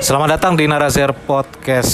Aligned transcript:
Selamat 0.00 0.40
datang 0.40 0.56
di 0.56 0.64
Narazer 0.64 1.12
Podcast. 1.12 1.92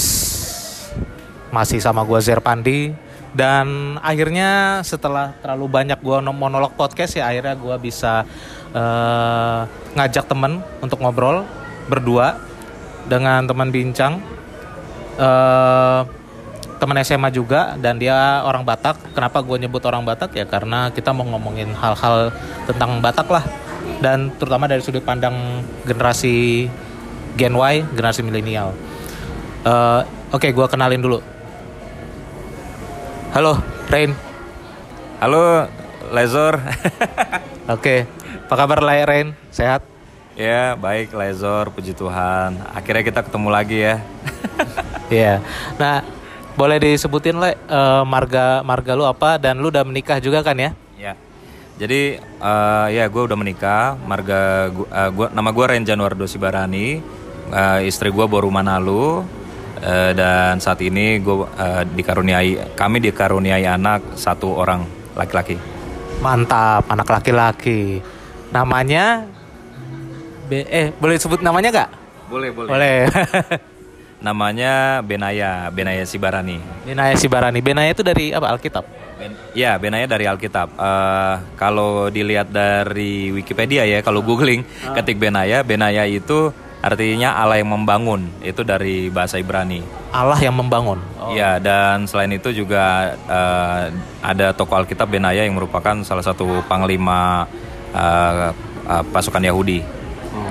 Masih 1.51 1.83
sama 1.83 2.07
gua 2.07 2.23
Zer 2.23 2.39
Pandi 2.39 2.95
dan 3.35 3.99
akhirnya 3.99 4.79
setelah 4.87 5.35
terlalu 5.43 5.67
banyak 5.67 5.99
gua 5.99 6.23
monolog 6.23 6.71
podcast 6.79 7.19
ya 7.19 7.27
akhirnya 7.27 7.59
gua 7.59 7.75
bisa 7.75 8.23
eh, 8.71 9.59
ngajak 9.91 10.23
temen 10.23 10.63
untuk 10.79 11.03
ngobrol 11.03 11.43
berdua 11.91 12.39
dengan 13.11 13.43
teman 13.43 13.75
bincang 13.75 14.23
eh 15.19 16.01
teman 16.79 17.03
SMA 17.03 17.27
juga 17.35 17.75
dan 17.75 17.99
dia 17.99 18.39
orang 18.47 18.63
Batak. 18.63 19.11
Kenapa 19.11 19.43
gue 19.43 19.67
nyebut 19.67 19.83
orang 19.83 20.07
Batak 20.07 20.31
ya 20.31 20.47
karena 20.47 20.95
kita 20.95 21.11
mau 21.11 21.27
ngomongin 21.27 21.75
hal-hal 21.75 22.31
tentang 22.71 23.03
Batak 23.03 23.27
lah 23.27 23.43
dan 23.99 24.31
terutama 24.39 24.63
dari 24.71 24.79
sudut 24.79 25.03
pandang 25.03 25.65
generasi 25.83 26.69
Gen 27.37 27.53
Y, 27.53 27.85
generasi 27.93 28.25
milenial. 28.25 28.73
Eh, 29.61 30.01
Oke, 30.27 30.51
gue 30.51 30.67
kenalin 30.67 30.99
dulu. 30.99 31.23
Halo, 33.31 33.63
Rain. 33.87 34.11
Halo, 35.23 35.71
Lezor. 36.11 36.59
Oke, 37.75 38.03
apa 38.43 38.55
kabar 38.59 38.83
lah 38.83 39.07
Rain? 39.07 39.31
Sehat? 39.55 39.87
ya, 40.37 40.75
baik 40.75 41.15
Lezor, 41.15 41.71
puji 41.71 41.95
Tuhan. 41.95 42.59
Akhirnya 42.75 43.07
kita 43.07 43.23
ketemu 43.23 43.49
lagi 43.49 43.77
ya. 43.87 43.95
Iya. 45.07 45.39
Nah, 45.79 46.03
boleh 46.59 46.83
disebutin 46.83 47.39
le 47.39 47.55
eh, 47.55 48.03
marga 48.03 48.59
marga 48.67 48.91
lu 48.91 49.07
apa 49.07 49.39
dan 49.39 49.55
lu 49.55 49.71
udah 49.71 49.87
menikah 49.87 50.19
juga 50.19 50.43
kan 50.43 50.59
ya? 50.59 50.75
ya. 50.99 51.15
Jadi 51.79 52.19
eh, 52.19 52.87
ya 52.91 53.07
gue 53.07 53.23
udah 53.23 53.37
menikah, 53.39 53.95
marga 54.03 54.67
gua, 54.75 54.87
eh, 54.91 55.09
gua 55.15 55.27
nama 55.31 55.47
gue 55.55 55.63
Ren 55.63 55.87
Januardo 55.87 56.27
Sibarani. 56.27 56.99
Eh, 57.47 57.87
istri 57.87 58.11
gue 58.11 58.25
baru 58.27 58.51
Manalu. 58.51 59.23
Eh, 59.77 60.11
dan 60.17 60.57
saat 60.57 60.81
ini 60.81 61.21
gue 61.21 61.45
eh, 61.45 61.83
dikaruniai 61.85 62.73
kami 62.73 62.97
dikaruniai 62.97 63.63
anak 63.63 64.17
satu 64.17 64.57
orang 64.57 64.83
laki-laki. 65.13 65.55
Mantap, 66.19 66.89
anak 66.89 67.07
laki-laki. 67.07 68.01
Namanya 68.49 69.27
B 70.47 70.63
eh 70.63 70.95
boleh 70.95 71.19
sebut 71.19 71.43
namanya 71.43 71.69
gak? 71.85 71.89
Boleh, 72.31 72.49
boleh. 72.51 72.69
Boleh. 72.71 72.99
Namanya 74.17 75.05
Benaya, 75.05 75.69
Benaya 75.69 76.01
Sibarani. 76.01 76.57
Benaya 76.81 77.13
Sibarani. 77.13 77.61
Benaya 77.61 77.93
itu 77.93 78.01
dari 78.01 78.33
apa? 78.33 78.49
Alkitab. 78.49 78.81
Ben- 79.21 79.37
ya, 79.53 79.77
Benaya 79.77 80.09
dari 80.09 80.25
Alkitab. 80.25 80.73
Eh, 80.73 81.35
kalau 81.53 82.09
dilihat 82.09 82.49
dari 82.49 83.29
Wikipedia 83.29 83.85
ya, 83.85 84.01
kalau 84.01 84.25
googling 84.25 84.65
ketik 84.97 85.21
Benaya, 85.21 85.61
Benaya 85.61 86.09
itu 86.09 86.49
artinya 86.87 87.35
Allah 87.35 87.59
yang 87.59 87.67
membangun. 87.67 88.31
Itu 88.39 88.63
dari 88.63 89.11
bahasa 89.11 89.35
Ibrani. 89.35 89.83
Allah 90.15 90.39
yang 90.39 90.55
membangun. 90.55 91.03
Ya, 91.35 91.59
dan 91.59 92.07
selain 92.07 92.31
itu 92.31 92.55
juga 92.55 93.11
eh, 93.27 93.83
ada 94.23 94.55
tokoh 94.55 94.79
Alkitab 94.79 95.11
Benaya 95.11 95.43
yang 95.43 95.53
merupakan 95.59 95.99
salah 96.07 96.23
satu 96.23 96.63
panglima 96.65 97.43
eh, 97.91 98.49
eh, 98.87 99.03
pasukan 99.11 99.43
Yahudi. 99.43 99.83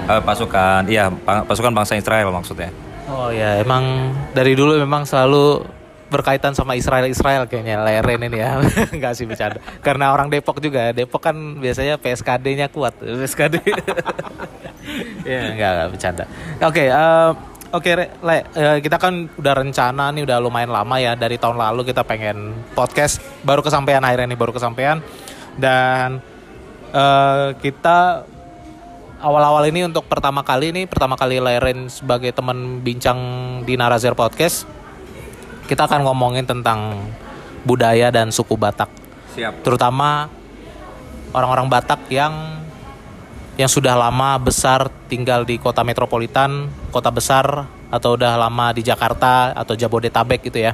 Eh, 0.06 0.20
pasukan, 0.22 0.86
iya, 0.86 1.08
pa- 1.10 1.42
pasukan 1.42 1.72
bangsa 1.72 1.96
Israel 1.96 2.30
maksudnya. 2.30 2.70
Oh 3.06 3.30
ya, 3.30 3.58
emang 3.58 4.12
dari 4.34 4.58
dulu 4.58 4.74
memang 4.76 5.06
selalu 5.06 5.62
berkaitan 6.06 6.54
sama 6.54 6.78
Israel 6.78 7.06
Israel 7.10 7.50
kayaknya 7.50 7.82
Leren 7.82 8.22
ini 8.26 8.38
ya. 8.38 8.62
Enggak 8.94 9.12
sih 9.18 9.26
bercanda. 9.26 9.58
Karena 9.82 10.14
orang 10.14 10.30
Depok 10.30 10.62
juga. 10.62 10.94
Depok 10.94 11.22
kan 11.22 11.36
biasanya 11.58 11.98
PSKD-nya 11.98 12.70
kuat. 12.70 12.94
PSKD. 13.22 13.62
ya, 15.30 15.40
enggak, 15.52 15.70
enggak 15.74 15.88
bercanda. 15.94 16.24
Oke, 16.62 16.84
eh, 16.88 17.32
Oke, 17.74 17.92
Le, 17.98 18.36
eh, 18.54 18.78
kita 18.78 18.96
kan 18.96 19.26
udah 19.26 19.54
rencana 19.58 20.14
nih 20.14 20.22
udah 20.22 20.38
lumayan 20.38 20.70
lama 20.70 20.96
ya 21.02 21.18
dari 21.18 21.34
tahun 21.34 21.58
lalu 21.58 21.90
kita 21.90 22.06
pengen 22.06 22.54
podcast 22.78 23.18
baru 23.42 23.58
kesampaian 23.58 24.00
akhirnya 24.06 24.32
nih 24.32 24.38
baru 24.38 24.54
kesampaian 24.54 25.02
dan 25.58 26.22
eh, 26.94 27.48
kita 27.58 28.22
awal-awal 29.18 29.66
ini 29.66 29.82
untuk 29.82 30.06
pertama 30.06 30.46
kali 30.46 30.70
ini 30.70 30.82
pertama 30.86 31.18
kali 31.18 31.42
Leren 31.42 31.90
sebagai 31.90 32.30
teman 32.30 32.80
bincang 32.86 33.18
di 33.66 33.74
Narazer 33.74 34.14
Podcast 34.14 34.85
kita 35.66 35.90
akan 35.90 36.06
ngomongin 36.06 36.46
tentang 36.46 37.10
budaya 37.66 38.14
dan 38.14 38.30
suku 38.30 38.54
Batak 38.54 38.88
Siap. 39.34 39.66
terutama 39.66 40.30
orang-orang 41.34 41.66
Batak 41.68 42.06
yang 42.08 42.64
yang 43.56 43.68
sudah 43.68 43.96
lama 43.96 44.36
besar 44.38 44.88
tinggal 45.10 45.42
di 45.42 45.58
kota 45.58 45.82
metropolitan 45.82 46.70
kota 46.94 47.10
besar 47.10 47.66
atau 47.90 48.16
udah 48.16 48.36
lama 48.38 48.72
di 48.72 48.86
Jakarta 48.86 49.52
atau 49.52 49.74
Jabodetabek 49.74 50.46
gitu 50.46 50.62
ya 50.62 50.72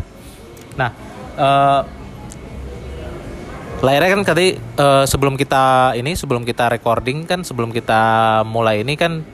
nah 0.76 0.90
eh, 1.36 1.80
Layarnya 3.82 4.14
kan 4.14 4.22
tadi 4.22 4.54
eh, 4.54 5.04
sebelum 5.10 5.34
kita 5.34 5.98
ini 5.98 6.14
sebelum 6.14 6.46
kita 6.46 6.70
recording 6.70 7.26
kan 7.26 7.42
sebelum 7.42 7.74
kita 7.74 8.00
mulai 8.46 8.86
ini 8.86 8.94
kan 8.94 9.26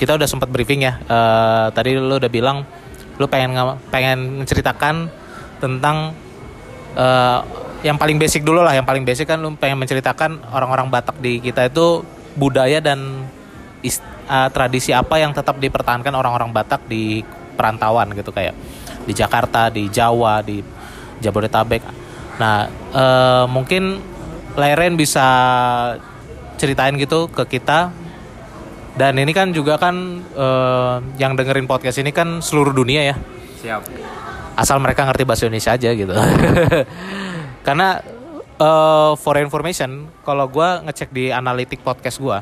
kita 0.00 0.16
udah 0.16 0.24
sempat 0.24 0.48
briefing 0.48 0.88
ya. 0.88 0.96
Eh, 0.96 1.66
tadi 1.76 1.92
lu 1.92 2.16
udah 2.16 2.32
bilang 2.32 2.64
lu 3.16 3.26
pengen 3.26 3.56
pengen 3.88 4.44
menceritakan 4.44 5.08
tentang 5.60 6.12
eh, 6.96 7.40
yang 7.84 8.00
paling 8.00 8.16
basic 8.16 8.42
dulu 8.42 8.64
lah, 8.64 8.72
yang 8.72 8.88
paling 8.88 9.04
basic 9.04 9.28
kan 9.28 9.38
lu 9.38 9.52
pengen 9.54 9.78
menceritakan 9.78 10.52
orang-orang 10.52 10.88
Batak 10.88 11.20
di 11.20 11.38
kita 11.38 11.68
itu 11.68 12.02
budaya 12.36 12.80
dan 12.80 13.28
is- 13.84 14.02
eh, 14.28 14.48
tradisi 14.52 14.90
apa 14.92 15.20
yang 15.20 15.32
tetap 15.36 15.60
dipertahankan 15.60 16.12
orang-orang 16.12 16.50
Batak 16.52 16.84
di 16.88 17.20
perantauan 17.56 18.12
gitu 18.12 18.32
kayak 18.32 18.52
di 19.06 19.12
Jakarta, 19.16 19.72
di 19.72 19.88
Jawa, 19.88 20.42
di 20.42 20.60
Jabodetabek. 21.22 21.82
Nah, 22.36 22.68
eh, 22.92 23.44
mungkin 23.48 24.14
Leren 24.56 24.96
bisa 24.96 25.28
ceritain 26.56 26.96
gitu 26.96 27.28
ke 27.28 27.44
kita. 27.44 27.92
Dan 28.96 29.20
ini 29.20 29.32
kan 29.36 29.52
juga 29.52 29.76
kan 29.76 30.24
eh, 30.24 30.96
yang 31.20 31.36
dengerin 31.36 31.68
podcast 31.68 32.00
ini 32.00 32.10
kan 32.16 32.40
seluruh 32.40 32.72
dunia 32.72 33.12
ya. 33.12 33.16
Siap. 33.60 33.80
Asal 34.56 34.80
mereka 34.80 35.04
ngerti 35.04 35.28
bahasa 35.28 35.44
Indonesia 35.44 35.76
aja 35.76 35.90
gitu. 35.92 36.16
Karena 37.66 38.00
eh, 38.56 39.12
for 39.20 39.36
information, 39.36 40.08
kalau 40.24 40.48
gua 40.48 40.80
ngecek 40.88 41.12
di 41.12 41.28
analitik 41.28 41.84
podcast 41.84 42.16
gua, 42.16 42.40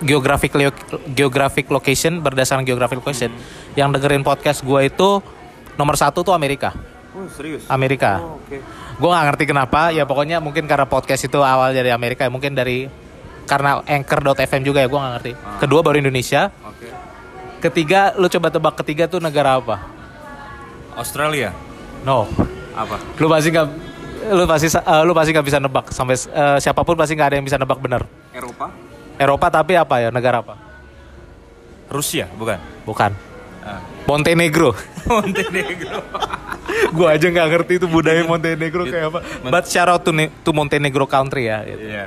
geographic 0.00 0.56
lo- 0.56 0.72
geographic 1.12 1.68
location 1.68 2.24
berdasarkan 2.24 2.64
geographic 2.64 2.96
location, 2.96 3.36
yang 3.76 3.92
dengerin 3.92 4.24
podcast 4.24 4.64
gua 4.64 4.88
itu 4.88 5.20
nomor 5.76 6.00
satu 6.00 6.24
tuh 6.24 6.32
Amerika. 6.32 6.72
Oh, 7.16 7.28
serius? 7.32 7.64
Amerika. 7.68 8.20
oke. 8.20 8.56
Gue 8.96 9.08
gak 9.12 9.24
ngerti 9.28 9.44
kenapa, 9.44 9.92
ya 9.92 10.08
pokoknya 10.08 10.40
mungkin 10.40 10.64
karena 10.64 10.88
podcast 10.88 11.28
itu 11.28 11.36
awal 11.44 11.76
dari 11.76 11.92
Amerika, 11.92 12.24
mungkin 12.32 12.56
dari 12.56 12.88
karena 13.46 13.80
anchor.fm 13.86 14.62
juga 14.62 14.82
ya, 14.82 14.88
gue 14.90 14.98
gak 14.98 15.12
ngerti. 15.18 15.32
Kedua 15.62 15.80
baru 15.80 15.96
Indonesia, 15.98 16.50
Oke. 16.62 16.90
ketiga 17.62 18.12
lu 18.18 18.26
coba 18.26 18.48
tebak 18.50 18.74
ketiga 18.82 19.06
tuh 19.06 19.22
negara 19.22 19.56
apa? 19.56 19.76
Australia. 20.96 21.52
No, 22.02 22.26
Apa? 22.72 22.96
lu 23.18 23.26
pasti 23.26 23.48
nggak, 23.50 23.66
lu 24.32 24.44
pasti 24.46 24.66
eh, 24.70 25.02
lu 25.02 25.12
pasti 25.12 25.30
nggak 25.32 25.46
bisa 25.46 25.58
nebak 25.58 25.86
sampai 25.90 26.14
eh, 26.16 26.58
siapa 26.58 26.80
pun 26.82 26.94
pasti 26.94 27.12
nggak 27.14 27.28
ada 27.32 27.36
yang 27.38 27.46
bisa 27.46 27.58
nebak 27.58 27.78
benar. 27.78 28.02
Eropa? 28.32 28.70
Eropa 29.16 29.46
tapi 29.48 29.74
apa 29.74 29.96
ya 29.98 30.08
negara 30.12 30.44
apa? 30.44 30.54
Rusia, 31.86 32.26
bukan? 32.34 32.58
Bukan. 32.82 33.10
Ah. 33.62 33.80
Montenegro. 34.06 34.74
Montenegro. 35.10 35.98
gue 36.96 37.06
aja 37.06 37.26
nggak 37.26 37.48
ngerti 37.50 37.72
itu 37.82 37.86
budaya 37.86 38.22
Montenegro 38.22 38.86
kayak 38.86 39.06
apa. 39.10 39.20
But 39.46 39.66
shout 39.66 39.90
out 39.90 40.02
to, 40.06 40.12
to 40.14 40.50
Montenegro 40.54 41.06
country 41.06 41.50
ya. 41.50 41.62
gitu. 41.66 41.82
Iya. 41.82 42.04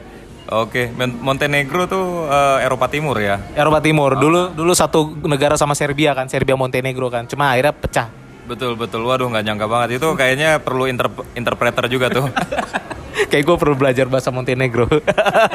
Oke, 0.50 0.90
Montenegro 0.98 1.86
tuh 1.86 2.26
eh, 2.26 2.66
Eropa 2.66 2.90
Timur 2.90 3.22
ya. 3.22 3.38
Eropa 3.54 3.78
Timur. 3.86 4.18
Dulu 4.18 4.58
dulu 4.58 4.74
satu 4.74 5.14
negara 5.30 5.54
sama 5.54 5.78
Serbia 5.78 6.18
kan, 6.18 6.26
Serbia 6.26 6.58
Montenegro 6.58 7.06
kan. 7.14 7.30
Cuma 7.30 7.54
akhirnya 7.54 7.70
pecah. 7.70 8.10
Betul 8.50 8.74
betul. 8.74 9.06
Waduh 9.06 9.30
nggak 9.30 9.46
nyangka 9.46 9.66
banget 9.70 9.90
itu 10.02 10.08
kayaknya 10.18 10.58
perlu 10.58 10.90
inter- 10.90 11.26
interpreter 11.38 11.86
juga 11.86 12.10
tuh. 12.10 12.26
Kayak 13.30 13.46
gue 13.46 13.58
perlu 13.62 13.76
belajar 13.78 14.10
bahasa 14.10 14.34
Montenegro. 14.34 14.90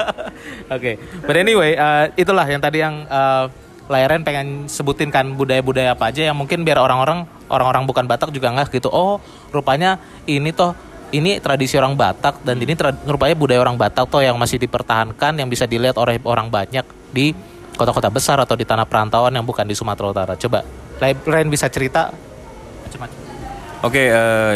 Oke, 0.75 1.01
but 1.27 1.35
anyway, 1.35 1.75
uh, 1.75 2.07
itulah 2.15 2.45
yang 2.47 2.63
tadi 2.63 2.85
yang 2.85 3.09
uh, 3.09 3.51
Lairen 3.89 4.23
pengen 4.23 4.65
sebutin 4.71 5.11
kan 5.11 5.29
budaya-budaya 5.35 5.93
apa 5.93 6.09
aja 6.09 6.29
yang 6.31 6.37
mungkin 6.37 6.63
biar 6.63 6.81
orang-orang 6.81 7.29
orang-orang 7.53 7.85
bukan 7.85 8.05
Batak 8.07 8.31
juga 8.31 8.53
nggak 8.53 8.73
gitu. 8.73 8.89
Oh, 8.89 9.19
rupanya 9.51 9.99
ini 10.25 10.55
toh 10.55 10.73
ini 11.15 11.39
tradisi 11.39 11.79
orang 11.79 11.95
Batak 11.95 12.43
dan 12.43 12.59
ini 12.59 12.75
tra- 12.75 12.97
rupanya 13.07 13.39
budaya 13.39 13.63
orang 13.63 13.79
Batak 13.79 14.11
toh 14.11 14.19
yang 14.19 14.35
masih 14.35 14.59
dipertahankan 14.59 15.39
yang 15.39 15.47
bisa 15.47 15.65
dilihat 15.71 15.95
oleh 15.95 16.19
orang 16.27 16.51
banyak 16.51 16.83
di 17.15 17.31
kota-kota 17.79 18.11
besar 18.11 18.43
atau 18.43 18.59
di 18.59 18.67
tanah 18.67 18.87
perantauan 18.87 19.31
yang 19.31 19.47
bukan 19.47 19.67
di 19.67 19.75
Sumatera 19.79 20.11
Utara. 20.11 20.35
Coba 20.35 20.67
Lairen 20.99 21.51
bisa 21.51 21.71
cerita 21.71 22.11
macam-macam. 22.87 23.19
Oke, 23.85 24.03
eh, 24.09 24.53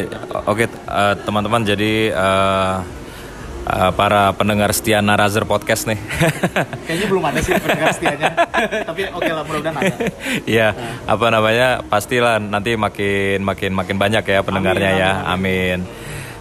oke 0.47 0.65
eh, 0.67 1.15
teman-teman. 1.23 1.63
Jadi 1.67 2.11
eh, 2.11 2.77
uh, 3.69 3.91
para 3.93 4.33
pendengar 4.33 4.73
setia 4.73 5.05
Narazer 5.05 5.45
Podcast 5.45 5.85
nih. 5.85 6.01
Kayaknya 6.89 7.07
belum 7.07 7.25
ada 7.29 7.41
sih 7.45 7.53
pendengar 7.61 7.93
setianya. 7.93 8.33
Tapi 8.89 9.01
oke 9.13 9.21
okay 9.21 9.33
lah 9.33 9.43
mudah-mudahan 9.45 9.77
ada. 9.77 9.95
Iya, 10.49 10.69
nah. 10.73 11.13
apa 11.13 11.27
namanya? 11.29 11.69
Pastilah 11.85 12.41
nanti 12.41 12.75
makin 12.75 13.45
makin 13.45 13.73
makin 13.77 13.97
banyak 14.01 14.25
ya 14.25 14.41
pendengarnya 14.41 14.91
amin, 14.91 15.03
ya. 15.03 15.13
Amin. 15.29 15.79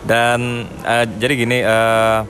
Dan 0.07 0.63
uh, 0.87 1.05
jadi 1.19 1.33
gini 1.35 1.59
uh, 1.67 2.23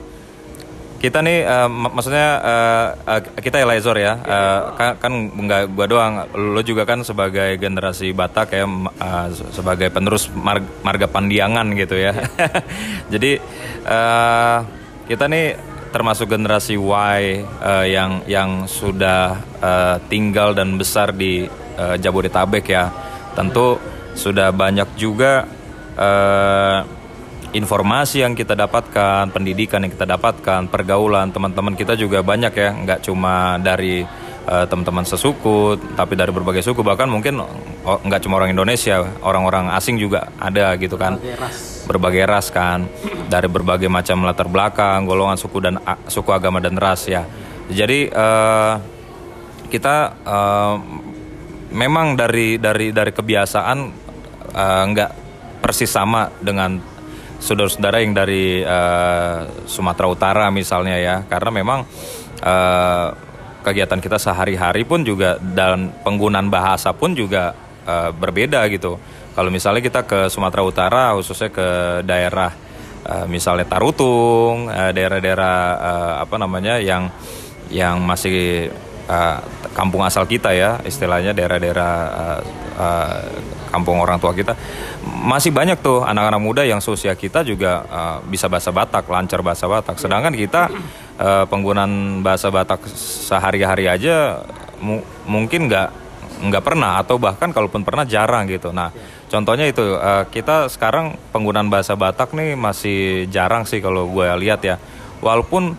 kita 0.98 1.22
nih 1.22 1.46
uh, 1.46 1.70
mak 1.70 1.94
maksudnya 1.94 2.28
uh, 2.42 2.86
uh, 3.06 3.20
kita 3.38 3.62
Elizor 3.62 3.94
ya 4.02 4.18
uh, 4.18 4.74
kan, 4.74 4.98
kan 4.98 5.12
nggak 5.30 5.70
gua 5.70 5.86
doang. 5.86 6.26
Lo 6.34 6.58
juga 6.66 6.82
kan 6.82 7.06
sebagai 7.06 7.54
generasi 7.54 8.10
Batak 8.10 8.50
ya 8.50 8.66
uh, 8.66 9.28
sebagai 9.54 9.94
penerus 9.94 10.26
mar 10.34 10.58
marga 10.82 11.06
Pandiangan 11.06 11.70
gitu 11.78 11.94
ya. 11.94 12.18
Jadi 13.14 13.38
uh, 13.86 14.58
kita 15.06 15.30
nih 15.30 15.54
termasuk 15.94 16.34
generasi 16.34 16.74
Y 16.74 17.46
uh, 17.46 17.86
yang 17.86 18.26
yang 18.26 18.66
sudah 18.66 19.38
uh, 19.62 19.96
tinggal 20.10 20.50
dan 20.50 20.74
besar 20.74 21.14
di 21.14 21.46
uh, 21.78 21.94
Jabodetabek 21.94 22.66
ya. 22.66 22.90
Tentu 23.38 23.78
sudah 24.18 24.50
banyak 24.50 24.98
juga 24.98 25.46
uh, 25.94 26.97
informasi 27.56 28.20
yang 28.20 28.36
kita 28.36 28.52
dapatkan, 28.52 29.32
pendidikan 29.32 29.80
yang 29.80 29.92
kita 29.92 30.04
dapatkan, 30.04 30.68
pergaulan 30.68 31.32
teman-teman 31.32 31.72
kita 31.72 31.96
juga 31.96 32.20
banyak 32.20 32.52
ya, 32.52 32.70
nggak 32.76 33.00
cuma 33.08 33.56
dari 33.56 34.04
uh, 34.44 34.64
teman-teman 34.68 35.08
sesuku, 35.08 35.80
tapi 35.96 36.12
dari 36.12 36.28
berbagai 36.28 36.60
suku. 36.60 36.84
Bahkan 36.84 37.08
mungkin 37.08 37.40
oh, 37.40 37.98
nggak 38.04 38.20
cuma 38.20 38.36
orang 38.36 38.52
Indonesia, 38.52 39.00
orang-orang 39.24 39.72
asing 39.72 39.96
juga 39.96 40.28
ada 40.36 40.76
gitu 40.76 41.00
kan, 41.00 41.16
berbagai 41.16 41.40
ras, 41.40 41.56
berbagai 41.88 42.24
ras 42.28 42.46
kan, 42.52 42.84
dari 43.32 43.48
berbagai 43.48 43.88
macam 43.88 44.28
latar 44.28 44.48
belakang, 44.52 45.08
golongan 45.08 45.40
suku 45.40 45.58
dan 45.64 45.80
uh, 45.80 45.96
suku 46.04 46.28
agama 46.28 46.60
dan 46.60 46.76
ras 46.76 47.08
ya. 47.08 47.24
Jadi 47.68 48.12
uh, 48.12 48.76
kita 49.72 49.96
uh, 50.24 50.76
memang 51.72 52.12
dari 52.16 52.60
dari 52.60 52.92
dari 52.92 53.12
kebiasaan 53.12 53.78
uh, 54.52 54.84
nggak 54.88 55.10
persis 55.64 55.88
sama 55.88 56.28
dengan 56.40 56.97
saudara-saudara 57.38 58.02
yang 58.02 58.14
dari 58.14 58.62
uh, 58.62 59.46
Sumatera 59.64 60.06
Utara 60.10 60.46
misalnya 60.50 60.98
ya. 60.98 61.16
Karena 61.26 61.50
memang 61.54 61.86
uh, 62.42 63.08
kegiatan 63.62 63.98
kita 63.98 64.18
sehari-hari 64.18 64.86
pun 64.86 65.02
juga 65.02 65.38
dan 65.40 65.90
penggunaan 66.02 66.50
bahasa 66.50 66.94
pun 66.94 67.14
juga 67.14 67.54
uh, 67.86 68.10
berbeda 68.14 68.66
gitu. 68.70 68.98
Kalau 69.38 69.50
misalnya 69.54 69.82
kita 69.82 70.02
ke 70.02 70.26
Sumatera 70.26 70.62
Utara 70.66 71.04
khususnya 71.14 71.50
ke 71.54 72.02
daerah 72.02 72.50
uh, 73.06 73.26
misalnya 73.30 73.70
Tarutung 73.70 74.66
daerah-daerah 74.68 75.56
uh, 75.78 76.14
apa 76.26 76.36
namanya 76.42 76.82
yang 76.82 77.06
yang 77.70 78.00
masih 78.02 78.68
uh, 79.08 79.38
kampung 79.72 80.04
asal 80.04 80.26
kita 80.28 80.52
ya 80.52 80.80
istilahnya 80.84 81.32
daerah-daerah 81.32 81.94
uh, 82.12 82.40
uh, 82.78 83.26
kampung 83.74 83.98
orang 83.98 84.22
tua 84.22 84.30
kita. 84.30 84.54
Masih 85.02 85.50
banyak 85.50 85.82
tuh 85.82 86.06
anak-anak 86.06 86.40
muda 86.40 86.62
yang 86.62 86.78
seusia 86.78 87.18
kita 87.18 87.42
juga 87.42 87.82
uh, 87.90 88.16
bisa 88.22 88.46
bahasa 88.46 88.70
Batak 88.70 89.10
lancar 89.10 89.42
bahasa 89.42 89.66
Batak. 89.66 89.98
Sedangkan 89.98 90.32
kita 90.32 90.70
uh, 91.18 91.44
penggunaan 91.50 92.22
bahasa 92.22 92.48
Batak 92.54 92.86
sehari-hari 92.94 93.90
aja 93.90 94.46
mu 94.78 95.02
mungkin 95.26 95.66
nggak 95.66 96.06
nggak 96.38 96.62
pernah 96.62 97.02
atau 97.02 97.18
bahkan 97.18 97.50
kalaupun 97.50 97.82
pernah 97.82 98.06
jarang 98.06 98.46
gitu. 98.46 98.70
Nah 98.70 98.94
contohnya 99.26 99.66
itu 99.66 99.82
uh, 99.82 100.22
kita 100.30 100.70
sekarang 100.70 101.18
penggunaan 101.34 101.66
bahasa 101.66 101.98
Batak 101.98 102.32
nih 102.38 102.54
masih 102.54 103.26
jarang 103.28 103.66
sih 103.66 103.82
kalau 103.82 104.06
gue 104.06 104.26
lihat 104.46 104.62
ya. 104.62 104.78
Walaupun 105.18 105.74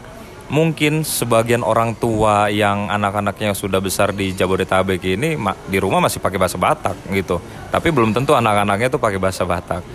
mungkin 0.50 1.06
sebagian 1.06 1.62
orang 1.62 1.94
tua 1.94 2.50
yang 2.50 2.90
anak-anaknya 2.90 3.54
sudah 3.54 3.78
besar 3.78 4.10
di 4.12 4.34
Jabodetabek 4.34 5.02
ini 5.06 5.38
di 5.70 5.78
rumah 5.78 6.02
masih 6.02 6.18
pakai 6.18 6.42
bahasa 6.42 6.58
Batak 6.58 6.98
gitu. 7.14 7.38
Tapi 7.70 7.94
belum 7.94 8.12
tentu 8.12 8.34
anak-anaknya 8.34 8.90
tuh 8.90 9.02
pakai 9.02 9.22
bahasa 9.22 9.46
Batak. 9.46 9.86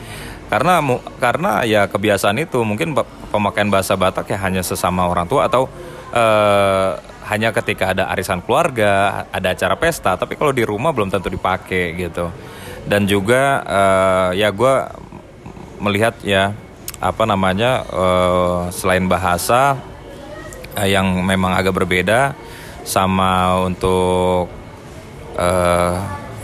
Karena 0.46 0.78
karena 1.18 1.66
ya 1.66 1.90
kebiasaan 1.90 2.38
itu 2.38 2.62
mungkin 2.62 2.94
pemakaian 3.34 3.66
bahasa 3.66 3.98
Batak 3.98 4.30
ya 4.30 4.38
hanya 4.46 4.62
sesama 4.62 5.10
orang 5.10 5.26
tua 5.26 5.50
atau 5.50 5.66
uh, 6.14 6.90
hanya 7.26 7.50
ketika 7.50 7.90
ada 7.90 8.06
arisan 8.14 8.38
keluarga, 8.44 9.26
ada 9.34 9.50
acara 9.50 9.74
pesta, 9.74 10.14
tapi 10.14 10.38
kalau 10.38 10.54
di 10.54 10.62
rumah 10.62 10.94
belum 10.94 11.10
tentu 11.10 11.32
dipakai 11.32 11.98
gitu. 11.98 12.30
Dan 12.86 13.10
juga 13.10 13.64
uh, 13.66 14.30
ya 14.36 14.52
gue 14.54 14.74
melihat 15.82 16.14
ya 16.22 16.54
apa 17.02 17.24
namanya 17.26 17.82
uh, 17.90 18.70
selain 18.70 19.08
bahasa 19.10 19.76
uh, 20.76 20.88
yang 20.88 21.22
memang 21.22 21.54
agak 21.54 21.74
berbeda 21.74 22.34
sama 22.84 23.62
untuk 23.64 24.50
uh, 25.38 25.94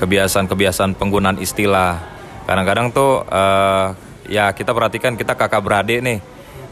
kebiasaan-kebiasaan 0.01 0.97
penggunaan 0.97 1.37
istilah. 1.39 2.01
Kadang-kadang 2.49 2.91
tuh 2.91 3.23
uh, 3.29 3.93
ya 4.27 4.51
kita 4.57 4.73
perhatikan 4.73 5.15
kita 5.15 5.37
kakak 5.37 5.63
beradik 5.63 6.01
nih. 6.01 6.19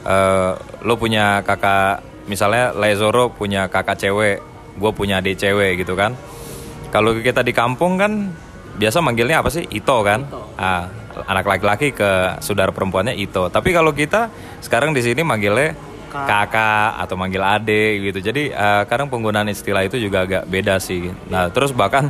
Uh, 0.08 0.56
lo 0.86 0.96
punya 0.96 1.44
kakak 1.44 2.00
misalnya 2.30 2.72
Lezoro 2.72 3.34
punya 3.34 3.66
kakak 3.68 3.98
cewek, 4.00 4.38
gue 4.78 4.90
punya 4.96 5.20
adik 5.20 5.36
cewek 5.36 5.84
gitu 5.84 5.98
kan. 5.98 6.14
Kalau 6.88 7.12
kita 7.20 7.44
di 7.44 7.52
kampung 7.52 8.00
kan 8.00 8.32
biasa 8.78 9.04
manggilnya 9.04 9.44
apa 9.44 9.52
sih? 9.52 9.66
Ito 9.68 10.00
kan. 10.00 10.24
Ito. 10.24 10.40
Ah, 10.56 10.88
anak 11.28 11.44
laki-laki 11.44 11.92
ke 11.92 12.40
saudara 12.40 12.72
perempuannya 12.72 13.12
Ito. 13.12 13.52
Tapi 13.52 13.74
kalau 13.74 13.92
kita 13.92 14.32
sekarang 14.64 14.96
di 14.96 15.02
sini 15.04 15.20
manggilnya 15.20 15.76
kakak 16.08 16.90
atau 17.04 17.14
manggil 17.14 17.44
ade 17.44 18.10
gitu. 18.10 18.18
Jadi 18.18 18.50
uh, 18.50 18.82
kadang 18.88 19.12
penggunaan 19.12 19.48
istilah 19.52 19.84
itu 19.84 20.00
juga 20.00 20.24
agak 20.24 20.48
beda 20.48 20.80
sih. 20.80 21.12
Nah, 21.28 21.52
terus 21.52 21.70
bahkan 21.70 22.08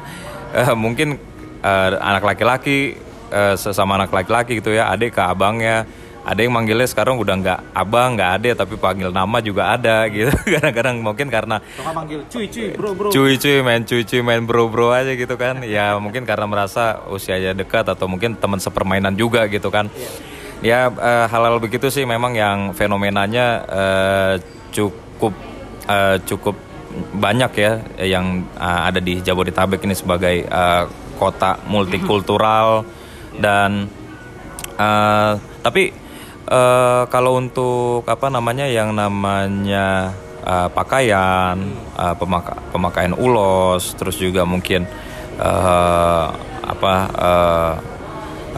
uh, 0.55 0.75
mungkin 0.79 1.19
uh, 1.61 1.91
anak 1.99 2.25
laki-laki 2.35 2.97
uh, 3.35 3.59
sesama 3.59 3.99
anak 3.99 4.15
laki-laki 4.15 4.63
gitu 4.63 4.73
ya, 4.73 4.89
ade 4.89 5.11
ke 5.11 5.21
abangnya. 5.21 5.85
Ada 6.29 6.45
yang 6.45 6.53
manggilnya 6.53 6.85
sekarang 6.85 7.17
udah 7.17 7.41
nggak 7.41 7.61
abang, 7.73 8.13
nggak 8.13 8.31
ade, 8.37 8.51
tapi 8.53 8.77
panggil 8.77 9.09
nama 9.09 9.41
juga 9.41 9.73
ada 9.73 10.05
gitu. 10.13 10.29
Kadang-kadang 10.29 11.01
mungkin 11.01 11.33
karena 11.33 11.57
manggil 11.89 12.21
cuy 12.29 12.45
cuy 12.53 12.77
bro 12.77 12.93
bro. 12.93 13.09
Cuy 13.09 13.41
cuy 13.41 13.65
main 13.65 13.81
cuy 13.89 14.05
cuy 14.05 14.21
main 14.21 14.45
bro 14.45 14.69
bro 14.69 14.93
aja 14.93 15.17
gitu 15.17 15.41
kan. 15.41 15.65
ya 15.65 15.97
mungkin 15.97 16.29
karena 16.29 16.45
merasa 16.45 17.01
usianya 17.09 17.57
dekat 17.57 17.89
atau 17.89 18.05
mungkin 18.05 18.37
teman 18.37 18.61
sepermainan 18.61 19.17
juga 19.17 19.49
gitu 19.49 19.73
kan. 19.73 19.89
Yeah 19.97 20.38
ya 20.65 20.91
uh, 20.91 21.27
hal-hal 21.31 21.63
begitu 21.63 21.87
sih 21.91 22.03
memang 22.03 22.35
yang 22.35 22.59
fenomenanya 22.75 23.47
uh, 23.69 24.35
cukup 24.75 25.35
uh, 25.87 26.19
cukup 26.27 26.57
banyak 27.15 27.53
ya 27.55 27.73
yang 28.03 28.49
uh, 28.59 28.91
ada 28.91 28.99
di 28.99 29.23
Jabodetabek 29.23 29.87
ini 29.87 29.95
sebagai 29.95 30.43
uh, 30.51 30.89
kota 31.15 31.63
multikultural 31.67 32.83
dan 33.39 33.87
uh, 34.79 35.39
tapi 35.63 35.95
uh, 36.51 37.07
kalau 37.07 37.39
untuk 37.39 38.03
apa 38.09 38.27
namanya 38.27 38.67
yang 38.67 38.95
namanya 38.97 40.11
uh, 40.43 40.69
pakaian 40.73 41.55
uh, 41.95 42.15
pemaka 42.19 42.59
pemakaian 42.75 43.15
ulos 43.15 43.95
terus 43.95 44.19
juga 44.19 44.43
mungkin 44.43 44.89
uh, 45.39 46.27
apa 46.67 46.95
uh, 47.15 47.75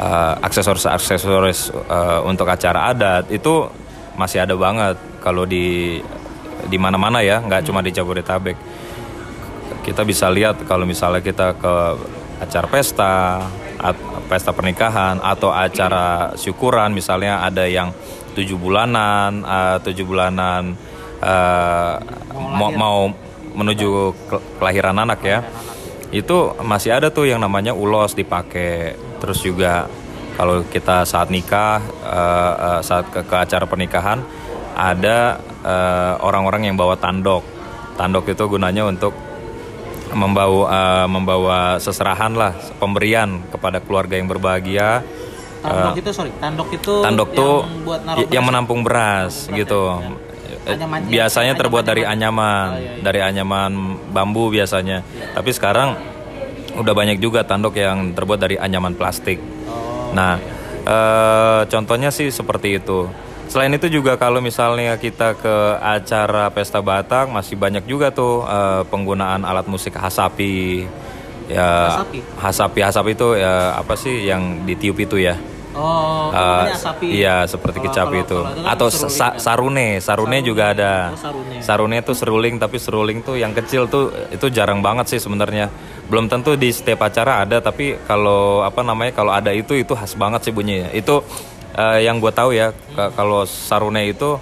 uh, 0.00 0.34
aksesoris-aksesoris 0.40 1.70
uh, 1.86 2.24
untuk 2.24 2.48
acara 2.48 2.88
adat 2.90 3.28
itu 3.28 3.68
masih 4.16 4.42
ada 4.42 4.56
banget. 4.56 4.96
Kalau 5.20 5.44
di 5.44 6.00
di 6.66 6.76
mana-mana 6.80 7.20
ya, 7.20 7.44
nggak 7.44 7.68
cuma 7.68 7.84
di 7.84 7.92
Jabodetabek. 7.92 8.56
Kita 9.84 10.04
bisa 10.04 10.28
lihat 10.32 10.64
kalau 10.64 10.88
misalnya 10.88 11.20
kita 11.24 11.56
ke 11.56 11.74
acara 12.40 12.66
pesta, 12.68 13.44
pesta 14.28 14.52
pernikahan 14.52 15.20
atau 15.20 15.52
acara 15.52 16.32
syukuran 16.36 16.92
misalnya 16.92 17.44
ada 17.44 17.64
yang 17.68 17.92
tujuh 18.32 18.56
bulanan, 18.56 19.44
uh, 19.44 19.76
tujuh 19.80 20.04
bulanan 20.04 20.76
uh, 21.20 21.96
mau, 22.36 22.70
mau 22.72 22.98
menuju 23.56 24.14
kelahiran 24.60 24.96
anak 25.00 25.20
ya, 25.24 25.38
itu 26.12 26.54
masih 26.60 26.96
ada 26.96 27.08
tuh 27.10 27.26
yang 27.26 27.40
namanya 27.42 27.74
ulos 27.74 28.14
dipakai 28.14 28.94
terus 29.20 29.44
juga 29.44 29.86
kalau 30.40 30.64
kita 30.64 31.04
saat 31.04 31.28
nikah 31.28 31.84
uh, 32.00 32.52
uh, 32.56 32.80
saat 32.80 33.12
ke, 33.12 33.20
ke 33.28 33.36
acara 33.36 33.68
pernikahan 33.68 34.24
ada 34.72 35.36
uh, 35.60 36.16
orang-orang 36.24 36.72
yang 36.72 36.76
bawa 36.80 36.96
tandok. 36.96 37.44
Tandok 38.00 38.32
itu 38.32 38.44
gunanya 38.48 38.88
untuk 38.88 39.12
membawa 40.16 40.64
uh, 40.66 41.06
membawa 41.06 41.76
seserahan 41.76 42.32
lah 42.34 42.56
pemberian 42.80 43.44
kepada 43.52 43.84
keluarga 43.84 44.16
yang 44.16 44.32
berbahagia. 44.32 45.04
Tandok 45.60 45.92
uh, 45.92 46.00
itu 46.00 46.10
sorry 46.16 46.32
tandok 46.40 46.68
itu 46.72 46.94
tandok 47.04 47.28
tuh 47.36 47.54
yang, 47.60 47.84
buat 47.84 48.00
yang 48.32 48.44
menampung 48.48 48.80
beras 48.80 49.44
beras 49.52 49.58
gitu. 49.60 50.00
Ya. 50.60 50.76
biasanya 51.08 51.56
terbuat 51.56 51.88
dari 51.88 52.04
anyaman 52.04 52.68
oh, 52.68 52.76
iya, 52.76 52.92
iya. 52.96 53.02
dari 53.04 53.20
anyaman 53.20 53.96
bambu 54.12 54.52
biasanya. 54.52 55.04
Iya. 55.04 55.36
tapi 55.36 55.50
sekarang 55.56 55.96
udah 56.72 56.92
banyak 56.92 57.18
juga 57.18 57.42
tanduk 57.42 57.74
yang 57.74 58.12
terbuat 58.12 58.38
dari 58.38 58.54
anyaman 58.54 58.92
plastik. 58.92 59.38
Oh, 59.64 60.10
nah, 60.10 60.36
iya. 60.36 60.52
e, 60.84 60.98
contohnya 61.66 62.08
sih 62.08 62.28
seperti 62.28 62.76
itu. 62.76 63.06
Selain 63.46 63.70
itu 63.70 63.90
juga 63.90 64.14
kalau 64.14 64.38
misalnya 64.38 64.94
kita 64.94 65.34
ke 65.34 65.56
acara 65.76 66.46
pesta 66.48 66.78
Batak 66.78 67.26
masih 67.26 67.58
banyak 67.58 67.82
juga 67.82 68.14
tuh 68.14 68.46
eh, 68.46 68.86
penggunaan 68.86 69.42
alat 69.42 69.66
musik 69.66 69.98
hasapi. 69.98 70.86
Ya, 71.50 71.66
Hasapi? 71.98 72.18
hasapi 72.38 72.78
hasapi 72.78 73.10
itu 73.10 73.28
ya 73.34 73.74
apa 73.74 73.98
sih 73.98 74.22
yang 74.22 74.62
ditiup 74.62 75.02
itu 75.02 75.18
ya? 75.18 75.34
Oh, 75.74 76.30
Eh, 76.30 76.38
pokoknya 76.38 76.74
asapi. 76.78 77.06
Iya, 77.10 77.36
seperti 77.46 77.78
Kalau- 77.78 77.90
kecapi 77.90 78.06
kalau- 78.12 78.22
itu. 78.22 78.38
kalau 78.38 78.54
itu 78.54 78.62
kan 78.62 78.70
Atau 78.70 78.86
seruling 78.88 79.18
sa- 79.18 79.34
kan? 79.34 79.42
sarune, 79.42 79.88
sarune 79.98 80.38
juga 80.42 80.64
ada. 80.70 80.92
Oh, 81.10 81.18
sarune. 81.18 81.56
Sarune 81.58 81.96
itu 81.98 82.12
seruling 82.14 82.54
tapi 82.54 82.76
seruling 82.78 83.18
tuh 83.20 83.34
yang 83.34 83.50
kecil 83.50 83.86
tuh 83.86 84.14
itu 84.30 84.46
jarang 84.48 84.78
banget 84.78 85.10
sih 85.10 85.18
sebenarnya. 85.18 85.66
Belum 86.10 86.26
tentu 86.26 86.58
di 86.58 86.74
setiap 86.74 87.06
acara 87.06 87.46
ada 87.46 87.62
tapi 87.62 87.94
kalau 88.04 88.66
apa 88.66 88.82
namanya 88.82 89.14
kalau 89.14 89.30
ada 89.30 89.54
itu 89.54 89.78
itu 89.78 89.94
khas 89.94 90.18
banget 90.18 90.50
sih 90.50 90.52
bunyinya. 90.52 90.90
Itu 90.90 91.22
eh, 91.78 92.02
yang 92.02 92.18
gue 92.18 92.34
tahu 92.34 92.50
ya 92.50 92.74
ka- 92.98 93.14
kalau 93.14 93.46
sarune 93.46 94.10
itu 94.10 94.34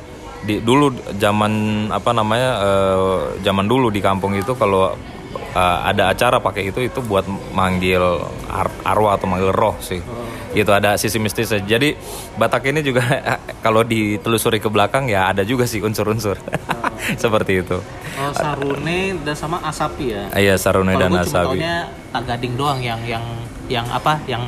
di 0.49 0.65
dulu 0.65 0.95
zaman 1.21 1.53
apa 1.93 2.11
namanya 2.17 2.51
eh, 2.65 3.19
zaman 3.45 3.69
dulu 3.69 3.93
di 3.93 4.01
kampung 4.01 4.33
itu 4.33 4.57
kalau 4.57 4.97
eh, 5.31 5.79
ada 5.85 6.09
acara 6.09 6.39
pakai 6.39 6.69
itu 6.69 6.81
itu 6.81 7.01
buat 7.01 7.25
manggil 7.51 8.01
ar- 8.47 8.73
arwah 8.83 9.15
atau 9.15 9.27
manggil 9.27 9.51
roh 9.51 9.77
sih. 9.79 10.01
Gitu 10.49 10.71
ada 10.71 10.97
sisi 10.97 11.17
mistisnya. 11.17 11.61
Jadi 11.61 11.93
Batak 12.35 12.65
ini 12.67 12.81
juga 12.81 13.03
kalau 13.65 13.83
ditelusuri 13.83 14.57
ke 14.57 14.67
belakang 14.67 15.07
ya 15.07 15.29
ada 15.29 15.43
juga 15.43 15.65
sih 15.65 15.79
unsur-unsur. 15.79 16.39
Seperti 17.23 17.63
itu. 17.63 17.79
Oh, 18.17 18.33
sarune 18.33 19.19
dan 19.23 19.35
sama 19.35 19.61
asapi 19.61 20.05
ya. 20.09 20.25
Iya 20.33 20.55
sarune 20.55 20.93
Kalau 20.93 21.03
dan 21.05 21.13
asabi. 21.19 21.57
taunya 21.57 21.75
tagading 22.09 22.55
doang 22.55 22.79
yang 22.79 22.99
yang 23.05 23.23
yang 23.69 23.87
apa? 23.89 24.19
Yang 24.25 24.43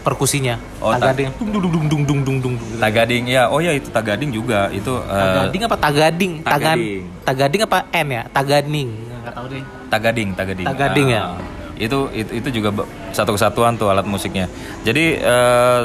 perkusinya. 0.00 0.56
Oh, 0.78 0.90
ta- 0.90 1.10
tagading. 1.10 1.30
Dung 1.36 1.50
dung 1.50 1.62
dung 1.62 1.86
dung 1.86 2.02
dung 2.02 2.20
dung 2.22 2.38
dung. 2.40 2.54
gitu. 2.56 2.78
Tagading 2.78 3.24
ya. 3.26 3.46
Oh 3.46 3.58
ya 3.58 3.72
itu 3.72 3.88
tagading 3.88 4.30
juga 4.30 4.70
itu 4.70 4.90
eh, 4.90 5.18
Tagading 5.18 5.62
apa 5.62 5.76
tagading? 5.76 6.32
Tagan 6.40 6.76
Tagading. 6.78 7.02
tagading 7.22 7.60
apa 7.62 7.78
N 7.92 8.06
ya? 8.08 8.22
Tagading. 8.28 8.88
Enggak 9.22 9.34
tahu 9.38 9.46
deh. 9.54 9.62
tagading, 9.86 10.30
tagading. 10.34 10.66
Tagading 10.66 11.08
ya? 11.14 11.22
Ah, 11.22 11.38
Itu 11.78 12.10
itu 12.10 12.30
itu 12.42 12.48
juga 12.60 12.84
satu 13.14 13.38
kesatuan 13.38 13.78
tuh 13.78 13.86
alat 13.88 14.02
musiknya. 14.04 14.50
Jadi 14.82 15.18
eh, 15.18 15.80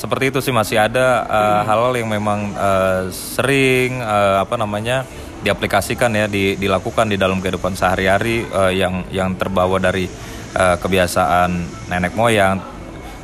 seperti 0.00 0.32
itu 0.32 0.40
sih 0.40 0.52
masih 0.52 0.80
ada 0.80 1.28
eh, 1.28 1.60
hal-hal 1.68 1.92
yang 2.00 2.08
memang 2.08 2.50
eh, 2.56 3.02
sering 3.12 4.00
eh, 4.00 4.36
apa 4.40 4.56
namanya 4.56 5.04
diaplikasikan 5.40 6.12
ya 6.12 6.28
di, 6.28 6.56
dilakukan 6.56 7.08
di 7.08 7.16
dalam 7.16 7.40
kehidupan 7.40 7.72
sehari-hari 7.76 8.44
eh, 8.48 8.72
yang 8.80 9.04
yang 9.12 9.36
terbawa 9.36 9.76
dari 9.76 10.08
eh, 10.56 10.76
kebiasaan 10.80 11.50
nenek 11.92 12.16
moyang. 12.16 12.56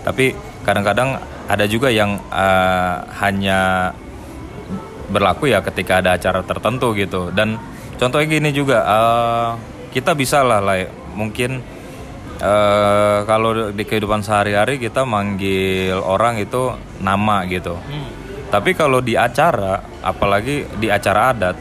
Tapi 0.04 0.36
kadang-kadang 0.64 1.16
ada 1.48 1.64
juga 1.64 1.88
yang 1.88 2.20
eh, 2.28 2.94
hanya 3.24 3.92
berlaku 5.06 5.46
ya 5.46 5.62
ketika 5.62 6.02
ada 6.02 6.18
acara 6.18 6.42
tertentu 6.42 6.90
gitu 6.96 7.30
dan 7.30 7.54
contohnya 7.96 8.26
gini 8.30 8.50
juga 8.50 8.78
eh, 8.80 9.48
kita 9.90 10.12
bisa 10.12 10.40
lah 10.40 10.60
lah 10.60 10.84
mungkin 11.12 11.60
eh, 12.36 13.18
kalau 13.22 13.72
di 13.72 13.82
kehidupan 13.82 14.20
sehari-hari 14.20 14.76
kita 14.76 15.02
manggil 15.02 15.96
orang 15.98 16.36
itu 16.36 16.70
nama 16.98 17.44
gitu 17.46 17.76
Hmm. 17.76 18.08
tapi 18.48 18.72
kalau 18.72 19.00
di 19.00 19.16
acara 19.16 19.80
apalagi 20.00 20.68
di 20.76 20.88
acara 20.88 21.32
adat 21.32 21.56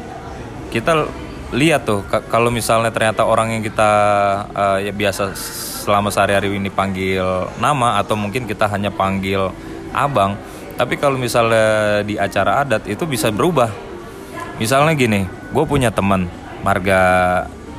kita 0.70 1.08
lihat 1.51 1.86
tuh 1.86 2.04
ka- 2.04 2.25
kalau 2.25 2.50
misalnya 2.50 2.92
ternyata 2.92 3.24
orang 3.24 3.56
yang 3.56 3.63
kita 3.63 3.92
eh, 4.51 4.77
ya 4.88 4.94
biasa 4.94 5.32
selama 5.86 6.10
sehari-hari 6.10 6.51
ini 6.51 6.68
panggil 6.68 7.24
nama 7.58 8.01
atau 8.01 8.18
mungkin 8.18 8.44
kita 8.44 8.65
hanya 8.68 8.89
panggil 8.89 9.54
abang 9.94 10.36
tapi 10.75 11.00
kalau 11.00 11.15
misalnya 11.15 12.01
di 12.04 12.20
acara 12.20 12.60
adat 12.60 12.84
itu 12.86 13.08
bisa 13.08 13.32
berubah 13.32 13.72
misalnya 14.62 14.96
gini 14.96 15.28
gue 15.52 15.64
punya 15.68 15.92
teman 15.92 16.28
marga 16.64 17.02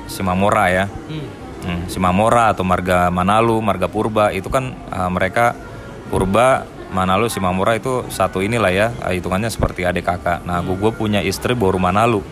Simamora 0.06 0.66
ya 0.70 0.86
Hmm. 1.10 1.46
Hmm, 1.66 1.82
Simamora 1.90 2.54
atau 2.54 2.62
marga 2.62 3.10
Manalu, 3.10 3.58
marga 3.58 3.90
Purba 3.90 4.30
itu 4.30 4.46
kan 4.46 4.70
uh, 4.94 5.10
mereka 5.10 5.58
Purba, 6.06 6.62
Manalu, 6.94 7.26
Simamora 7.26 7.74
itu 7.74 8.06
satu 8.06 8.38
inilah 8.38 8.70
ya 8.70 8.86
uh, 9.02 9.10
hitungannya 9.10 9.50
seperti 9.50 9.82
adik 9.82 10.06
kakak. 10.06 10.46
Nah, 10.46 10.62
gue 10.62 10.92
punya 10.94 11.18
istri 11.26 11.58
baru 11.58 11.82
Manalu. 11.82 12.22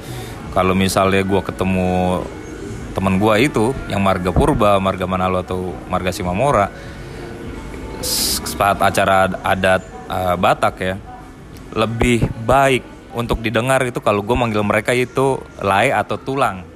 Kalau 0.55 0.79
misalnya 0.79 1.27
gue 1.27 1.43
ketemu 1.43 2.23
teman 2.95 3.19
gue 3.19 3.35
itu 3.43 3.75
yang 3.91 4.07
marga 4.07 4.31
Purba, 4.31 4.79
marga 4.79 5.03
Manalu 5.03 5.43
atau 5.43 5.75
marga 5.91 6.15
Simamora, 6.15 6.71
saat 7.99 8.79
acara 8.79 9.35
adat 9.43 9.83
uh, 10.07 10.39
Batak 10.39 10.75
ya, 10.79 10.95
lebih 11.75 12.31
baik 12.47 12.94
untuk 13.15 13.41
didengar 13.41 13.81
itu 13.87 14.03
kalau 14.03 14.21
gue 14.21 14.37
manggil 14.37 14.61
mereka 14.67 14.91
itu 14.93 15.41
lai 15.63 15.95
atau 15.95 16.19
tulang. 16.19 16.75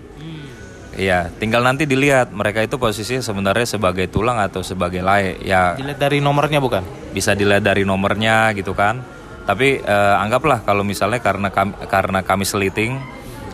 Iya, 0.99 1.31
tinggal 1.39 1.63
nanti 1.63 1.87
dilihat 1.87 2.35
mereka 2.35 2.59
itu 2.59 2.75
posisinya 2.75 3.23
sebenarnya 3.23 3.79
sebagai 3.79 4.11
tulang 4.11 4.43
atau 4.43 4.67
sebagai 4.67 4.99
lay. 4.99 5.39
Ya 5.47 5.79
Dilihat 5.79 6.03
dari 6.03 6.19
nomornya 6.19 6.59
bukan? 6.59 6.83
bisa 7.15 7.39
dilihat 7.39 7.63
dari 7.63 7.87
nomornya 7.87 8.51
gitu 8.59 8.75
kan. 8.75 8.99
Tapi 9.47 9.79
eh, 9.79 10.15
anggaplah 10.19 10.67
kalau 10.67 10.83
misalnya 10.83 11.23
karena 11.23 11.55
kami, 11.55 11.75
karena 11.87 12.27
kami 12.27 12.43
seliting 12.43 12.99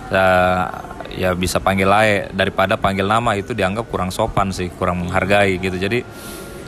eh, 0.08 0.64
ya 1.20 1.36
bisa 1.36 1.60
panggil 1.60 1.84
lay 1.84 2.32
daripada 2.32 2.80
panggil 2.80 3.04
nama 3.04 3.36
itu 3.36 3.52
dianggap 3.52 3.92
kurang 3.92 4.08
sopan 4.08 4.48
sih, 4.48 4.72
kurang 4.72 5.04
menghargai 5.04 5.60
gitu. 5.60 5.76
Jadi 5.76 6.00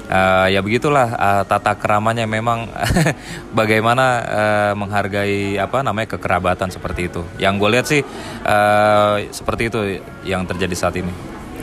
eh, 0.06 0.46
ya 0.54 0.60
begitulah 0.62 1.08
eh, 1.12 1.42
tata 1.46 1.74
keramanya 1.74 2.24
memang 2.24 2.66
bagaimana 3.58 4.04
eh, 4.22 4.72
menghargai 4.74 5.58
apa 5.58 5.82
namanya 5.82 6.16
kekerabatan 6.16 6.70
seperti 6.70 7.10
itu. 7.10 7.22
Yang 7.36 7.54
gue 7.58 7.68
lihat 7.70 7.86
sih 7.86 8.02
eh, 8.42 9.14
seperti 9.30 9.62
itu 9.68 9.80
yang 10.24 10.46
terjadi 10.46 10.74
saat 10.74 10.96
ini. 10.98 11.10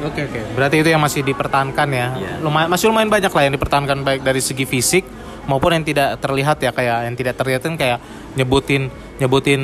Oke 0.03 0.27
oke. 0.27 0.39
Berarti 0.57 0.83
itu 0.83 0.89
yang 0.91 0.99
masih 0.99 1.23
dipertahankan 1.23 1.87
ya. 1.91 2.07
Iya. 2.19 2.31
Lumayan 2.43 2.67
masih 2.67 2.91
lumayan 2.91 3.07
banyak 3.07 3.31
lah 3.31 3.43
yang 3.47 3.53
dipertahankan 3.55 4.03
baik 4.03 4.21
dari 4.25 4.41
segi 4.43 4.67
fisik 4.67 5.05
maupun 5.43 5.75
yang 5.75 5.83
tidak 5.83 6.19
terlihat 6.23 6.55
ya 6.63 6.71
kayak 6.71 6.99
yang 7.07 7.15
tidak 7.19 7.35
terlihat 7.35 7.61
kan 7.67 7.75
kayak 7.75 7.99
nyebutin 8.39 8.87
nyebutin 9.19 9.59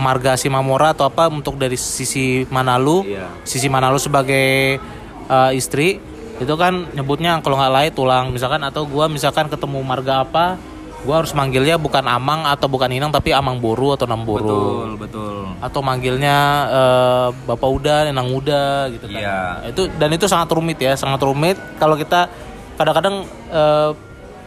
marga 0.00 0.36
Simamora 0.36 0.92
atau 0.92 1.08
apa 1.08 1.28
untuk 1.28 1.56
dari 1.60 1.76
sisi 1.76 2.44
Manalu, 2.48 3.04
Iya. 3.16 3.26
sisi 3.44 3.68
Manalu 3.68 3.98
sebagai 4.00 4.80
eh, 5.30 5.50
istri 5.54 6.00
itu 6.40 6.54
kan 6.56 6.88
nyebutnya 6.96 7.36
kalau 7.44 7.60
nggak 7.60 7.72
lain 7.76 7.92
tulang 7.92 8.24
misalkan 8.32 8.64
atau 8.64 8.88
gua 8.88 9.12
misalkan 9.12 9.52
ketemu 9.52 9.84
marga 9.84 10.24
apa 10.24 10.56
gua 11.04 11.20
harus 11.20 11.36
manggilnya 11.36 11.76
bukan 11.76 12.04
Amang 12.08 12.48
atau 12.48 12.68
bukan 12.68 12.88
Inang 12.92 13.12
tapi 13.12 13.36
Amang 13.36 13.60
Boru 13.60 13.92
atau 13.92 14.08
Namburu 14.08 14.96
betul. 14.96 15.52
atau 15.60 15.80
manggilnya 15.84 16.36
eh, 16.68 17.28
bapak 17.44 17.68
uda, 17.68 17.96
nenang 18.08 18.32
uda 18.32 18.88
gitu 18.92 19.08
kan. 19.08 19.20
Iya. 19.20 19.40
Itu 19.72 19.88
dan 19.96 20.10
itu 20.16 20.24
sangat 20.28 20.48
rumit 20.52 20.80
ya, 20.80 20.96
sangat 20.96 21.20
rumit 21.20 21.56
kalau 21.76 21.96
kita 21.96 22.28
kadang-kadang 22.80 23.28
eh, 23.52 23.90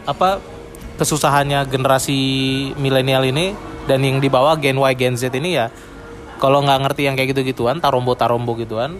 apa 0.06 0.42
kesusahannya 0.98 1.66
generasi 1.70 2.18
milenial 2.78 3.26
ini 3.26 3.54
dan 3.86 4.02
yang 4.02 4.22
dibawa 4.22 4.54
Gen 4.58 4.78
Y, 4.78 4.92
Gen 4.94 5.14
Z 5.18 5.34
ini 5.34 5.58
ya 5.58 5.70
kalau 6.38 6.62
nggak 6.62 6.90
ngerti 6.90 7.02
yang 7.06 7.14
kayak 7.14 7.34
gitu-gituan, 7.34 7.78
tarombo-tarombo 7.78 8.54
gituan 8.58 8.98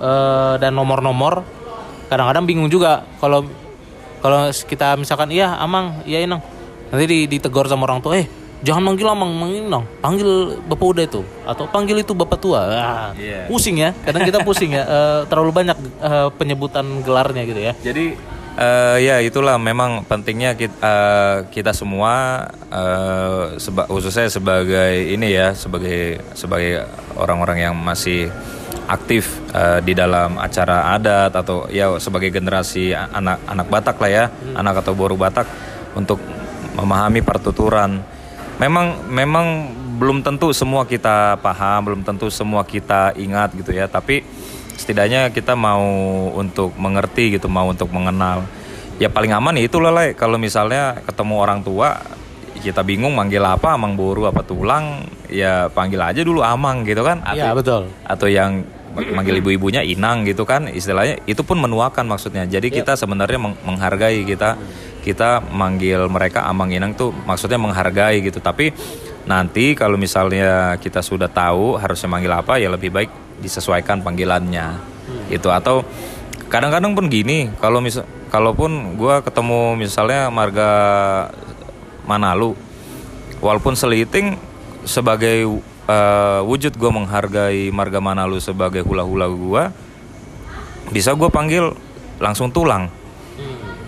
eh, 0.00 0.54
dan 0.56 0.72
nomor-nomor 0.72 1.44
kadang-kadang 2.08 2.44
bingung 2.44 2.66
juga 2.66 3.04
kalau 3.16 3.44
kalau 4.18 4.40
kita 4.50 4.96
misalkan 4.96 5.30
iya 5.30 5.54
amang 5.56 6.02
iya 6.02 6.20
inang. 6.20 6.42
Nanti 6.88 7.04
di, 7.04 7.18
ditegur 7.28 7.64
sama 7.64 7.84
orang 7.84 8.00
tua 8.00 8.16
eh 8.16 8.26
jangan 8.58 8.82
manggil 8.82 9.06
amang 9.06 9.30
manggil 9.30 9.62
inang 9.62 9.86
panggil 10.02 10.26
bapak 10.66 10.86
udah 10.88 11.04
itu 11.04 11.22
atau 11.44 11.64
panggil 11.64 11.96
itu 11.96 12.10
bapak 12.10 12.38
tua. 12.38 12.60
Ah, 12.64 13.08
Iya. 13.14 13.46
pusing 13.46 13.78
ya. 13.78 13.94
Kadang 13.94 14.24
kita 14.24 14.42
pusing 14.42 14.72
ya. 14.72 14.82
Eh, 14.88 15.20
terlalu 15.28 15.52
banyak 15.54 15.76
eh, 16.00 16.28
penyebutan 16.34 16.82
gelarnya 17.00 17.44
gitu 17.44 17.60
ya. 17.60 17.72
Jadi 17.78 18.18
eh, 18.58 18.96
ya 18.98 19.22
itulah 19.22 19.54
memang 19.54 20.02
pentingnya 20.02 20.58
kita, 20.58 20.96
kita 21.46 21.70
semua 21.70 22.48
eh, 22.66 23.44
seba- 23.56 23.86
khususnya 23.86 24.26
sebagai 24.26 25.06
ini 25.06 25.30
ya 25.30 25.54
sebagai 25.54 26.18
sebagai 26.32 26.82
orang-orang 27.14 27.70
yang 27.70 27.74
masih 27.78 28.32
aktif 28.88 29.38
eh, 29.52 29.84
di 29.84 29.92
dalam 29.92 30.40
acara 30.40 30.96
adat 30.96 31.36
atau 31.36 31.68
ya 31.68 32.00
sebagai 32.00 32.32
generasi 32.32 32.96
anak 32.96 33.44
anak 33.44 33.66
Batak 33.68 33.96
lah 34.00 34.10
ya 34.10 34.24
anak 34.56 34.80
atau 34.80 34.96
boru 34.96 35.14
Batak 35.14 35.44
untuk 35.92 36.18
memahami 36.72 37.20
pertuturan. 37.20 38.00
Memang 38.58 39.06
memang 39.06 39.46
belum 39.98 40.22
tentu 40.22 40.54
semua 40.54 40.86
kita 40.86 41.38
paham, 41.42 41.90
belum 41.90 42.00
tentu 42.06 42.30
semua 42.30 42.62
kita 42.62 43.14
ingat 43.18 43.54
gitu 43.54 43.74
ya. 43.74 43.90
Tapi 43.90 44.22
setidaknya 44.78 45.34
kita 45.34 45.58
mau 45.58 45.82
untuk 46.38 46.74
mengerti 46.78 47.38
gitu, 47.38 47.50
mau 47.50 47.66
untuk 47.66 47.90
mengenal. 47.90 48.46
Ya 48.98 49.06
paling 49.10 49.30
aman 49.30 49.54
ya 49.58 49.66
itulah 49.66 49.94
lah 49.94 50.10
kalau 50.14 50.38
misalnya 50.38 50.98
ketemu 51.06 51.34
orang 51.38 51.62
tua 51.62 52.02
kita 52.58 52.82
bingung 52.82 53.14
manggil 53.14 53.42
apa, 53.42 53.78
amang 53.78 53.94
boru 53.94 54.26
apa 54.26 54.42
tulang, 54.42 55.06
ya 55.30 55.70
panggil 55.70 56.02
aja 56.02 56.20
dulu 56.26 56.42
amang 56.42 56.82
gitu 56.82 57.06
kan. 57.06 57.22
Iya 57.30 57.54
betul 57.54 57.90
Atau 58.02 58.26
yang 58.26 58.66
manggil 58.94 59.38
ibu-ibunya 59.44 59.84
inang 59.84 60.24
gitu 60.24 60.42
kan 60.48 60.66
istilahnya 60.66 61.20
itu 61.28 61.42
pun 61.44 61.60
menuakan 61.60 62.08
maksudnya. 62.08 62.48
Jadi 62.48 62.72
kita 62.72 62.96
sebenarnya 62.96 63.38
meng- 63.38 63.60
menghargai 63.62 64.24
kita 64.24 64.58
kita 65.04 65.40
manggil 65.54 66.10
mereka 66.10 66.44
Amang 66.44 66.74
Inang 66.74 66.92
tuh 66.92 67.14
maksudnya 67.24 67.56
menghargai 67.56 68.20
gitu. 68.20 68.42
Tapi 68.42 68.72
nanti 69.28 69.76
kalau 69.76 70.00
misalnya 70.00 70.76
kita 70.80 71.04
sudah 71.04 71.28
tahu 71.28 71.76
harusnya 71.76 72.08
manggil 72.08 72.32
apa 72.32 72.56
ya 72.56 72.72
lebih 72.72 72.90
baik 72.90 73.10
disesuaikan 73.38 74.02
panggilannya. 74.02 74.80
Itu 75.32 75.48
atau 75.52 75.84
kadang-kadang 76.48 76.96
pun 76.96 77.06
gini, 77.12 77.52
kalau 77.60 77.80
misal 77.80 78.04
kalaupun 78.28 78.96
gua 78.96 79.24
ketemu 79.24 79.76
misalnya 79.76 80.28
marga 80.28 80.70
Manalu 82.08 82.56
walaupun 83.44 83.76
seliting 83.76 84.40
sebagai 84.88 85.44
uh, 85.88 86.40
wujud 86.44 86.76
gue 86.76 86.90
menghargai 86.92 87.72
marga 87.72 87.98
Manalu 87.98 88.38
sebagai 88.38 88.84
hula-hula 88.84 89.26
gue 89.32 89.62
bisa 90.92 91.12
gue 91.16 91.28
panggil 91.28 91.72
langsung 92.20 92.52
tulang. 92.52 92.92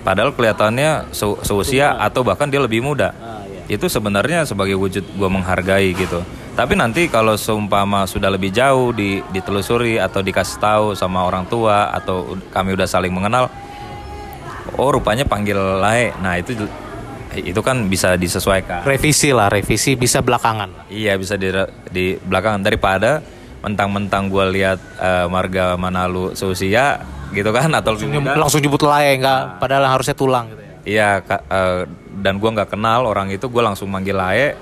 Padahal 0.01 0.33
kelihatannya 0.33 1.13
se 1.13 1.29
seusia 1.45 1.93
atau 2.01 2.25
bahkan 2.25 2.49
dia 2.49 2.61
lebih 2.61 2.81
muda. 2.81 3.13
Ah, 3.21 3.45
iya. 3.45 3.77
itu 3.77 3.85
sebenarnya 3.85 4.49
sebagai 4.49 4.77
wujud 4.81 5.05
gue 5.05 5.29
menghargai 5.29 5.93
gitu. 5.93 6.25
Tapi 6.57 6.77
nanti 6.77 7.07
kalau 7.09 7.37
seumpama 7.37 8.05
sudah 8.09 8.33
lebih 8.33 8.53
jauh 8.53 8.93
di, 8.97 9.21
ditelusuri 9.33 10.01
atau 10.01 10.21
dikasih 10.25 10.59
tahu 10.61 10.87
sama 10.97 11.25
orang 11.25 11.45
tua 11.49 11.93
atau 11.93 12.37
kami 12.53 12.75
udah 12.77 12.89
saling 12.89 13.13
mengenal 13.13 13.53
oh 14.77 14.91
rupanya 14.93 15.29
panggil 15.29 15.57
lae. 15.57 16.13
Nah 16.21 16.41
itu 16.41 16.57
itu 17.39 17.61
kan 17.63 17.87
bisa 17.87 18.19
disesuaikan 18.19 18.83
Revisi 18.83 19.31
lah, 19.31 19.47
revisi 19.47 19.95
bisa 19.95 20.19
belakangan. 20.19 20.91
Iya 20.91 21.15
bisa 21.15 21.39
di, 21.39 21.49
di 21.89 22.19
belakangan 22.19 22.61
daripada 22.61 23.23
mentang-mentang 23.61 24.27
gue 24.27 24.45
lihat 24.57 24.79
eh, 24.97 25.27
marga 25.29 25.77
Manalu 25.77 26.33
seusia 26.35 26.99
gitu 27.31 27.53
kan 27.55 27.71
atau 27.71 27.95
lebih 27.95 28.19
muda. 28.19 28.35
Langsung 28.35 28.59
nyebut 28.59 28.83
lae 28.83 29.21
enggak 29.21 29.63
padahal 29.63 29.87
harusnya 29.87 30.17
tulang 30.17 30.51
gitu 30.51 30.63
ya. 30.63 30.73
Iya 30.83 31.11
ka- 31.23 31.45
eh, 31.47 31.81
dan 32.19 32.41
gue 32.41 32.51
nggak 32.51 32.73
kenal 32.73 33.07
orang 33.07 33.31
itu 33.31 33.47
gue 33.47 33.63
langsung 33.63 33.87
manggil 33.87 34.17
lae. 34.19 34.57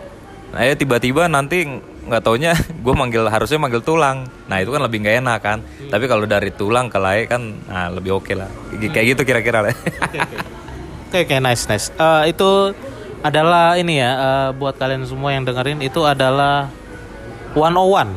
Nah 0.53 0.65
ya 0.65 0.75
tiba-tiba 0.77 1.29
nanti 1.29 1.65
nggak 2.09 2.23
taunya 2.25 2.53
gue 2.85 2.95
manggil 2.97 3.25
harusnya 3.31 3.57
manggil 3.57 3.81
tulang. 3.81 4.29
Nah 4.51 4.57
itu 4.61 4.69
kan 4.69 4.83
lebih 4.85 5.01
nggak 5.01 5.17
enak 5.25 5.41
kan. 5.41 5.59
Tapi 5.89 6.05
kalau 6.05 6.27
dari 6.27 6.51
tulang 6.53 6.93
ke 6.93 6.99
lae 7.01 7.25
kan 7.25 7.41
nah, 7.65 7.89
lebih 7.89 8.19
oke 8.19 8.35
lah. 8.37 8.51
Kayak 8.77 9.17
gitu 9.17 9.23
kira-kira 9.25 9.65
lah. 9.65 9.73
Oke, 11.09 11.25
oke, 11.25 11.41
nice, 11.41 11.65
nice. 11.73 11.89
Eh, 11.97 12.37
itu 12.37 12.77
adalah 13.25 13.81
ini 13.81 13.97
ya, 13.97 14.13
eh, 14.13 14.49
buat 14.53 14.77
kalian 14.77 15.09
semua 15.09 15.33
yang 15.33 15.41
dengerin 15.41 15.81
itu 15.81 16.05
adalah 16.05 16.69
101. 17.57 18.13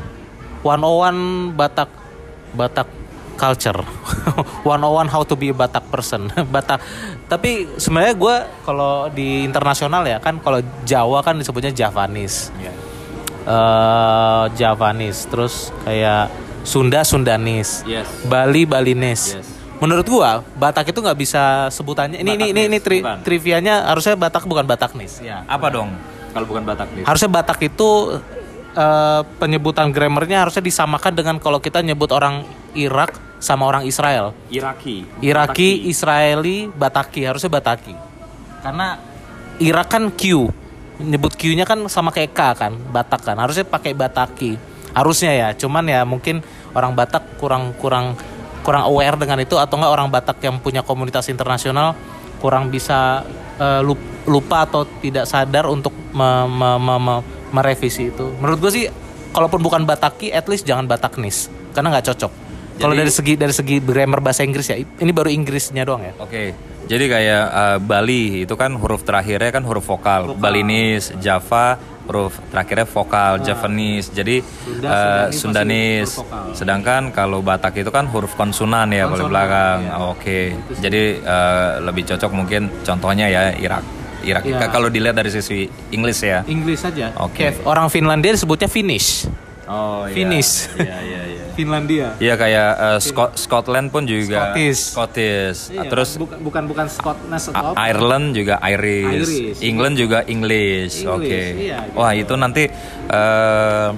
101 0.59 1.55
Batak 1.55 1.87
Batak 2.51 2.87
culture. 3.39 3.79
101 4.67 5.07
how 5.07 5.23
to 5.23 5.39
be 5.39 5.49
a 5.49 5.55
Batak 5.55 5.87
person. 5.87 6.27
Batak. 6.53 6.83
Tapi 7.31 7.79
sebenarnya 7.79 8.11
gue 8.11 8.35
kalau 8.67 9.07
di 9.07 9.47
internasional 9.47 10.03
ya 10.03 10.19
kan 10.19 10.43
kalau 10.43 10.59
Jawa 10.83 11.23
kan 11.23 11.39
disebutnya 11.39 11.71
Javanese. 11.71 12.51
eh 13.41 14.43
Javanese, 14.53 15.25
terus 15.25 15.73
kayak 15.81 16.29
Sunda 16.61 17.01
Sundanis, 17.01 17.81
Yes. 17.87 18.05
Bali 18.29 18.69
Balinese. 18.69 19.39
Yes. 19.41 19.60
Menurut 19.81 20.05
gua 20.05 20.45
Batak 20.61 20.93
itu 20.93 21.01
nggak 21.01 21.17
bisa 21.17 21.67
sebutannya. 21.73 22.21
Ini 22.21 22.37
ini 22.37 22.45
ini 22.53 22.61
ini 22.69 22.77
tri- 22.77 23.01
bukan. 23.01 23.25
trivianya 23.25 23.89
harusnya 23.89 24.13
Batak 24.13 24.45
bukan 24.45 24.63
Bataknis. 24.69 25.17
Ya. 25.25 25.41
Apa 25.49 25.73
dong 25.73 25.89
kalau 26.31 26.45
bukan 26.45 26.61
Batak 26.61 26.93
nih? 26.93 27.03
Harusnya 27.03 27.33
Batak 27.33 27.59
itu 27.65 28.21
eh, 28.77 29.21
penyebutan 29.41 29.89
grammarnya 29.89 30.45
harusnya 30.45 30.61
disamakan 30.61 31.17
dengan 31.17 31.35
kalau 31.41 31.57
kita 31.57 31.81
nyebut 31.81 32.13
orang 32.13 32.45
Irak 32.77 33.17
sama 33.41 33.65
orang 33.65 33.89
Israel. 33.89 34.37
Iraki. 34.53 35.03
Iraki, 35.19 35.89
Israeli, 35.89 36.69
Bataki 36.69 37.25
harusnya 37.25 37.49
Bataki. 37.49 37.97
Karena 38.61 39.01
Irak 39.57 39.89
kan 39.89 40.13
Q, 40.13 40.45
nyebut 41.01 41.33
Q-nya 41.33 41.65
kan 41.65 41.81
sama 41.89 42.13
kayak 42.13 42.37
K 42.37 42.41
kan, 42.53 42.73
Batak 42.77 43.25
kan. 43.25 43.41
Harusnya 43.41 43.65
pakai 43.65 43.97
Bataki. 43.97 44.61
Harusnya 44.93 45.33
ya, 45.33 45.49
cuman 45.57 45.89
ya 45.89 46.05
mungkin 46.05 46.45
orang 46.77 46.93
Batak 46.93 47.41
kurang 47.41 47.73
kurang 47.81 48.13
kurang 48.61 48.85
aware 48.85 49.17
dengan 49.17 49.41
itu 49.41 49.57
atau 49.57 49.75
enggak 49.77 49.91
orang 49.91 50.07
Batak 50.09 50.37
yang 50.41 50.61
punya 50.61 50.81
komunitas 50.81 51.27
internasional 51.27 51.93
kurang 52.37 52.73
bisa 52.73 53.21
lup- 53.85 54.25
lupa 54.25 54.65
atau 54.65 54.89
tidak 55.01 55.29
sadar 55.29 55.69
untuk 55.69 55.93
me- 56.13 56.49
me- 56.49 56.81
me- 56.81 57.01
me- 57.01 57.23
merevisi 57.53 58.09
itu. 58.09 58.33
Menurut 58.41 58.57
gue 58.57 58.71
sih, 58.73 58.85
kalaupun 59.29 59.61
bukan 59.61 59.85
Bataki, 59.85 60.33
at 60.33 60.49
least 60.49 60.65
jangan 60.65 60.89
Bataknis, 60.89 61.45
karena 61.69 61.93
nggak 61.93 62.09
cocok. 62.09 62.31
Kalau 62.81 62.97
dari 62.97 63.13
segi 63.13 63.37
dari 63.37 63.53
segi 63.53 63.77
grammar 63.77 64.25
bahasa 64.25 64.41
Inggris 64.41 64.65
ya, 64.65 64.81
ini 64.81 65.11
baru 65.13 65.29
Inggrisnya 65.29 65.85
doang 65.85 66.01
ya. 66.01 66.17
Oke, 66.17 66.57
jadi 66.89 67.05
kayak 67.05 67.43
uh, 67.53 67.77
Bali 67.77 68.41
itu 68.41 68.57
kan 68.57 68.73
huruf 68.73 69.05
terakhirnya 69.05 69.53
kan 69.53 69.61
huruf 69.61 69.85
vokal. 69.85 70.33
Balinese, 70.33 71.13
Java 71.21 71.77
huruf 72.07 72.33
terakhirnya 72.49 72.87
vokal, 72.87 73.39
Javanese. 73.39 74.09
Jadi 74.11 74.41
uh, 74.41 75.29
Sundanese 75.29 75.37
Sundanese. 75.37 75.71
masih 75.71 75.97
huruf 76.01 76.15
vokal. 76.25 76.45
Sedangkan 76.55 77.01
kalau 77.11 77.39
Batak 77.41 77.73
itu 77.77 77.91
kan 77.93 78.05
huruf 78.09 78.33
konsonan 78.35 78.89
ya 78.91 79.05
paling 79.07 79.29
belakang. 79.29 79.77
Oke. 80.11 80.55
Jadi 80.81 81.21
uh, 81.21 81.79
lebih 81.83 82.03
cocok 82.09 82.31
mungkin 82.33 82.71
contohnya 82.81 83.27
ya 83.29 83.53
Irak. 83.53 83.83
Irak 84.21 84.45
Iya. 84.45 84.69
kalau 84.69 84.85
dilihat 84.85 85.17
dari 85.17 85.33
sisi 85.33 85.65
Inggris 85.89 86.21
ya. 86.21 86.45
Inggris 86.45 86.77
saja. 86.77 87.09
Oke. 87.17 87.41
Kayak 87.49 87.65
orang 87.65 87.89
Finlandia 87.89 88.37
disebutnya 88.37 88.69
Finnish. 88.69 89.25
Oh. 89.65 90.05
Iya 90.05 90.97
iya 91.01 91.21
iya. 91.25 91.30
Finlandia. 91.51 92.15
Iya 92.17 92.33
kayak 92.35 92.69
uh, 92.73 92.99
Scot- 92.99 93.35
Scotland 93.35 93.87
pun 93.89 94.03
juga 94.03 94.51
Scottish. 94.51 94.81
Scottish. 94.91 95.59
Iya, 95.69 95.81
Terus 95.87 96.09
bukan 96.15 96.37
bukan 96.39 96.63
bukan 96.65 96.85
Scotland 96.87 97.41
A- 97.51 97.75
Ireland 97.87 98.33
juga 98.33 98.55
Irish, 98.63 99.29
Irish. 99.29 99.59
England 99.61 99.95
juga 99.95 100.23
English. 100.23 100.41
English, 100.41 100.97
Oke. 101.05 101.41
iya, 101.59 101.77
gitu. 101.85 101.97
Wah 101.97 102.11
itu 102.11 102.33
nanti 102.33 102.63
eh 103.07 103.89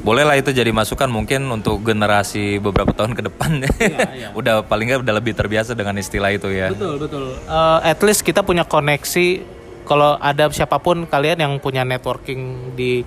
bolehlah 0.00 0.32
itu 0.32 0.48
jadi 0.48 0.72
masukan 0.72 1.12
mungkin 1.12 1.44
untuk 1.50 1.84
generasi 1.84 2.56
beberapa 2.56 2.88
tahun 2.90 3.12
ke 3.12 3.22
depan. 3.28 3.50
iya. 3.76 4.32
udah 4.38 4.64
paling 4.64 4.88
nggak 4.88 5.00
udah 5.04 5.14
lebih 5.14 5.36
terbiasa 5.36 5.76
dengan 5.76 5.96
istilah 5.96 6.32
itu 6.32 6.48
ya. 6.48 6.72
Betul 6.72 6.96
betul. 6.96 7.36
Eh, 7.36 7.78
at 7.84 8.00
least 8.00 8.24
kita 8.24 8.40
punya 8.40 8.64
koneksi. 8.64 9.60
Kalau 9.80 10.14
ada 10.16 10.46
siapa 10.54 10.78
pun 10.78 11.02
kalian 11.02 11.42
yang 11.42 11.52
punya 11.58 11.82
networking 11.82 12.70
di 12.78 13.02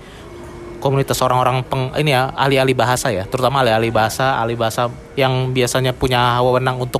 komunitas 0.84 1.15
orang-orang 1.24 1.63
peng 1.63 1.96
ini 1.96 2.12
ya 2.12 2.28
ahli-ahli 2.36 2.76
bahasa 2.76 3.08
ya, 3.08 3.24
terutama 3.24 3.63
ahli-ahli 3.63 3.88
bahasa, 3.88 4.36
ahli 4.36 4.60
bahasa 4.60 4.91
yang 5.15 5.56
biasanya 5.56 5.96
punya 5.96 6.43
wewenang 6.43 6.84
untuk 6.84 7.00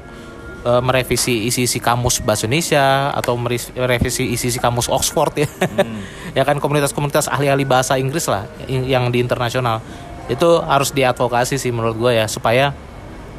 eh, 0.64 0.80
merevisi 0.80 1.52
isi-isi 1.52 1.84
kamus 1.84 2.24
bahasa 2.24 2.48
Indonesia 2.48 3.12
atau 3.12 3.36
merevisi 3.36 4.32
isi-isi 4.32 4.64
kamus 4.64 4.88
Oxford 4.88 5.44
ya. 5.44 5.50
ya 6.40 6.44
kan 6.48 6.64
komunitas-komunitas 6.64 7.28
ahli-ahli 7.28 7.68
bahasa 7.68 8.00
Inggris 8.00 8.32
lah 8.32 8.48
yang 8.72 8.88
yang 8.88 9.04
di 9.12 9.20
internasional. 9.20 9.84
Itu 10.32 10.64
harus 10.64 10.96
diadvokasi 10.96 11.60
sih 11.60 11.76
menurut 11.76 12.00
gue 12.00 12.12
ya 12.16 12.32
supaya 12.32 12.72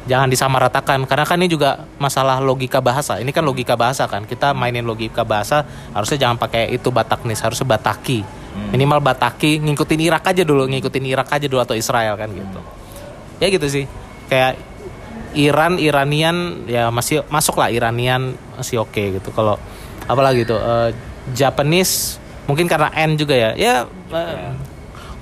jangan 0.05 0.29
disamaratakan. 0.29 1.09
Karena 1.09 1.25
kan 1.25 1.41
ini 1.41 1.49
juga 1.49 1.89
masalah 1.97 2.37
logika 2.37 2.77
bahasa. 2.77 3.17
Ini 3.17 3.33
kan 3.33 3.41
logika 3.41 3.73
bahasa 3.73 4.05
kan. 4.05 4.29
Kita 4.29 4.53
mainin 4.53 4.85
logika 4.85 5.25
bahasa 5.25 5.65
harusnya 5.97 6.29
jangan 6.29 6.37
pakai 6.37 6.69
itu 6.69 6.93
Bataknis 6.93 7.41
harusnya 7.41 7.65
Bataki 7.65 8.44
minimal 8.71 8.99
Bataki 9.03 9.59
ngikutin 9.61 10.01
Irak 10.01 10.23
aja 10.31 10.43
dulu 10.43 10.67
ngikutin 10.67 11.05
Irak 11.05 11.29
aja 11.31 11.45
dulu 11.45 11.61
atau 11.61 11.75
Israel 11.77 12.15
kan 12.15 12.29
gitu. 12.31 12.59
Ya 13.39 13.47
gitu 13.51 13.67
sih. 13.67 13.85
Kayak 14.31 14.59
Iran 15.35 15.77
Iranian 15.77 16.67
ya 16.67 16.87
masih 16.89 17.27
masuk 17.27 17.59
lah 17.59 17.69
Iranian 17.69 18.35
masih 18.55 18.81
oke 18.83 19.19
gitu. 19.19 19.29
Kalau 19.35 19.59
apalagi 20.07 20.47
tuh 20.47 20.59
eh, 20.59 20.89
Japanese 21.35 22.17
mungkin 22.47 22.65
karena 22.65 22.89
N 22.95 23.19
juga 23.19 23.35
ya. 23.35 23.51
Ya 23.53 23.75
eh, 24.11 24.51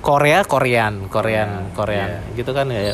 Korea 0.04 0.44
Korean 0.44 1.08
Korean 1.08 1.72
Korean 1.72 2.20
gitu 2.36 2.52
kan 2.52 2.68
ya 2.68 2.92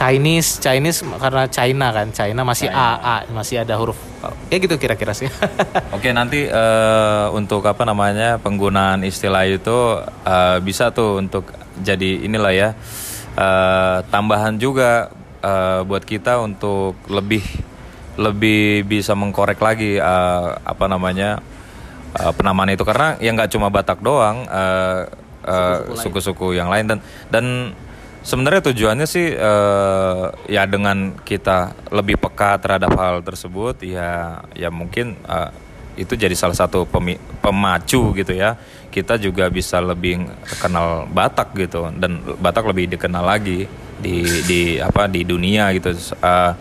Chinese 0.00 0.64
Chinese 0.64 1.04
karena 1.04 1.44
China 1.52 1.92
kan 1.92 2.08
China 2.08 2.40
masih 2.40 2.72
A 2.72 2.96
A 2.96 3.16
masih 3.28 3.60
ada 3.60 3.76
huruf 3.76 4.00
ya 4.48 4.56
gitu 4.56 4.80
kira-kira 4.80 5.12
sih. 5.12 5.28
Oke 5.96 6.16
nanti 6.16 6.48
eh, 6.48 7.26
untuk 7.36 7.60
apa 7.68 7.84
namanya 7.84 8.40
penggunaan 8.40 9.04
istilah 9.04 9.44
itu 9.44 10.00
eh, 10.24 10.56
bisa 10.64 10.88
tuh 10.88 11.20
untuk 11.20 11.52
jadi 11.84 12.24
inilah 12.24 12.52
ya 12.56 12.68
eh, 13.36 13.98
tambahan 14.08 14.56
juga 14.56 15.12
eh, 15.44 15.84
buat 15.84 16.04
kita 16.08 16.40
untuk 16.40 16.96
lebih 17.12 17.44
lebih 18.16 18.88
bisa 18.88 19.12
mengkorek 19.12 19.60
lagi 19.60 20.00
eh, 20.00 20.48
apa 20.64 20.84
namanya 20.88 21.44
eh, 22.16 22.32
penamaan 22.32 22.72
itu. 22.72 22.88
Karena 22.88 23.20
ya 23.20 23.36
nggak 23.36 23.52
cuma 23.52 23.68
Batak 23.68 24.00
doang 24.00 24.48
eh, 24.48 25.00
eh, 25.44 25.78
suku-suku 25.92 26.56
yang 26.56 26.72
lain. 26.72 26.88
Dan 26.88 26.98
dan 27.28 27.44
Sebenarnya 28.20 28.72
tujuannya 28.72 29.06
sih 29.08 29.32
eh, 29.32 30.24
ya 30.52 30.62
dengan 30.68 31.16
kita 31.24 31.88
lebih 31.88 32.20
peka 32.20 32.60
terhadap 32.60 32.92
hal 33.00 33.24
tersebut 33.24 33.80
ya 33.80 34.44
ya 34.52 34.68
mungkin 34.68 35.16
eh, 35.24 35.50
itu 35.96 36.16
jadi 36.16 36.32
salah 36.36 36.56
satu 36.56 36.84
pemi- 36.84 37.20
pemacu 37.40 38.12
gitu 38.12 38.32
ya. 38.36 38.60
Kita 38.90 39.16
juga 39.16 39.46
bisa 39.48 39.78
lebih 39.78 40.26
kenal 40.58 41.06
Batak 41.08 41.54
gitu 41.56 41.88
dan 41.96 42.20
Batak 42.42 42.68
lebih 42.68 42.92
dikenal 42.92 43.22
lagi 43.22 43.64
di 44.00 44.24
di 44.44 44.60
apa 44.76 45.08
di 45.08 45.24
dunia 45.24 45.72
gitu. 45.72 45.94
Eh, 45.96 46.52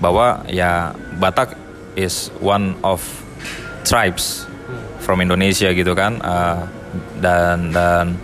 bahwa 0.00 0.44
ya 0.48 0.92
Batak 1.20 1.56
is 1.96 2.28
one 2.40 2.76
of 2.84 3.00
tribes 3.86 4.44
from 5.00 5.22
Indonesia 5.22 5.70
gitu 5.70 5.94
kan 5.94 6.18
uh, 6.20 6.66
dan 7.22 7.70
dan 7.70 8.18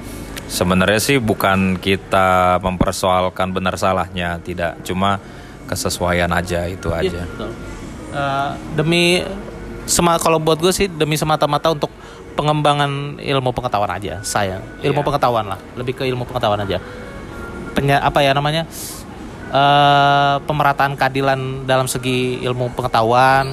sebenarnya 0.53 1.01
sih 1.01 1.17
bukan 1.17 1.81
kita 1.81 2.61
mempersoalkan 2.61 3.57
benar 3.57 3.81
salahnya 3.81 4.37
tidak. 4.45 4.77
Cuma 4.85 5.17
kesesuaian 5.65 6.29
aja 6.29 6.69
itu 6.69 6.93
Iya, 6.93 7.01
aja. 7.09 7.23
betul. 7.25 7.51
Eh, 8.13 8.51
demi 8.77 9.05
sema 9.89 10.21
kalau 10.21 10.37
buat 10.37 10.61
gue 10.61 10.69
sih 10.71 10.87
demi 10.87 11.17
semata-mata 11.17 11.73
untuk 11.73 11.89
pengembangan 12.37 13.17
ilmu 13.19 13.51
pengetahuan 13.53 13.93
aja 13.93 14.21
saya 14.23 14.61
ilmu 14.81 15.01
Iya. 15.01 15.07
pengetahuan 15.09 15.47
lah 15.49 15.59
lebih 15.75 15.97
ke 15.97 16.05
ilmu 16.05 16.29
pengetahuan 16.29 16.61
aja. 16.61 16.77
Penya, 17.73 18.05
apa 18.05 18.21
ya 18.21 18.37
namanya 18.37 18.69
eh 19.53 20.37
pemerataan 20.45 20.97
keadilan 20.97 21.65
dalam 21.65 21.85
segi 21.85 22.41
ilmu 22.41 22.73
pengetahuan 22.73 23.53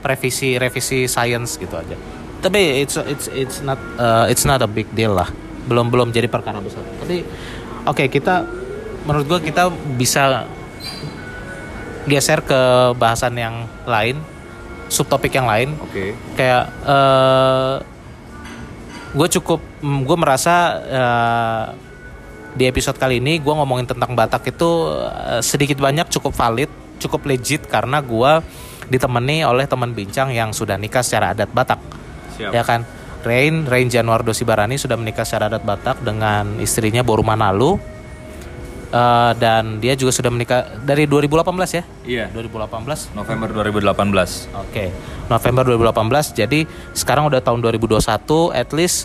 revisi 0.00 0.56
revisi 0.56 1.04
sains 1.04 1.56
gitu 1.56 1.72
aja. 1.76 1.96
Tapi 2.38 2.84
it's 2.84 2.96
it's 3.02 3.26
it's 3.32 3.58
not 3.60 3.80
eh, 3.96 4.32
it's 4.32 4.44
not 4.44 4.60
a 4.60 4.68
big 4.68 4.88
deal 4.92 5.16
lah 5.16 5.28
belum 5.68 5.92
belum 5.92 6.08
jadi 6.10 6.26
perkara 6.32 6.64
besar 6.64 6.80
tapi 7.04 7.22
oke 7.84 8.04
kita 8.08 8.48
menurut 9.04 9.24
gue 9.28 9.52
kita 9.52 9.68
bisa 9.96 10.48
geser 12.08 12.40
ke 12.40 12.60
bahasan 12.96 13.36
yang 13.36 13.68
lain, 13.84 14.16
subtopik 14.88 15.36
yang 15.36 15.46
lain. 15.46 15.76
oke 15.76 16.16
Kayak 16.34 16.64
eh 16.88 17.74
gue 19.08 19.28
cukup, 19.40 19.60
gue 19.80 20.16
merasa 20.20 20.54
eh, 20.84 21.66
di 22.52 22.64
episode 22.68 23.00
kali 23.00 23.24
ini 23.24 23.40
gue 23.40 23.54
ngomongin 23.54 23.88
tentang 23.88 24.12
Batak 24.12 24.52
itu 24.52 24.70
eh, 25.08 25.40
sedikit 25.44 25.80
banyak 25.80 26.08
cukup 26.12 26.36
valid, 26.36 26.68
cukup 27.00 27.24
legit 27.28 27.64
karena 27.68 28.04
gue 28.04 28.32
ditemani 28.88 29.44
oleh 29.44 29.68
teman 29.68 29.92
bincang 29.92 30.32
yang 30.32 30.52
sudah 30.52 30.80
nikah 30.80 31.04
secara 31.04 31.36
adat 31.36 31.52
Batak, 31.52 31.80
siap 32.36 32.52
ya 32.52 32.64
kan? 32.64 32.84
Rain, 33.26 33.66
Rain 33.66 33.88
Januardo 33.90 34.30
Sibarani 34.30 34.78
sudah 34.78 34.94
menikah 34.94 35.26
secara 35.26 35.50
adat 35.50 35.66
Batak 35.66 36.02
dengan 36.06 36.58
istrinya 36.62 37.02
Boru 37.02 37.26
Manalu. 37.26 37.98
Eh, 38.88 39.32
dan 39.36 39.84
dia 39.84 39.92
juga 39.92 40.16
sudah 40.16 40.32
menikah 40.32 40.80
dari 40.80 41.04
2018 41.04 41.76
ya? 41.76 41.84
iya 42.08 42.24
2018 42.32 43.12
November 43.12 43.52
2018 43.52 44.48
Oke, 44.64 44.88
November 45.28 45.76
2018. 45.76 46.32
Jadi 46.32 46.64
sekarang 46.96 47.28
udah 47.28 47.44
tahun 47.44 47.60
2021, 47.60 48.48
at 48.56 48.72
least 48.72 49.04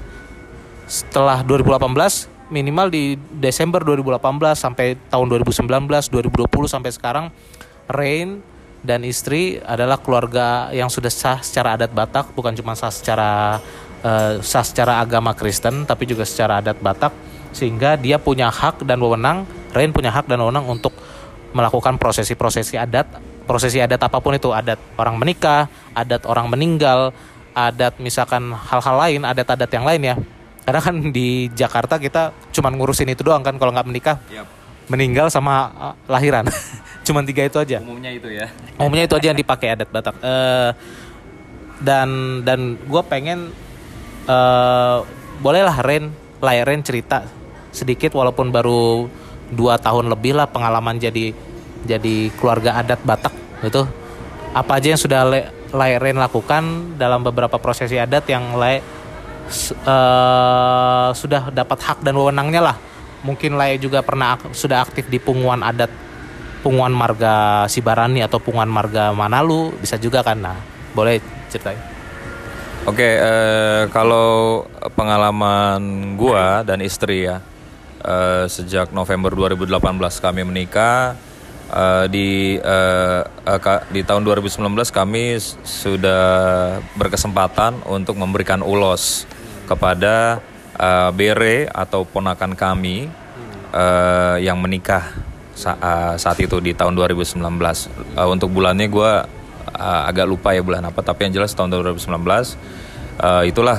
setelah 0.87 1.43
2018 1.43 2.31
minimal 2.47 2.87
di 2.87 3.19
Desember 3.43 3.83
2018 3.83 4.55
sampai 4.55 4.95
tahun 5.11 5.27
2019, 5.43 5.67
2020 5.67 6.47
sampai 6.71 6.91
sekarang 6.95 7.25
Rain 7.91 8.39
dan 8.87 9.03
istri 9.03 9.59
adalah 9.67 9.99
keluarga 9.99 10.71
yang 10.71 10.87
sudah 10.87 11.11
sah 11.11 11.43
secara 11.43 11.75
adat 11.75 11.91
Batak, 11.91 12.31
bukan 12.31 12.55
cuma 12.55 12.71
sah 12.71 12.91
secara 12.91 13.59
eh, 14.03 14.43
sah 14.43 14.65
secara 14.67 14.99
agama 14.99 15.33
Kristen 15.33 15.87
tapi 15.87 16.05
juga 16.05 16.27
secara 16.27 16.59
adat 16.59 16.77
Batak 16.77 17.13
sehingga 17.53 17.95
dia 17.95 18.17
punya 18.17 18.49
hak 18.49 18.81
dan 18.83 18.97
wewenang, 18.99 19.45
Rain 19.71 19.93
punya 19.93 20.09
hak 20.09 20.25
dan 20.25 20.41
wewenang 20.41 20.65
untuk 20.65 20.91
melakukan 21.53 22.01
prosesi-prosesi 22.01 22.75
adat, 22.81 23.05
prosesi 23.45 23.77
adat 23.77 24.01
apa 24.01 24.17
pun 24.17 24.33
itu, 24.33 24.49
adat 24.49 24.81
orang 24.97 25.21
menikah, 25.21 25.69
adat 25.93 26.25
orang 26.25 26.49
meninggal, 26.49 27.13
adat 27.53 28.01
misalkan 28.01 28.49
hal-hal 28.57 28.97
lain, 28.97 29.21
adat-adat 29.21 29.69
yang 29.69 29.85
lain 29.85 30.01
ya. 30.01 30.15
Karena 30.65 30.81
kan 30.81 30.95
di 31.13 31.47
Jakarta 31.53 32.01
kita 32.01 32.33
cuman 32.49 32.73
ngurusin 32.73 33.13
itu 33.13 33.21
doang 33.21 33.45
kan 33.45 33.53
kalau 33.61 33.69
nggak 33.69 33.85
menikah, 33.85 34.17
Yap. 34.33 34.49
meninggal 34.89 35.29
sama 35.29 35.69
uh, 35.77 35.95
lahiran. 36.09 36.49
cuman 37.05 37.21
tiga 37.27 37.45
itu 37.45 37.59
aja. 37.59 37.83
umumnya 37.83 38.15
itu 38.15 38.31
ya 38.31 38.47
Umumnya 38.79 39.03
itu 39.03 39.13
aja 39.19 39.27
yang 39.35 39.39
dipakai 39.39 39.75
adat 39.75 39.91
Batak. 39.91 40.15
Eh, 40.23 40.71
dan 41.83 42.39
dan 42.47 42.79
gue 42.79 43.01
pengen 43.11 43.51
eh 44.23 44.97
bolehlah 45.43 45.77
Ren, 45.83 46.11
lah 46.39 46.55
Ren 46.63 46.81
cerita 46.85 47.27
sedikit 47.73 48.13
walaupun 48.13 48.53
baru 48.53 49.09
dua 49.51 49.81
tahun 49.81 50.07
lebih 50.09 50.37
lah 50.37 50.47
pengalaman 50.47 50.97
jadi 51.01 51.33
jadi 51.83 52.31
keluarga 52.39 52.79
adat 52.79 53.01
Batak 53.03 53.33
gitu. 53.65 53.83
Apa 54.53 54.77
aja 54.77 54.93
yang 54.93 55.01
sudah 55.01 55.25
Le, 55.25 55.41
Lai 55.73 55.97
Ren 55.97 56.15
lakukan 56.21 56.95
dalam 56.95 57.25
beberapa 57.25 57.57
prosesi 57.57 57.97
adat 57.97 58.23
yang 58.29 58.55
Lai 58.55 58.79
eh, 59.83 61.07
sudah 61.11 61.49
dapat 61.51 61.79
hak 61.81 61.99
dan 62.05 62.15
wewenangnya 62.15 62.61
lah. 62.61 62.77
Mungkin 63.25 63.57
Lai 63.59 63.75
juga 63.81 64.03
pernah 64.05 64.37
ak- 64.37 64.55
sudah 64.55 64.85
aktif 64.85 65.09
di 65.09 65.17
punguan 65.17 65.63
adat 65.65 65.91
punguan 66.63 66.95
marga 66.95 67.67
Sibarani 67.67 68.23
atau 68.23 68.39
punguan 68.39 68.71
marga 68.71 69.11
Manalu 69.11 69.75
bisa 69.83 69.99
juga 69.99 70.23
kan 70.23 70.39
nah 70.39 70.55
boleh 70.95 71.19
ceritain 71.51 71.92
Oke, 72.83 73.15
eh, 73.15 73.87
kalau 73.95 74.67
pengalaman 74.99 75.79
gua 76.19 76.67
dan 76.67 76.83
istri 76.83 77.23
ya, 77.23 77.39
eh, 78.03 78.43
sejak 78.51 78.91
November 78.91 79.31
2018 79.31 80.19
kami 80.19 80.43
menikah, 80.43 81.15
eh, 81.71 82.05
di 82.11 82.59
eh, 82.59 83.21
eh, 83.23 83.79
di 83.87 84.03
tahun 84.03 84.27
2019 84.27 84.91
kami 84.91 85.39
sudah 85.63 86.25
berkesempatan 86.99 87.87
untuk 87.87 88.19
memberikan 88.19 88.59
ulos 88.59 89.23
kepada 89.63 90.43
eh, 90.75 91.09
Bere 91.15 91.71
atau 91.71 92.03
ponakan 92.03 92.51
kami 92.51 93.07
eh, 93.71 94.35
yang 94.43 94.59
menikah 94.59 95.07
sa- 95.55 95.79
eh, 95.79 96.15
saat 96.19 96.35
itu 96.43 96.59
di 96.59 96.75
tahun 96.75 96.99
2019. 96.99 97.39
Eh, 98.19 98.27
untuk 98.27 98.51
bulannya 98.51 98.91
gua 98.91 99.23
uh, 99.75 100.09
agak 100.09 100.25
lupa 100.29 100.53
ya 100.53 100.61
bulan 100.61 100.85
apa 100.85 101.01
tapi 101.01 101.29
yang 101.29 101.41
jelas 101.41 101.53
tahun 101.53 101.73
2019 101.73 102.09
uh, 103.19 103.43
itulah 103.45 103.77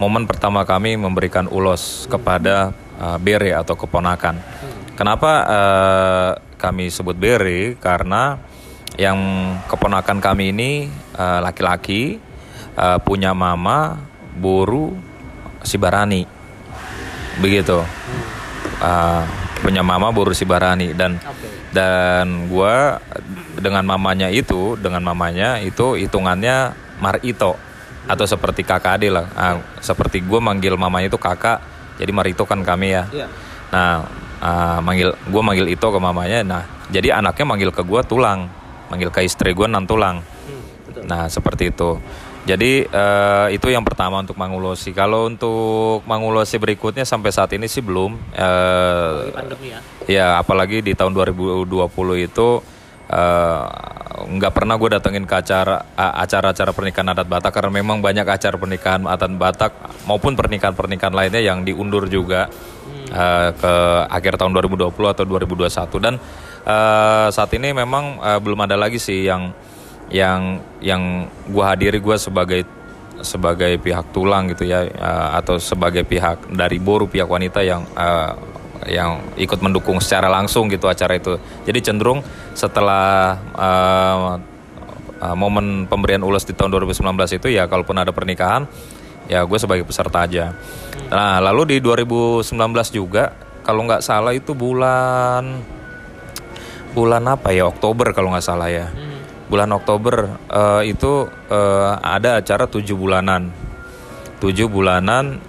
momen 0.00 0.24
pertama 0.24 0.64
kami 0.64 0.96
memberikan 0.96 1.44
ulos 1.52 2.08
kepada 2.08 2.72
uh, 2.96 3.20
bere 3.20 3.52
atau 3.52 3.76
keponakan. 3.76 4.40
Kenapa 4.96 5.32
uh, 5.44 6.30
kami 6.56 6.88
sebut 6.88 7.12
bere? 7.16 7.76
Karena 7.76 8.40
yang 8.96 9.16
keponakan 9.68 10.18
kami 10.20 10.52
ini 10.52 10.72
laki-laki 11.16 12.20
uh, 12.76 12.98
punya 13.00 13.32
mama 13.32 13.96
Boru 14.36 14.96
Sibarani, 15.60 16.24
begitu. 17.40 17.80
Uh, 18.80 19.22
punya 19.60 19.84
mama 19.84 20.08
Boru 20.12 20.32
Sibarani 20.32 20.96
dan 20.96 21.20
dan 21.70 22.50
gua 22.50 22.98
dengan 23.58 23.86
mamanya 23.86 24.26
itu 24.26 24.74
dengan 24.74 25.02
mamanya 25.06 25.62
itu 25.62 25.94
hitungannya 25.94 26.74
Marito 26.98 27.56
atau 28.10 28.24
seperti 28.26 28.66
kakak 28.66 28.98
ade 28.98 29.08
lah. 29.12 29.26
Ah, 29.38 29.56
seperti 29.78 30.24
gue 30.24 30.40
manggil 30.42 30.74
mamanya 30.74 31.12
itu 31.12 31.20
kakak 31.20 31.62
jadi 32.00 32.10
Marito 32.10 32.42
kan 32.42 32.60
kami 32.64 32.96
ya. 32.96 33.04
Iya. 33.10 33.26
nah 33.70 34.02
ah, 34.42 34.78
manggil 34.82 35.14
gue 35.14 35.42
manggil 35.42 35.66
itu 35.70 35.86
ke 35.86 35.98
mamanya. 36.02 36.42
Nah 36.42 36.62
jadi 36.90 37.22
anaknya 37.22 37.46
manggil 37.46 37.70
ke 37.70 37.82
gue 37.86 38.00
tulang 38.08 38.50
manggil 38.90 39.14
ke 39.14 39.22
istri 39.22 39.54
gue 39.54 39.66
nan 39.70 39.86
tulang. 39.86 40.24
Nah 41.06 41.30
seperti 41.30 41.70
itu 41.70 42.02
jadi 42.40 42.88
eh, 42.88 43.46
itu 43.52 43.68
yang 43.68 43.84
pertama 43.84 44.24
untuk 44.24 44.40
Mangulosi. 44.40 44.96
Kalau 44.96 45.28
untuk 45.28 46.00
Mangulosi 46.08 46.56
berikutnya 46.56 47.04
sampai 47.04 47.30
saat 47.36 47.52
ini 47.52 47.68
sih 47.68 47.84
belum 47.84 48.16
eh, 48.32 49.28
pandemi 49.32 49.68
ya? 49.76 49.80
Ya, 50.08 50.28
apalagi 50.40 50.80
di 50.80 50.96
tahun 50.96 51.12
2020 51.12 51.68
itu 52.24 52.48
eh, 53.12 53.64
nggak 54.20 54.52
pernah 54.52 54.76
gue 54.76 54.88
datengin 54.96 55.24
ke 55.24 55.34
acara 55.36 55.80
acara-acara 55.96 56.70
pernikahan 56.72 57.12
adat 57.12 57.28
Batak 57.28 57.52
karena 57.52 57.72
memang 57.80 58.00
banyak 58.04 58.24
acara 58.24 58.56
pernikahan 58.56 59.04
adat 59.04 59.32
Batak 59.36 59.72
maupun 60.04 60.36
pernikahan-pernikahan 60.36 61.12
lainnya 61.12 61.40
yang 61.40 61.64
diundur 61.64 62.08
juga 62.08 62.48
eh, 63.12 63.50
ke 63.52 63.74
akhir 64.08 64.40
tahun 64.40 64.52
2020 64.56 64.92
atau 64.92 65.24
2021 65.24 66.04
dan 66.04 66.14
eh, 66.64 67.28
saat 67.32 67.50
ini 67.56 67.72
memang 67.72 68.20
eh, 68.20 68.40
belum 68.40 68.64
ada 68.64 68.76
lagi 68.76 68.96
sih 68.96 69.28
yang 69.28 69.52
yang 70.10 70.58
yang 70.82 71.30
gue 71.46 71.64
hadiri 71.64 72.02
gue 72.02 72.16
sebagai 72.18 72.66
sebagai 73.20 73.76
pihak 73.78 74.10
tulang 74.10 74.50
gitu 74.50 74.66
ya 74.66 74.84
eh, 74.84 75.28
atau 75.38 75.56
sebagai 75.60 76.02
pihak 76.02 76.50
dari 76.50 76.82
Boru 76.82 77.06
pihak 77.06 77.28
wanita 77.28 77.62
yang 77.62 77.86
eh, 77.94 78.32
yang 78.88 79.20
ikut 79.36 79.60
mendukung 79.60 80.00
secara 80.00 80.32
langsung 80.32 80.72
gitu 80.72 80.88
acara 80.88 81.20
itu. 81.20 81.36
Jadi 81.68 81.78
cenderung 81.84 82.24
setelah 82.56 83.36
eh, 83.52 84.30
eh, 85.20 85.36
momen 85.36 85.84
pemberian 85.84 86.24
ulas 86.24 86.48
di 86.48 86.56
tahun 86.56 86.72
2019 86.80 87.38
itu 87.38 87.48
ya 87.52 87.68
kalaupun 87.68 87.96
ada 88.00 88.12
pernikahan 88.14 88.64
ya 89.28 89.44
gue 89.44 89.58
sebagai 89.60 89.84
peserta 89.84 90.24
aja. 90.24 90.56
Nah 91.12 91.38
lalu 91.44 91.76
di 91.76 91.84
2019 91.84 92.50
juga 92.90 93.36
kalau 93.60 93.84
nggak 93.84 94.02
salah 94.02 94.32
itu 94.32 94.56
bulan 94.56 95.60
bulan 96.90 97.22
apa 97.30 97.54
ya 97.54 97.68
Oktober 97.68 98.10
kalau 98.16 98.32
nggak 98.32 98.46
salah 98.46 98.72
ya. 98.72 98.88
Bulan 99.50 99.74
Oktober 99.74 100.38
eh, 100.46 100.82
itu 100.94 101.26
eh, 101.50 101.92
ada 101.98 102.38
acara 102.38 102.70
tujuh 102.70 102.94
bulanan, 102.94 103.50
tujuh 104.38 104.70
bulanan 104.70 105.42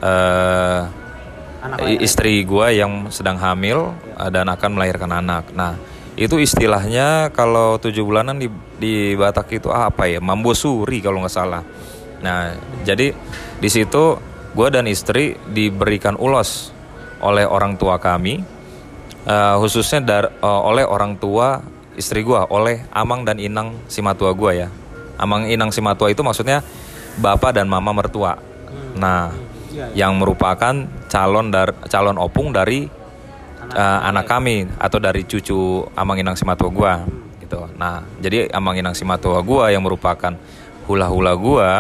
Anak 1.62 1.78
i- 1.86 2.02
istri 2.02 2.42
gua 2.42 2.74
yang 2.74 3.14
sedang 3.14 3.38
hamil 3.38 3.94
eh, 4.18 4.30
dan 4.34 4.50
akan 4.50 4.74
melahirkan 4.74 5.14
anak. 5.14 5.54
Nah 5.54 5.78
itu 6.18 6.42
istilahnya 6.42 7.30
kalau 7.32 7.78
tujuh 7.78 8.04
bulanan 8.04 8.42
di 8.42 8.50
di 8.82 9.14
Batak 9.14 9.62
itu 9.62 9.70
apa 9.70 10.10
ya 10.10 10.18
Mambosuri 10.20 11.00
kalau 11.00 11.22
nggak 11.22 11.32
salah. 11.32 11.64
Nah, 12.22 12.54
jadi 12.86 13.14
di 13.58 13.70
situ 13.70 14.18
gue 14.54 14.68
dan 14.70 14.86
istri 14.86 15.34
diberikan 15.50 16.14
ulos 16.20 16.70
oleh 17.18 17.46
orang 17.46 17.78
tua 17.78 17.98
kami, 17.98 18.42
eh, 19.26 19.56
khususnya 19.58 20.00
dar, 20.02 20.26
eh, 20.30 20.62
oleh 20.70 20.86
orang 20.86 21.18
tua 21.18 21.62
istri 22.02 22.26
gue, 22.26 22.42
oleh 22.50 22.82
amang 22.90 23.22
dan 23.22 23.38
inang 23.38 23.78
si 23.86 24.02
matua 24.02 24.34
gue 24.34 24.66
ya. 24.66 24.70
Amang 25.22 25.46
inang 25.46 25.70
si 25.70 25.86
matua 25.86 26.10
itu 26.10 26.26
maksudnya 26.26 26.66
bapak 27.22 27.62
dan 27.62 27.70
mama 27.70 27.94
mertua. 27.94 28.42
Nah, 28.98 29.30
yang 29.94 30.18
merupakan 30.18 30.74
calon 31.08 31.48
dar, 31.54 31.78
calon 31.86 32.18
opung 32.18 32.50
dari 32.50 32.90
eh, 33.70 34.00
anak 34.02 34.26
kami 34.26 34.66
atau 34.82 34.98
dari 34.98 35.24
cucu 35.30 35.86
amang 35.94 36.18
inang 36.18 36.34
si 36.34 36.44
matua 36.44 36.74
gue 36.74 36.94
gitu. 37.46 37.68
Nah, 37.76 38.02
jadi 38.18 38.50
amang 38.50 38.80
inang 38.80 38.98
si 38.98 39.06
matua 39.06 39.44
gue 39.46 39.76
yang 39.76 39.86
merupakan 39.86 40.34
hula-hula 40.88 41.36
gue 41.36 41.72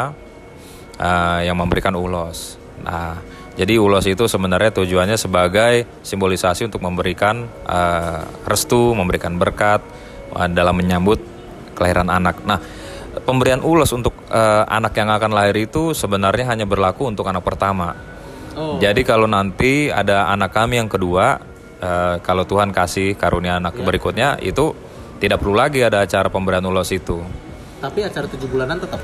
uh, 1.01 1.39
yang 1.41 1.55
memberikan 1.55 1.95
ulos. 1.95 2.59
Nah, 2.83 3.17
jadi 3.55 3.79
ulos 3.79 4.07
itu 4.07 4.27
sebenarnya 4.27 4.71
tujuannya 4.71 5.17
sebagai 5.19 5.87
simbolisasi 6.05 6.67
untuk 6.67 6.83
memberikan 6.83 7.47
uh, 7.67 8.23
restu, 8.47 8.95
memberikan 8.95 9.35
berkat 9.35 9.81
uh, 9.81 10.00
dalam 10.51 10.75
menyambut 10.77 11.19
kelahiran 11.75 12.07
anak. 12.07 12.41
Nah, 12.45 12.59
pemberian 13.25 13.59
ulos 13.59 13.91
untuk 13.91 14.15
uh, 14.31 14.63
anak 14.67 14.95
yang 14.95 15.11
akan 15.11 15.31
lahir 15.35 15.55
itu 15.59 15.91
sebenarnya 15.91 16.47
hanya 16.55 16.63
berlaku 16.63 17.09
untuk 17.11 17.27
anak 17.27 17.43
pertama. 17.43 17.95
Oh. 18.55 18.79
Jadi 18.79 19.03
kalau 19.03 19.27
nanti 19.27 19.87
ada 19.91 20.27
anak 20.31 20.51
kami 20.51 20.79
yang 20.79 20.87
kedua, 20.91 21.39
uh, 21.79 22.15
kalau 22.23 22.43
Tuhan 22.47 22.71
kasih 22.71 23.15
karunia 23.15 23.59
anak 23.59 23.75
berikutnya 23.79 24.39
itu 24.43 24.75
tidak 25.19 25.39
perlu 25.39 25.55
lagi 25.55 25.83
ada 25.83 26.03
acara 26.03 26.27
pemberian 26.27 26.63
ulos 26.65 26.91
itu. 26.91 27.19
Tapi 27.81 28.05
acara 28.05 28.25
tujuh 28.29 28.47
bulanan 28.47 28.77
tetap 28.77 29.01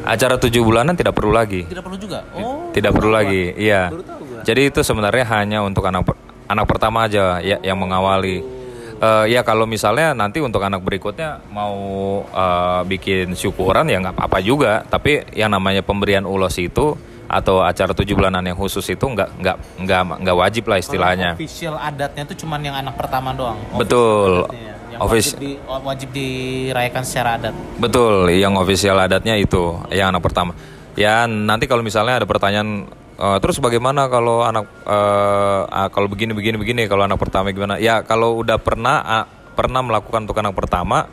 Acara 0.00 0.40
tujuh 0.40 0.64
bulanan 0.64 0.96
tidak 0.96 1.12
perlu 1.12 1.28
lagi. 1.28 1.68
tidak 1.68 1.84
perlu 1.84 1.98
juga. 2.00 2.24
Oh. 2.32 2.72
Tidak 2.72 2.88
perlu 2.88 3.12
lagi, 3.12 3.52
iya. 3.52 3.92
Jadi 4.40 4.72
itu 4.72 4.80
sebenarnya 4.80 5.28
hanya 5.28 5.60
untuk 5.60 5.84
anak 5.84 6.16
anak 6.48 6.64
pertama 6.64 7.04
aja 7.04 7.36
ya 7.44 7.60
yang 7.60 7.76
mengawali. 7.76 8.59
Eh, 9.00 9.32
ya 9.32 9.40
kalau 9.40 9.64
misalnya 9.64 10.12
nanti 10.12 10.44
untuk 10.44 10.60
anak 10.60 10.84
berikutnya 10.84 11.40
mau 11.48 11.72
eh, 12.20 12.80
bikin 12.84 13.32
syukuran 13.32 13.88
ya 13.88 13.96
nggak 13.96 14.12
apa-apa 14.12 14.38
juga. 14.44 14.84
Tapi 14.84 15.24
yang 15.32 15.48
namanya 15.48 15.80
pemberian 15.80 16.28
ulos 16.28 16.60
itu 16.60 17.00
atau 17.30 17.62
acara 17.62 17.94
tujuh 17.96 18.18
bulanan 18.18 18.42
yang 18.44 18.58
khusus 18.58 18.84
itu 18.90 19.00
nggak 19.00 19.40
nggak 19.40 19.56
nggak 19.86 20.02
nggak 20.20 20.36
wajib 20.36 20.68
lah 20.68 20.76
istilahnya. 20.82 21.32
Official 21.38 21.80
adatnya 21.80 22.28
tuh 22.28 22.36
cuman 22.44 22.60
yang 22.60 22.76
anak 22.76 22.98
pertama 23.00 23.32
doang. 23.32 23.56
Betul. 23.72 24.44
Adatnya 24.44 24.60
ya. 24.60 24.74
Yang 24.90 25.00
Office- 25.06 25.32
wajib, 25.32 25.40
di, 25.40 25.52
wajib 25.86 26.08
dirayakan 26.10 27.02
secara 27.06 27.30
adat. 27.38 27.54
Betul, 27.78 28.34
yang 28.34 28.58
ofisial 28.58 28.98
adatnya 28.98 29.38
itu, 29.38 29.78
yang 29.94 30.10
anak 30.10 30.18
pertama. 30.26 30.52
Ya 30.98 31.30
nanti 31.30 31.70
kalau 31.70 31.86
misalnya 31.86 32.18
ada 32.18 32.26
pertanyaan, 32.26 32.90
eh, 33.20 33.38
terus 33.44 33.60
bagaimana 33.60 34.08
kalau 34.08 34.40
anak 34.40 34.64
eh, 34.88 35.62
ah, 35.68 35.88
kalau 35.92 36.08
begini 36.08 36.32
begini 36.32 36.56
begini 36.56 36.88
kalau 36.88 37.04
anak 37.04 37.20
pertama 37.20 37.52
gimana? 37.52 37.76
Ya 37.76 38.00
kalau 38.00 38.40
udah 38.40 38.56
pernah 38.56 39.04
ah, 39.04 39.24
pernah 39.54 39.84
melakukan 39.84 40.24
untuk 40.24 40.40
anak 40.40 40.56
pertama, 40.56 41.04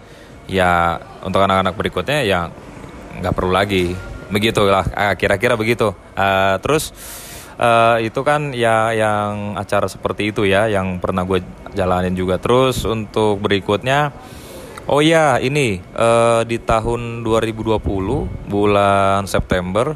ya 0.48 1.04
untuk 1.28 1.43
anak-anak 1.43 1.76
berikutnya 1.76 2.24
ya 2.24 2.39
nggak 3.20 3.34
perlu 3.36 3.52
lagi. 3.52 3.91
Begitulah, 4.32 4.88
ah, 4.96 5.15
kira-kira 5.20 5.60
begitu. 5.60 5.91
Ah, 6.15 6.56
terus 6.63 6.96
eh, 7.60 8.08
itu 8.08 8.20
kan 8.24 8.56
ya 8.56 8.96
yang 8.96 9.60
acara 9.60 9.91
seperti 9.91 10.32
itu 10.32 10.48
ya, 10.48 10.72
yang 10.72 11.04
pernah 11.04 11.28
gue 11.28 11.43
jalanin 11.76 12.15
juga. 12.15 12.39
Terus 12.39 12.88
untuk 12.88 13.43
berikutnya. 13.43 14.15
Oh 14.88 15.04
ya, 15.04 15.36
ini 15.43 15.84
eh, 15.84 16.41
di 16.48 16.58
tahun 16.63 17.28
2020 17.28 17.84
bulan 18.48 19.28
September, 19.28 19.91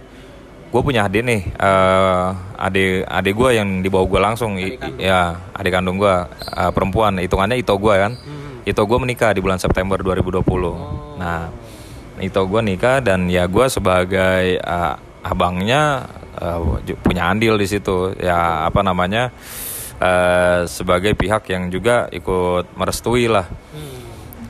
gue 0.71 0.81
punya 0.81 1.03
adik 1.03 1.21
nih, 1.21 1.41
eh, 1.51 2.27
adik 2.57 3.03
adik 3.03 3.33
gue 3.35 3.49
yang 3.59 3.83
dibawa 3.83 4.05
gue 4.07 4.19
langsung, 4.23 4.55
I- 4.55 4.79
ya 4.97 5.35
adik 5.51 5.75
kandung 5.75 5.99
gue 5.99 6.15
eh, 6.31 6.71
perempuan, 6.71 7.19
hitungannya 7.19 7.59
itu 7.59 7.75
gue 7.75 7.95
kan, 7.99 8.13
itu 8.63 8.79
gue 8.79 8.97
menikah 8.97 9.35
di 9.35 9.43
bulan 9.43 9.59
September 9.59 9.99
2020. 9.99 11.19
Nah, 11.19 11.51
itu 12.17 12.39
gue 12.39 12.61
nikah 12.63 13.03
dan 13.03 13.27
ya 13.27 13.45
gue 13.45 13.65
sebagai 13.67 14.57
eh, 14.57 14.93
abangnya 15.21 16.07
ju- 16.81 16.97
punya 17.03 17.27
andil 17.29 17.59
di 17.59 17.67
situ, 17.67 18.15
ya 18.17 18.65
apa 18.65 18.79
namanya 18.81 19.29
eh, 19.99 20.65
sebagai 20.65 21.13
pihak 21.13 21.45
yang 21.51 21.67
juga 21.67 22.07
ikut 22.09 22.73
merestui 22.73 23.27
lah. 23.27 23.45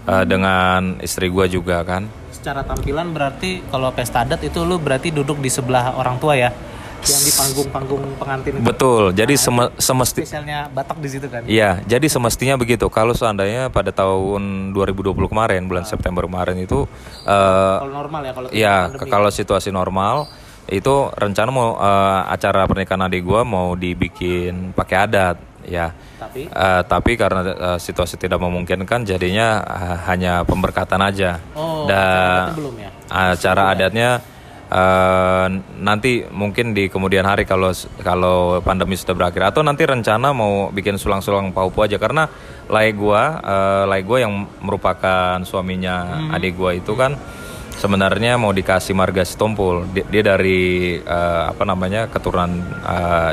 Eh, 0.02 0.26
dengan 0.26 0.98
istri 0.98 1.30
gua 1.30 1.46
juga 1.46 1.86
kan. 1.86 2.10
Secara 2.42 2.66
tampilan 2.66 3.14
berarti 3.14 3.62
kalau 3.70 3.94
pesta 3.94 4.26
adat 4.26 4.42
itu 4.42 4.66
lu 4.66 4.82
berarti 4.82 5.14
duduk 5.14 5.38
di 5.38 5.46
sebelah 5.46 5.94
orang 5.94 6.18
tua 6.18 6.34
ya. 6.34 6.50
Yang 7.02 7.22
di 7.22 7.32
panggung-panggung 7.38 8.02
pengantin 8.18 8.58
itu. 8.58 8.66
Betul. 8.66 9.14
Jadi 9.14 9.34
seme- 9.38 9.70
semesti 9.78 10.26
Spesialnya 10.26 10.66
Batak 10.70 10.98
di 10.98 11.10
situ 11.10 11.30
kan. 11.30 11.46
Iya, 11.46 11.86
jadi 11.86 12.02
semestinya 12.10 12.58
begitu. 12.58 12.90
Kalau 12.90 13.14
seandainya 13.14 13.70
pada 13.70 13.94
tahun 13.94 14.74
2020 14.74 15.30
kemarin, 15.30 15.70
bulan 15.70 15.86
September 15.86 16.26
kemarin 16.26 16.58
itu, 16.58 16.90
eh, 17.26 17.78
Kalau 17.78 17.94
normal 17.94 18.22
ya 18.26 18.34
kalau 18.34 18.50
ya 18.50 18.76
kalau 19.06 19.30
situasi 19.30 19.70
normal 19.70 20.26
itu 20.66 21.14
rencana 21.14 21.50
mau 21.50 21.78
eh, 21.78 22.22
acara 22.26 22.66
pernikahan 22.66 23.06
adik 23.06 23.22
gua 23.22 23.46
mau 23.46 23.78
dibikin 23.78 24.74
pakai 24.74 24.98
adat, 25.06 25.38
ya. 25.66 25.94
Tapi 26.20 26.48
Eh, 26.52 26.82
tapi 26.86 27.12
karena 27.18 27.42
eh, 27.46 27.80
situasi 27.82 28.18
tidak 28.18 28.40
memungkinkan, 28.42 29.06
jadinya 29.08 29.62
eh, 29.62 29.98
hanya 30.10 30.44
pemberkatan 30.46 31.02
aja. 31.02 31.42
oh 31.58 31.86
Dan 31.86 32.52
adatnya 32.52 32.58
belum 32.58 32.76
ya. 32.78 32.90
acara 33.10 33.64
adatnya 33.74 34.10
eh, 34.72 35.48
nanti 35.84 36.24
mungkin 36.32 36.72
di 36.72 36.88
kemudian 36.88 37.28
hari 37.28 37.44
kalau 37.44 37.76
kalau 38.00 38.64
pandemi 38.64 38.96
sudah 38.96 39.14
berakhir 39.18 39.52
atau 39.52 39.62
nanti 39.62 39.84
rencana 39.84 40.32
mau 40.32 40.72
bikin 40.72 40.96
sulang-sulang 40.96 41.52
paupu 41.52 41.84
aja 41.84 42.00
karena 42.00 42.32
lai 42.72 42.96
gua 42.96 43.42
eh, 43.44 43.84
lai 43.92 44.02
gua 44.08 44.18
yang 44.24 44.48
merupakan 44.64 45.44
suaminya 45.44 46.30
adik 46.32 46.56
gua 46.56 46.72
itu 46.72 46.96
kan 46.96 47.20
sebenarnya 47.76 48.38
mau 48.38 48.54
dikasih 48.54 48.94
marga 48.94 49.26
Sitompul 49.26 49.90
dia, 49.92 50.06
dia 50.08 50.24
dari 50.24 51.02
eh, 51.02 51.44
apa 51.52 51.64
namanya 51.68 52.08
keturunan 52.08 52.52
eh, 52.86 53.32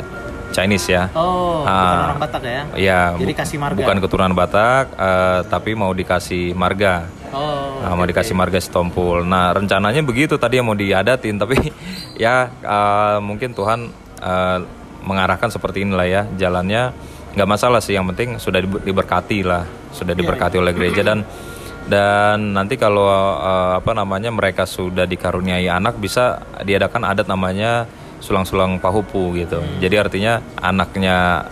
Chinese 0.50 0.88
ya 0.88 1.04
Oh, 1.12 1.62
bukan 1.62 1.68
Ah. 1.68 2.04
orang 2.08 2.20
Batak 2.20 2.42
ya. 2.42 2.62
Iya, 2.74 3.00
Jadi 3.16 3.32
bu- 3.32 3.38
kasih 3.38 3.58
marga. 3.58 3.78
bukan 3.78 3.96
keturunan 3.98 4.32
Batak, 4.32 4.84
eh, 4.92 5.40
tapi 5.46 5.70
mau 5.72 5.92
dikasih 5.92 6.52
marga. 6.52 7.04
Oh. 7.28 7.78
Nah, 7.78 7.92
mau 7.92 8.04
dikasih 8.04 8.32
marga 8.32 8.56
Setompul. 8.56 9.22
Nah, 9.22 9.52
rencananya 9.52 10.00
begitu 10.00 10.34
tadi 10.34 10.56
yang 10.56 10.66
mau 10.66 10.74
diadatin, 10.74 11.37
tapi 11.37 11.54
ya 12.16 12.48
eh, 12.50 13.18
mungkin 13.20 13.52
Tuhan 13.52 13.92
eh, 14.18 14.58
mengarahkan 15.00 15.48
seperti 15.48 15.82
inilah 15.82 16.04
ya 16.04 16.22
jalannya. 16.30 16.90
Nggak 17.30 17.48
masalah 17.48 17.78
sih, 17.78 17.92
yang 17.92 18.08
penting 18.08 18.37
sudah 18.37 18.58
diber- 18.58 18.82
diberkati 18.82 19.40
lah, 19.42 19.62
sudah 19.90 20.12
diberkati 20.12 20.56
oleh 20.56 20.72
gereja 20.72 21.02
dan 21.02 21.22
dan 21.84 22.52
nanti 22.52 22.74
kalau 22.74 23.08
eh, 23.34 23.72
apa 23.76 23.92
namanya 23.92 24.28
mereka 24.28 24.64
sudah 24.64 25.04
dikaruniai 25.04 25.64
anak 25.66 25.96
bisa 25.96 26.37
diadakan 26.61 27.04
adat 27.06 27.24
namanya 27.24 27.84
sulang-sulang 28.18 28.83
pahupu 28.83 29.35
gitu. 29.38 29.62
Jadi 29.78 29.94
artinya 29.96 30.42
anaknya 30.59 31.46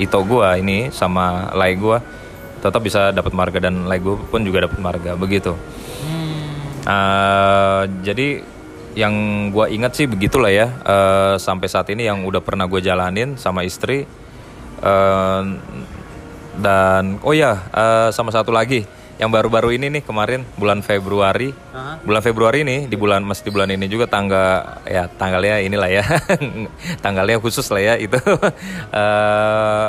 Ito 0.00 0.24
gua 0.26 0.58
ini 0.58 0.90
sama 0.90 1.52
Lai 1.54 1.78
gua 1.78 2.02
tetap 2.58 2.82
bisa 2.82 3.10
dapat 3.10 3.34
marga 3.34 3.58
dan 3.62 3.86
Lai 3.86 4.02
gua 4.02 4.18
pun 4.18 4.42
juga 4.42 4.66
dapat 4.66 4.78
marga 4.82 5.12
begitu. 5.14 5.54
Hmm. 6.02 6.42
Eh, 6.82 7.82
jadi 8.02 8.28
yang 8.92 9.14
gua 9.54 9.72
ingat 9.72 9.96
sih 9.96 10.04
begitulah 10.10 10.52
ya 10.52 10.68
eh, 10.68 11.34
sampai 11.40 11.68
saat 11.70 11.88
ini 11.94 12.04
yang 12.04 12.28
udah 12.28 12.44
pernah 12.44 12.68
gue 12.68 12.84
jalanin 12.84 13.40
sama 13.40 13.64
istri 13.64 14.04
Eh, 14.82 15.42
dan 16.58 17.22
oh 17.22 17.32
ya 17.32 17.54
eh, 17.70 18.08
sama 18.10 18.34
satu 18.34 18.50
lagi 18.50 18.82
yang 19.20 19.28
baru-baru 19.28 19.76
ini 19.76 19.92
nih 19.98 20.02
kemarin 20.04 20.44
bulan 20.56 20.80
Februari 20.80 21.52
Aha. 21.72 22.00
bulan 22.04 22.22
Februari 22.24 22.64
ini 22.64 22.76
di 22.88 22.96
bulan 22.96 23.20
masih 23.24 23.48
di 23.48 23.52
bulan 23.52 23.68
ini 23.72 23.86
juga 23.88 24.08
tangga 24.08 24.80
ya 24.88 25.08
tanggalnya 25.08 25.60
inilah 25.60 25.90
ya 25.92 26.04
tanggalnya 27.04 27.36
khusus 27.40 27.66
lah 27.72 27.82
ya 27.82 27.94
itu 28.00 28.18
Eh, 28.92 29.88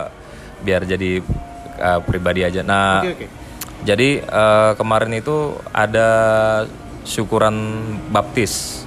biar 0.63 0.81
jadi 0.87 1.19
eh, 1.75 1.99
pribadi 2.07 2.47
aja 2.47 2.63
nah 2.63 3.03
Oke 3.03 3.11
oke. 3.19 3.27
jadi 3.83 4.09
eh, 4.23 4.71
kemarin 4.79 5.11
itu 5.11 5.59
ada 5.75 6.09
syukuran 7.03 7.55
baptis. 8.09 8.83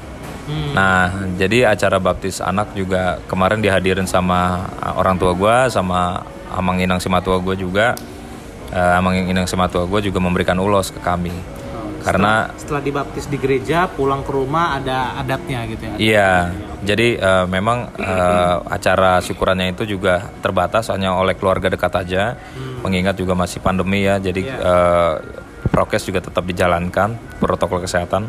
Hmm. 0.47 0.73
Nah, 0.73 1.11
jadi 1.37 1.75
acara 1.75 1.99
baptis 1.99 2.39
anak 2.41 2.73
juga 2.73 3.19
kemarin 3.27 3.59
dihadirin 3.59 4.07
sama 4.07 4.71
uh, 4.79 4.95
orang 4.95 5.19
tua 5.19 5.35
gua 5.35 5.67
sama 5.67 6.23
Amang 6.55 6.79
Inang 6.79 7.03
Simatua 7.03 7.39
gua 7.43 7.55
juga. 7.59 7.99
Eh, 8.77 8.99
Amang 9.01 9.17
Inang 9.17 9.49
Simatua 9.49 9.89
gua 9.89 10.05
juga 10.05 10.21
memberikan 10.21 10.61
ulos 10.61 10.93
ke 10.93 11.01
kami. 11.01 11.33
Oh, 11.33 11.97
Karena 12.05 12.53
setelah 12.61 12.85
dibaptis 12.85 13.25
di 13.25 13.41
gereja 13.41 13.89
pulang 13.89 14.21
ke 14.21 14.29
rumah 14.37 14.77
ada 14.77 15.17
adatnya 15.17 15.65
gitu 15.65 15.83
ya. 15.89 15.95
Iya, 15.97 16.33
jadi 16.85 17.17
eh, 17.17 17.47
memang 17.49 17.89
eh, 17.97 18.57
acara 18.69 19.25
syukurannya 19.25 19.73
itu 19.73 19.97
juga 19.97 20.29
terbatas 20.45 20.93
hanya 20.93 21.17
oleh 21.17 21.33
keluarga 21.41 21.73
dekat 21.73 22.05
aja, 22.05 22.37
mengingat 22.85 23.17
juga 23.17 23.33
masih 23.33 23.65
pandemi 23.65 24.05
ya, 24.05 24.21
jadi 24.21 24.45
eh, 24.45 25.15
prokes 25.73 26.05
juga 26.05 26.21
tetap 26.21 26.45
dijalankan, 26.45 27.41
protokol 27.41 27.81
kesehatan. 27.81 28.29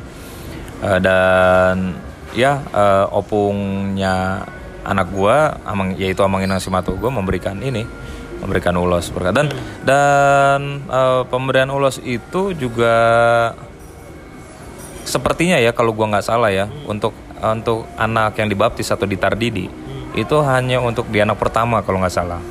Eh, 0.80 1.00
dan 1.04 1.92
ya 2.32 2.64
eh, 2.72 3.06
opungnya 3.12 4.48
anak 4.88 5.12
gua 5.12 5.60
amang 5.68 6.00
yaitu 6.00 6.24
Amang 6.24 6.40
Inang 6.40 6.64
Simatogo 6.64 7.12
memberikan 7.12 7.60
ini 7.60 8.07
memberikan 8.38 8.78
ulos 8.78 9.10
berkat 9.10 9.34
dan 9.34 9.48
dan 9.82 10.86
eh, 10.86 11.22
pemberian 11.28 11.74
ulos 11.74 11.98
itu 12.04 12.54
juga 12.54 12.96
sepertinya 15.08 15.58
ya 15.58 15.72
kalau 15.72 15.96
gua 15.96 16.18
nggak 16.18 16.26
salah 16.26 16.52
ya 16.52 16.68
untuk 16.86 17.16
untuk 17.38 17.86
anak 17.96 18.38
yang 18.42 18.50
dibaptis 18.50 18.90
atau 18.90 19.06
ditardidi 19.06 19.70
itu 20.18 20.36
hanya 20.42 20.82
untuk 20.82 21.06
di 21.14 21.22
anak 21.22 21.38
pertama 21.38 21.86
kalau 21.86 22.02
nggak 22.02 22.14
salah. 22.14 22.42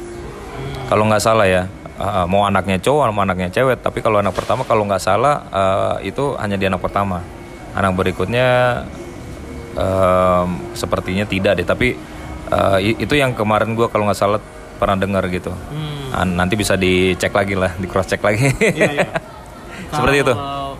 Kalau 0.86 1.02
nggak 1.10 1.18
salah 1.18 1.46
ya 1.50 1.66
uh, 1.98 2.22
mau 2.30 2.46
anaknya 2.46 2.78
cowok 2.78 3.10
mau 3.10 3.26
anaknya 3.26 3.50
cewek 3.50 3.82
tapi 3.82 3.98
kalau 3.98 4.22
anak 4.22 4.38
pertama 4.38 4.62
kalau 4.62 4.86
nggak 4.86 5.02
salah 5.02 5.42
uh, 5.50 5.96
itu 5.98 6.38
hanya 6.38 6.54
di 6.54 6.70
anak 6.70 6.78
pertama. 6.78 7.26
Anak 7.74 7.98
berikutnya 7.98 8.80
um, 9.74 10.62
sepertinya 10.78 11.26
tidak 11.26 11.58
deh 11.58 11.66
tapi 11.66 11.98
uh, 12.54 12.78
itu 12.78 13.18
yang 13.18 13.34
kemarin 13.34 13.74
gua 13.74 13.90
kalau 13.90 14.06
nggak 14.06 14.18
salah 14.18 14.38
pernah 14.76 14.96
dengar 14.96 15.24
gitu 15.28 15.50
Hmm. 15.50 16.14
Ah, 16.14 16.22
nanti 16.22 16.54
bisa 16.54 16.78
dicek 16.78 17.34
lagi 17.34 17.58
lah 17.58 17.74
di 17.74 17.84
cross 17.90 18.06
check 18.06 18.22
lagi 18.22 18.46
seperti 19.94 20.18
itu 20.22 20.34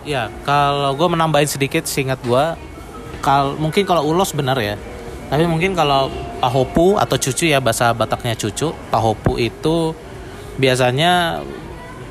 Ya, 0.07 0.31
kalau 0.47 0.95
gue 0.95 1.03
menambahin 1.11 1.51
sedikit 1.51 1.83
seingat 1.83 2.23
gue, 2.23 2.43
kal 3.19 3.59
mungkin 3.59 3.83
kalau 3.83 4.07
ulos 4.07 4.31
benar 4.31 4.55
ya. 4.55 4.79
Tapi 5.27 5.43
mungkin 5.43 5.75
kalau 5.75 6.07
pahopu 6.39 6.95
atau 6.95 7.19
cucu 7.19 7.51
ya 7.51 7.59
bahasa 7.59 7.91
Bataknya 7.91 8.31
cucu, 8.39 8.71
pahopu 8.87 9.35
itu 9.35 9.91
biasanya 10.55 11.43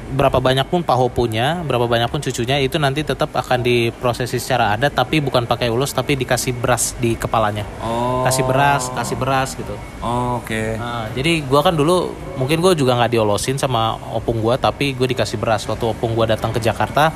berapa 0.07 0.39
banyak 0.39 0.71
pun 0.71 0.87
pahopunya, 0.87 1.67
berapa 1.67 1.91
banyak 1.91 2.07
pun 2.07 2.23
cucunya 2.23 2.63
itu 2.63 2.79
nanti 2.79 3.03
tetap 3.03 3.35
akan 3.35 3.59
diprosesi 3.67 4.39
secara 4.39 4.71
adat 4.79 4.95
tapi 4.95 5.19
bukan 5.19 5.51
pakai 5.51 5.67
ulos 5.67 5.91
tapi 5.91 6.15
dikasih 6.15 6.55
beras 6.55 6.95
di 7.03 7.19
kepalanya. 7.19 7.67
oh 7.83 8.23
Kasih 8.27 8.43
beras, 8.43 8.91
kasih 8.91 9.15
beras 9.19 9.55
gitu. 9.55 9.75
oke 10.03 10.63
Nah, 10.79 11.07
jadi 11.15 11.47
gua 11.47 11.63
kan 11.63 11.79
dulu 11.79 12.11
mungkin 12.35 12.59
gue 12.59 12.75
juga 12.75 12.99
nggak 12.99 13.15
diolosin 13.15 13.55
sama 13.55 13.95
opung 14.15 14.43
gua 14.43 14.59
tapi 14.59 14.99
gue 14.99 15.07
dikasih 15.15 15.39
beras 15.39 15.63
waktu 15.71 15.87
opung 15.87 16.15
gua 16.15 16.27
datang 16.27 16.51
ke 16.51 16.59
Jakarta 16.59 17.15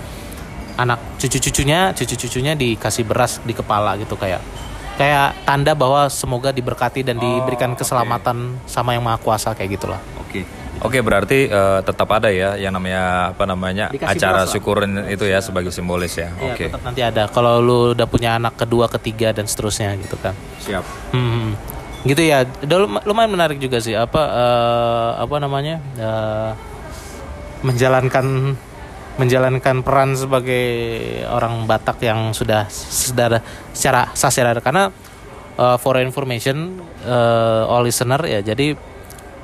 anak 0.79 1.19
cucu-cucunya 1.19 1.91
cucu-cucunya 1.93 2.55
dikasih 2.55 3.03
beras 3.05 3.43
di 3.43 3.53
kepala 3.53 3.99
gitu 3.99 4.15
kayak 4.15 4.39
kayak 4.97 5.35
tanda 5.49 5.75
bahwa 5.75 6.07
semoga 6.13 6.55
diberkati 6.55 7.03
dan 7.03 7.19
diberikan 7.19 7.75
keselamatan 7.75 8.61
sama 8.71 8.95
yang 8.95 9.03
maha 9.03 9.19
kuasa 9.19 9.51
kayak 9.57 9.81
gitulah 9.81 10.01
Oke. 10.23 10.47
Oke, 10.81 11.05
berarti 11.05 11.45
eh, 11.45 11.81
tetap 11.85 12.09
ada 12.09 12.33
ya 12.33 12.57
yang 12.57 12.73
namanya 12.73 13.37
apa 13.37 13.45
namanya 13.45 13.93
Dikasih 13.93 14.17
acara 14.17 14.49
syukurin 14.49 15.13
itu 15.13 15.29
ya 15.29 15.45
sebagai 15.45 15.69
simbolis 15.69 16.17
ya. 16.17 16.33
Iya, 16.41 16.53
Oke. 16.57 16.65
tetap 16.73 16.83
nanti 16.89 17.01
ada 17.05 17.29
kalau 17.29 17.61
lu 17.61 17.93
udah 17.93 18.09
punya 18.09 18.41
anak 18.41 18.57
kedua 18.57 18.89
ketiga 18.89 19.37
dan 19.37 19.45
seterusnya 19.45 19.93
gitu 20.01 20.17
kan 20.17 20.33
Siap. 20.65 20.85
Hmm, 21.13 21.53
gitu 22.09 22.25
ya. 22.25 22.49
Udah 22.65 23.05
lumayan 23.05 23.29
menarik 23.29 23.61
juga 23.61 23.77
sih 23.77 23.93
apa 23.93 24.23
eh, 24.25 25.11
apa 25.21 25.37
namanya? 25.37 25.77
eh, 26.01 26.53
menjalankan 27.61 28.57
menjalankan 29.21 29.85
peran 29.85 30.17
sebagai 30.17 30.65
orang 31.29 31.69
Batak 31.69 32.01
yang 32.01 32.33
sudah 32.33 32.73
sudah 32.73 33.45
secara 33.77 34.09
secara 34.17 34.57
karena 34.65 34.89
eh, 35.61 35.77
for 35.77 36.01
information 36.01 36.81
eh, 37.05 37.69
all 37.69 37.85
listener 37.85 38.25
ya 38.25 38.41
jadi 38.41 38.89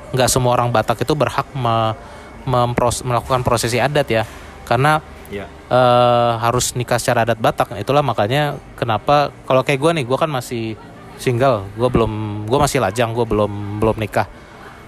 nggak 0.09 0.29
semua 0.29 0.53
orang 0.53 0.69
Batak 0.69 1.01
itu 1.01 1.13
berhak 1.13 1.47
me- 1.51 1.95
mempros- 2.43 3.03
melakukan 3.03 3.43
prosesi 3.43 3.75
adat 3.75 4.07
ya 4.07 4.23
karena 4.63 5.03
Ya. 5.27 5.43
eh, 5.67 6.31
harus 6.39 6.71
nikah 6.73 6.95
secara 6.95 7.23
adat 7.23 7.35
Batak. 7.35 7.75
Itulah 7.75 7.99
makanya 7.99 8.55
kenapa 8.73 9.35
kalau 9.43 9.59
kayak 9.59 9.75
gue 9.77 9.91
nih, 9.99 10.05
gue 10.07 10.15
kan 10.15 10.31
masih 10.31 10.79
single, 11.17 11.67
gue 11.73 11.89
belum, 11.89 12.11
gue 12.47 12.55
masih 12.55 12.79
lajang, 12.79 13.11
gue 13.11 13.27
belum 13.27 13.83
belum 13.83 13.99
nikah. 13.99 14.23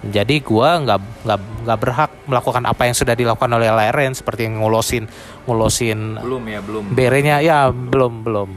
Jadi 0.00 0.40
gue 0.40 0.68
nggak 0.80 1.00
nggak 1.28 1.38
nggak 1.68 1.78
berhak 1.78 2.10
melakukan 2.24 2.64
apa 2.64 2.88
yang 2.88 2.96
sudah 2.96 3.12
dilakukan 3.12 3.52
oleh 3.52 3.68
Laren 3.68 4.16
seperti 4.16 4.48
ngulosin 4.48 5.04
ngulosin 5.44 6.16
Belum 6.24 6.40
ya, 6.48 6.64
belum. 6.64 6.84
berenya 6.88 7.44
ya 7.44 7.68
belum 7.68 8.24
belum 8.24 8.48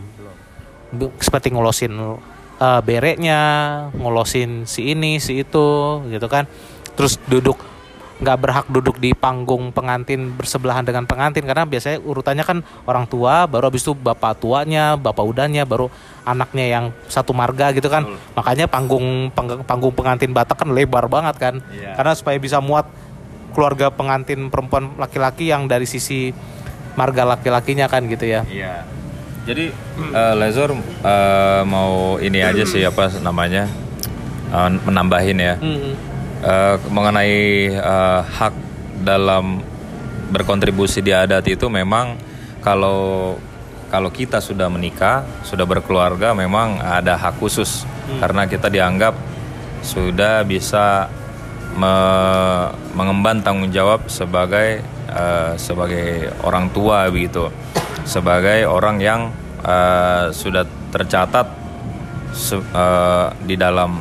Bu- 0.93 1.11
seperti 1.19 1.51
ngulosin 1.51 1.91
eh, 2.63 2.81
berenya 2.81 3.41
ngulosin 3.91 4.63
si 4.63 4.95
ini 4.95 5.19
si 5.19 5.43
itu 5.43 5.99
gitu 6.07 6.27
kan. 6.31 6.47
Terus 6.95 7.19
duduk 7.27 7.59
nggak 8.23 8.37
berhak 8.39 8.67
duduk 8.71 9.03
di 9.03 9.11
panggung 9.11 9.75
pengantin 9.75 10.31
bersebelahan 10.31 10.87
dengan 10.87 11.03
pengantin 11.03 11.43
karena 11.43 11.67
biasanya 11.67 11.99
urutannya 11.99 12.45
kan 12.47 12.57
orang 12.87 13.03
tua 13.03 13.43
baru 13.51 13.67
habis 13.67 13.83
itu 13.83 13.91
bapak 13.91 14.39
tuanya 14.39 14.95
bapak 14.95 15.27
udahnya 15.27 15.67
baru 15.67 15.91
anaknya 16.23 16.65
yang 16.71 16.85
satu 17.11 17.35
marga 17.35 17.75
gitu 17.75 17.91
kan. 17.91 18.07
Makanya 18.39 18.71
panggung 18.71 19.27
panggung, 19.35 19.61
panggung 19.67 19.91
pengantin 19.91 20.31
Batak 20.31 20.63
kan 20.63 20.71
lebar 20.71 21.11
banget 21.11 21.35
kan. 21.35 21.55
Iya. 21.75 21.99
karena 21.99 22.13
supaya 22.15 22.39
bisa 22.39 22.63
muat 22.63 22.87
keluarga 23.53 23.91
pengantin 23.93 24.49
perempuan 24.49 24.95
laki-laki 24.97 25.51
yang 25.51 25.69
dari 25.69 25.85
sisi 25.85 26.33
marga 26.95 27.27
laki-lakinya 27.27 27.91
kan 27.91 28.07
gitu 28.07 28.25
ya. 28.25 28.41
Iya. 28.47 28.87
Jadi 29.43 29.65
eh, 30.13 30.33
Lezor 30.39 30.71
eh, 31.03 31.61
mau 31.67 32.15
ini 32.17 32.39
aja 32.39 32.63
sih 32.63 32.79
apa 32.81 33.11
namanya 33.19 33.67
eh, 34.49 34.69
menambahin 34.81 35.37
ya. 35.37 35.55
Eh, 36.43 36.75
mengenai 36.87 37.35
eh, 37.71 38.21
hak 38.23 38.53
dalam 39.03 39.59
berkontribusi 40.31 41.03
di 41.03 41.11
adat 41.11 41.43
itu 41.45 41.67
memang 41.67 42.15
kalau 42.63 43.35
kalau 43.91 44.09
kita 44.09 44.39
sudah 44.39 44.71
menikah 44.71 45.21
sudah 45.43 45.67
berkeluarga 45.67 46.31
memang 46.33 46.79
ada 46.79 47.19
hak 47.19 47.35
khusus. 47.37 47.83
Karena 48.19 48.47
kita 48.47 48.67
dianggap 48.67 49.15
sudah 49.83 50.43
bisa 50.43 51.11
me- 51.75 52.71
mengemban 52.95 53.43
tanggung 53.43 53.71
jawab 53.71 54.07
sebagai 54.07 54.79
eh, 55.11 55.51
sebagai 55.59 56.31
orang 56.43 56.71
tua 56.71 57.11
begitu 57.11 57.51
sebagai 58.03 58.67
orang 58.67 58.99
yang 58.99 59.21
eh, 59.63 60.31
sudah 60.31 60.67
tercatat 60.91 61.47
se- 62.35 62.61
eh, 62.61 63.27
di 63.43 63.55
dalam 63.55 63.99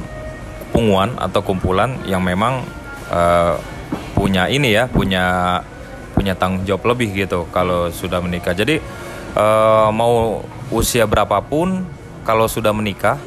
punguan 0.72 1.14
atau 1.20 1.40
kumpulan 1.44 2.00
yang 2.08 2.22
memang 2.22 2.62
eh, 3.10 3.54
punya 4.14 4.46
ini 4.46 4.70
ya 4.72 4.86
punya 4.86 5.58
punya 6.14 6.38
tanggung 6.38 6.62
jawab 6.62 6.94
lebih 6.94 7.26
gitu 7.26 7.48
kalau 7.50 7.90
sudah 7.90 8.22
menikah. 8.22 8.54
Jadi 8.54 8.78
eh, 9.36 9.88
mau 9.94 10.42
usia 10.72 11.04
berapapun 11.04 11.84
kalau 12.24 12.46
sudah 12.46 12.72
menikah 12.72 13.18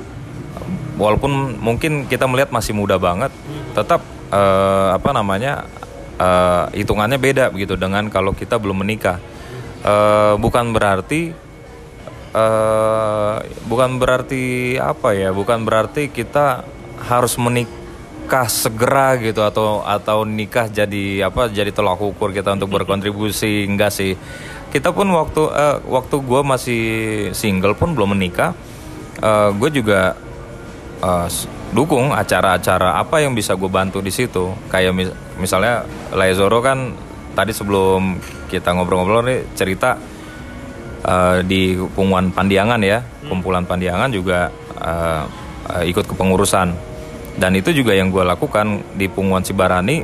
walaupun 0.95 1.59
mungkin 1.59 2.07
kita 2.07 2.25
melihat 2.25 2.49
masih 2.55 2.71
muda 2.71 2.95
banget 2.95 3.29
tetap 3.75 4.01
eh, 4.31 4.89
apa 4.95 5.09
namanya 5.11 5.67
eh, 6.17 6.63
hitungannya 6.79 7.19
beda 7.19 7.51
begitu 7.51 7.75
dengan 7.75 8.07
kalau 8.07 8.31
kita 8.31 8.55
belum 8.55 8.81
menikah 8.81 9.19
Eh, 9.85 10.33
bukan 10.41 10.73
berarti 10.73 11.29
eh 12.35 13.35
bukan 13.69 14.01
berarti 14.01 14.75
apa 14.81 15.13
ya 15.15 15.29
bukan 15.31 15.61
berarti 15.63 16.09
kita 16.11 16.65
harus 17.05 17.37
menikah 17.37 18.49
segera 18.49 19.15
gitu 19.21 19.45
atau 19.45 19.85
atau 19.85 20.25
nikah 20.25 20.67
jadi 20.67 21.29
apa 21.29 21.47
jadi 21.53 21.69
tolak 21.71 22.01
ukur 22.01 22.33
kita 22.33 22.57
untuk 22.57 22.73
berkontribusi 22.73 23.63
enggak 23.69 23.93
sih. 23.93 24.17
Kita 24.73 24.89
pun 24.89 25.05
waktu 25.13 25.43
eh, 25.53 25.77
waktu 25.85 26.15
gue 26.19 26.41
masih 26.41 26.83
single 27.37 27.77
pun 27.77 27.93
belum 27.93 28.17
menikah 28.17 28.57
gue 29.55 29.69
juga 29.71 30.11
s- 31.29 31.47
dukung 31.71 32.11
acara-acara 32.11 32.99
apa 32.99 33.23
yang 33.23 33.31
bisa 33.31 33.53
gue 33.55 33.69
bantu 33.69 34.01
di 34.01 34.09
situ. 34.11 34.49
Kayak 34.67 34.91
mis- 34.97 35.17
misalnya 35.39 35.85
Laezoro 36.11 36.59
kan 36.59 36.91
tadi 37.31 37.53
sebelum 37.53 38.19
kita 38.55 38.71
ngobrol-ngobrol 38.71 39.27
nih 39.27 39.39
cerita 39.51 39.99
eh, 41.03 41.43
di 41.43 41.75
punguan 41.91 42.31
Pandiangan 42.31 42.79
ya 42.79 43.03
kumpulan 43.27 43.67
Pandiangan 43.67 44.09
juga 44.15 44.47
eh, 44.79 45.23
eh, 45.75 45.83
ikut 45.91 46.05
kepengurusan. 46.07 46.95
Dan 47.35 47.51
itu 47.51 47.75
juga 47.75 47.91
yang 47.91 48.15
gue 48.15 48.23
lakukan 48.23 48.95
di 48.95 49.11
punguan 49.11 49.43
Cibarani 49.43 49.99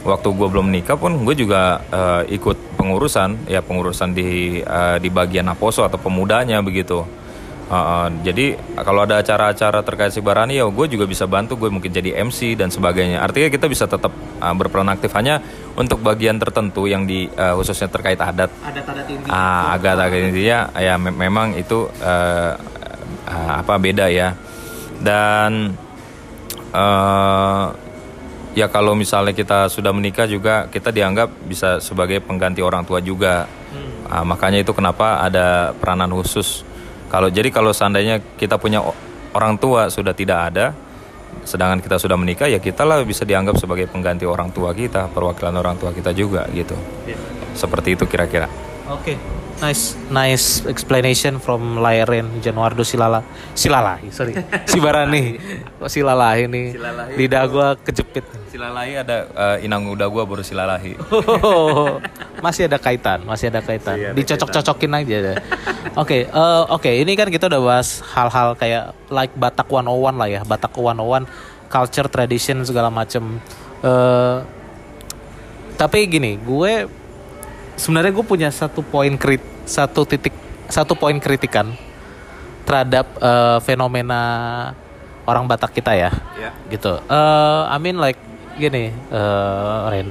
waktu 0.00 0.28
gue 0.32 0.48
belum 0.48 0.68
nikah 0.72 0.96
pun 0.96 1.12
gue 1.24 1.36
juga 1.36 1.80
eh, 1.92 2.36
ikut 2.36 2.80
pengurusan 2.80 3.48
ya 3.48 3.60
pengurusan 3.60 4.16
di 4.16 4.60
eh, 4.60 4.96
di 5.00 5.08
bagian 5.12 5.52
Aposo 5.52 5.84
atau 5.84 6.00
pemudanya 6.00 6.64
begitu 6.64 7.04
Uh, 7.74 8.06
uh, 8.06 8.06
jadi 8.22 8.54
kalau 8.86 9.02
ada 9.02 9.18
acara-acara 9.18 9.82
terkait 9.82 10.14
Sibarani 10.14 10.62
ya 10.62 10.70
gue 10.70 10.86
juga 10.86 11.10
bisa 11.10 11.26
bantu 11.26 11.58
gue 11.58 11.66
mungkin 11.74 11.90
jadi 11.90 12.14
MC 12.22 12.54
dan 12.54 12.70
sebagainya. 12.70 13.18
Artinya 13.18 13.50
kita 13.50 13.66
bisa 13.66 13.90
tetap 13.90 14.14
uh, 14.14 14.54
berperan 14.54 14.86
aktif. 14.94 15.10
Hanya 15.18 15.42
untuk 15.74 15.98
bagian 16.06 16.38
tertentu 16.38 16.86
yang 16.86 17.02
di 17.02 17.26
uh, 17.26 17.58
khususnya 17.58 17.90
terkait 17.90 18.22
adat. 18.22 18.46
Ada 18.62 18.80
tanda 18.86 19.02
tinggi 19.02 19.26
ah 19.26 19.74
agak 19.74 19.98
agak 19.98 20.30
intinya 20.30 20.70
ya 20.78 20.94
me- 20.94 21.18
memang 21.18 21.58
itu 21.58 21.90
uh, 21.98 22.52
uh, 23.26 23.52
apa 23.58 23.74
beda 23.82 24.06
ya. 24.06 24.38
Dan 25.02 25.74
uh, 26.70 27.66
ya 28.54 28.70
kalau 28.70 28.94
misalnya 28.94 29.34
kita 29.34 29.66
sudah 29.66 29.90
menikah 29.90 30.30
juga 30.30 30.70
kita 30.70 30.94
dianggap 30.94 31.26
bisa 31.50 31.82
sebagai 31.82 32.22
pengganti 32.22 32.62
orang 32.62 32.86
tua 32.86 33.02
juga. 33.02 33.50
Ah, 34.04 34.22
makanya 34.22 34.62
itu 34.62 34.70
kenapa 34.76 35.24
ada 35.24 35.72
peranan 35.74 36.12
khusus 36.12 36.62
Kalau 37.14 37.30
jadi 37.30 37.46
kalau 37.54 37.70
seandainya 37.70 38.18
kita 38.34 38.58
punya 38.58 38.82
orang 39.38 39.54
tua 39.54 39.86
sudah 39.86 40.10
tidak 40.18 40.50
ada, 40.50 40.74
sedangkan 41.46 41.78
kita 41.78 41.94
sudah 41.94 42.18
menikah 42.18 42.50
ya 42.50 42.58
kita 42.58 42.82
lah 42.82 43.06
bisa 43.06 43.22
dianggap 43.22 43.54
sebagai 43.54 43.86
pengganti 43.86 44.26
orang 44.26 44.50
tua 44.50 44.74
kita, 44.74 45.06
perwakilan 45.14 45.54
orang 45.54 45.78
tua 45.78 45.94
kita 45.94 46.10
juga 46.10 46.42
gitu. 46.50 46.74
Seperti 47.54 47.94
itu 47.94 48.10
kira-kira. 48.10 48.50
Oke, 48.84 49.16
nice, 49.64 49.96
nice 50.12 50.60
explanation 50.68 51.40
from 51.40 51.80
Lairen 51.80 52.28
Januardo 52.44 52.84
Silala, 52.84 53.24
Silalahi, 53.56 54.12
sorry, 54.12 54.36
Sibarani, 54.70 55.40
kok 55.80 55.88
Silalahi 55.88 56.44
nih, 56.44 56.76
Silalahi 56.76 57.12
lidah 57.16 57.44
gua 57.48 57.68
kejepit. 57.80 58.28
Silalahi 58.52 59.00
ada 59.00 59.24
eh, 59.32 59.64
inang 59.64 59.88
udah 59.88 60.04
gua 60.12 60.28
baru 60.28 60.44
silalahi. 60.44 61.00
Oh, 61.40 61.96
masih 62.44 62.68
ada 62.68 62.76
kaitan, 62.76 63.24
masih 63.24 63.48
ada 63.48 63.64
kaitan. 63.64 63.96
Ada 63.96 64.12
Dicocok-cocokin 64.12 64.92
aja. 65.00 65.40
Oke, 65.96 66.28
eh, 66.28 66.62
oke, 66.68 66.90
ini 66.92 67.16
kan 67.16 67.32
kita 67.32 67.48
udah 67.48 67.60
bahas 67.64 68.04
hal-hal 68.12 68.52
kayak 68.60 68.92
like 69.08 69.32
Batak 69.32 69.64
101 69.64 70.12
lah 70.20 70.28
ya, 70.28 70.40
Batak 70.44 70.76
101, 70.76 71.24
culture, 71.72 72.08
tradition 72.12 72.60
segala 72.68 72.92
macem. 72.92 73.40
Eh, 73.80 74.36
tapi 75.80 76.04
gini, 76.04 76.36
gue 76.36 77.03
sebenarnya 77.74 78.12
gue 78.14 78.26
punya 78.26 78.48
satu 78.50 78.80
poin 78.80 79.14
krit, 79.14 79.42
satu 79.64 80.06
titik, 80.06 80.32
satu 80.70 80.94
poin 80.94 81.16
kritikan 81.18 81.72
terhadap 82.64 83.06
eh, 83.20 83.58
fenomena 83.62 84.22
orang 85.24 85.44
Batak 85.48 85.72
kita 85.76 85.92
ya 85.96 86.10
Ya. 86.36 86.50
gitu. 86.68 87.00
Eh, 87.00 87.62
I 87.68 87.76
mean 87.80 87.96
like 88.00 88.18
gini, 88.56 88.92
eh 88.92 89.78
Ren. 89.90 90.08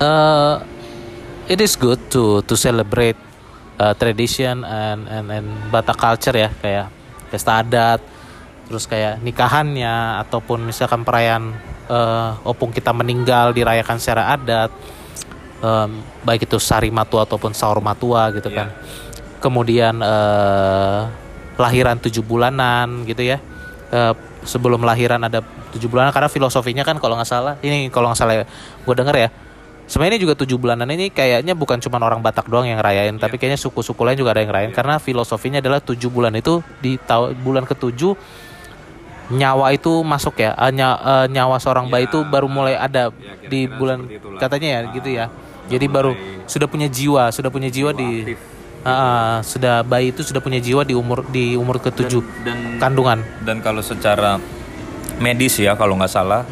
Eh, 0.00 0.54
it 1.50 1.60
is 1.60 1.76
good 1.76 1.98
to 2.08 2.40
to 2.46 2.54
celebrate 2.56 3.18
uh, 3.76 3.92
tradition 3.96 4.62
and 4.62 5.04
and 5.10 5.26
and 5.28 5.46
Batak 5.68 5.98
culture 5.98 6.36
ya 6.36 6.48
kayak 6.62 6.86
pesta 7.28 7.60
adat, 7.60 8.00
terus 8.64 8.84
kayak 8.86 9.18
nikahannya 9.20 10.20
ataupun 10.26 10.62
misalkan 10.62 11.02
perayaan 11.02 11.52
eh, 11.90 12.30
opung 12.46 12.70
kita 12.70 12.94
meninggal 12.94 13.50
dirayakan 13.50 13.98
secara 13.98 14.34
adat, 14.34 14.70
Em, 15.60 15.90
baik 16.24 16.48
itu 16.48 16.56
sari 16.56 16.88
matua 16.88 17.28
ataupun 17.28 17.52
sahur 17.52 17.84
matua 17.84 18.32
gitu 18.32 18.48
kan. 18.48 18.72
Kemudian 19.44 20.00
eh, 20.00 21.00
lahiran 21.60 22.00
tujuh 22.00 22.24
bulanan 22.24 23.04
gitu 23.04 23.20
ya. 23.20 23.38
Eh, 23.92 24.14
sebelum 24.44 24.80
lahiran 24.80 25.20
ada 25.20 25.44
tujuh 25.76 25.86
bulanan 25.86 26.10
karena 26.10 26.32
filosofinya 26.32 26.82
kan 26.82 26.96
kalau 26.96 27.14
nggak 27.14 27.28
salah 27.28 27.54
ini 27.60 27.92
kalau 27.92 28.10
nggak 28.10 28.18
salah 28.18 28.34
gue 28.86 28.94
denger 28.96 29.16
ya 29.16 29.28
sebenarnya 29.86 30.16
ini 30.16 30.22
juga 30.22 30.34
tujuh 30.38 30.56
bulanan 30.56 30.88
ini 30.90 31.12
kayaknya 31.12 31.52
bukan 31.52 31.82
cuma 31.82 32.00
orang 32.00 32.22
Batak 32.22 32.46
doang 32.48 32.66
yang 32.66 32.78
ngerayain 32.78 33.18
tapi 33.18 33.36
kayaknya 33.36 33.58
suku-suku 33.58 34.00
lain 34.06 34.18
juga 34.18 34.34
ada 34.34 34.40
yang 34.42 34.50
ngerayain 34.54 34.72
karena 34.72 34.96
filosofinya 35.02 35.58
adalah 35.58 35.82
tujuh 35.82 36.08
bulan 36.08 36.34
itu 36.38 36.62
di 36.78 36.96
tahun 36.96 37.36
bulan 37.42 37.66
ketujuh 37.66 38.14
nyawa 39.30 39.70
itu 39.70 40.02
masuk 40.02 40.42
ya. 40.42 40.58
Eh, 40.58 40.74
nyawa 41.30 41.62
seorang 41.62 41.86
bayi 41.86 42.10
itu 42.10 42.22
baru 42.26 42.50
mulai 42.50 42.74
ada 42.74 43.14
di 43.46 43.66
kira-kira 43.66 43.78
bulan 43.78 43.98
katanya 44.42 44.68
ya 44.70 44.80
gitu 44.94 45.08
ya 45.10 45.26
jadi 45.70 45.86
baru 45.86 46.12
sudah 46.44 46.66
punya 46.66 46.90
jiwa 46.90 47.30
sudah 47.30 47.48
punya 47.48 47.70
jiwa 47.70 47.94
di 47.94 48.34
Ah, 48.80 49.44
sudah 49.44 49.84
bayi 49.84 50.08
itu 50.08 50.24
sudah 50.24 50.40
punya 50.40 50.56
jiwa 50.56 50.88
di 50.88 50.96
umur 50.96 51.28
di 51.28 51.52
umur 51.52 51.84
ketujuh 51.84 52.24
Dan 52.40 52.80
kandungan. 52.80 53.20
dan 53.44 53.60
kalau 53.60 53.84
secara 53.84 54.40
medis 55.20 55.60
ya 55.60 55.76
kalau 55.76 56.00
nggak 56.00 56.08
salah. 56.08 56.48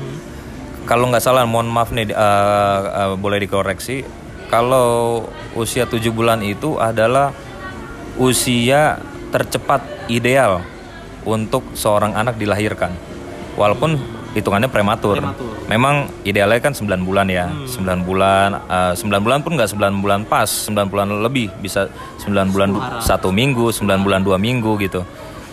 Kalau 0.84 1.08
nggak 1.08 1.24
salah 1.24 1.48
mohon 1.48 1.72
maaf 1.72 1.88
nih 1.88 2.12
eh, 2.12 2.80
eh, 2.84 3.12
boleh 3.16 3.40
dikoreksi. 3.40 4.04
Kalau 4.52 5.24
usia 5.56 5.88
tujuh 5.88 6.12
bulan 6.12 6.44
itu 6.44 6.76
adalah 6.76 7.32
usia 8.20 9.00
tercepat 9.32 9.84
ideal 10.12 10.60
untuk 11.24 11.64
seorang 11.72 12.12
anak 12.12 12.36
dilahirkan. 12.36 12.92
Walaupun 13.56 13.96
hitungannya 14.36 14.68
prematur. 14.68 15.20
Prematur. 15.20 15.52
Memang 15.68 16.08
idealnya 16.24 16.60
kan 16.60 16.72
9 16.76 17.04
bulan 17.04 17.26
ya. 17.28 17.48
9 17.48 18.04
bulan 18.04 18.48
eh, 18.68 18.92
9 18.96 19.24
bulan 19.24 19.38
pun 19.40 19.56
nggak 19.56 19.70
9 19.72 20.02
bulan 20.04 20.20
pas, 20.28 20.48
9 20.68 20.88
bulan 20.88 21.06
lebih 21.24 21.52
bisa 21.60 21.88
9 22.24 22.52
bulan 22.52 23.00
satu 23.00 23.32
minggu, 23.32 23.72
9 23.72 24.04
bulan 24.04 24.20
dua 24.20 24.36
minggu 24.36 24.76
gitu. 24.84 25.04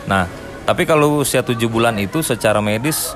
Nah, 0.05 0.27
tapi 0.65 0.83
kalau 0.83 1.21
usia 1.21 1.45
7 1.45 1.55
bulan 1.69 1.95
itu 2.01 2.19
secara 2.25 2.59
medis 2.59 3.13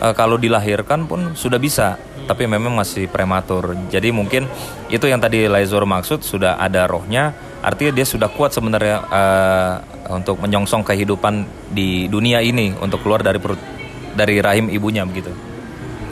eh, 0.00 0.14
kalau 0.16 0.40
dilahirkan 0.40 1.04
pun 1.04 1.36
sudah 1.36 1.60
bisa, 1.60 2.00
tapi 2.24 2.48
memang 2.48 2.72
masih 2.72 3.10
prematur. 3.10 3.76
Jadi 3.90 4.08
mungkin 4.14 4.48
itu 4.88 5.04
yang 5.08 5.20
tadi 5.20 5.48
Laizor 5.48 5.84
maksud 5.84 6.24
sudah 6.24 6.56
ada 6.56 6.88
rohnya, 6.88 7.34
artinya 7.62 7.92
dia 7.94 8.06
sudah 8.06 8.28
kuat 8.30 8.54
sebenarnya 8.54 8.96
eh, 9.08 9.74
untuk 10.12 10.36
menyongsong 10.42 10.82
kehidupan 10.82 11.46
di 11.72 12.10
dunia 12.10 12.42
ini 12.42 12.74
untuk 12.82 13.00
keluar 13.06 13.22
dari 13.24 13.38
perut 13.38 13.71
dari 14.12 14.38
rahim 14.40 14.68
ibunya 14.68 15.02
begitu. 15.04 15.32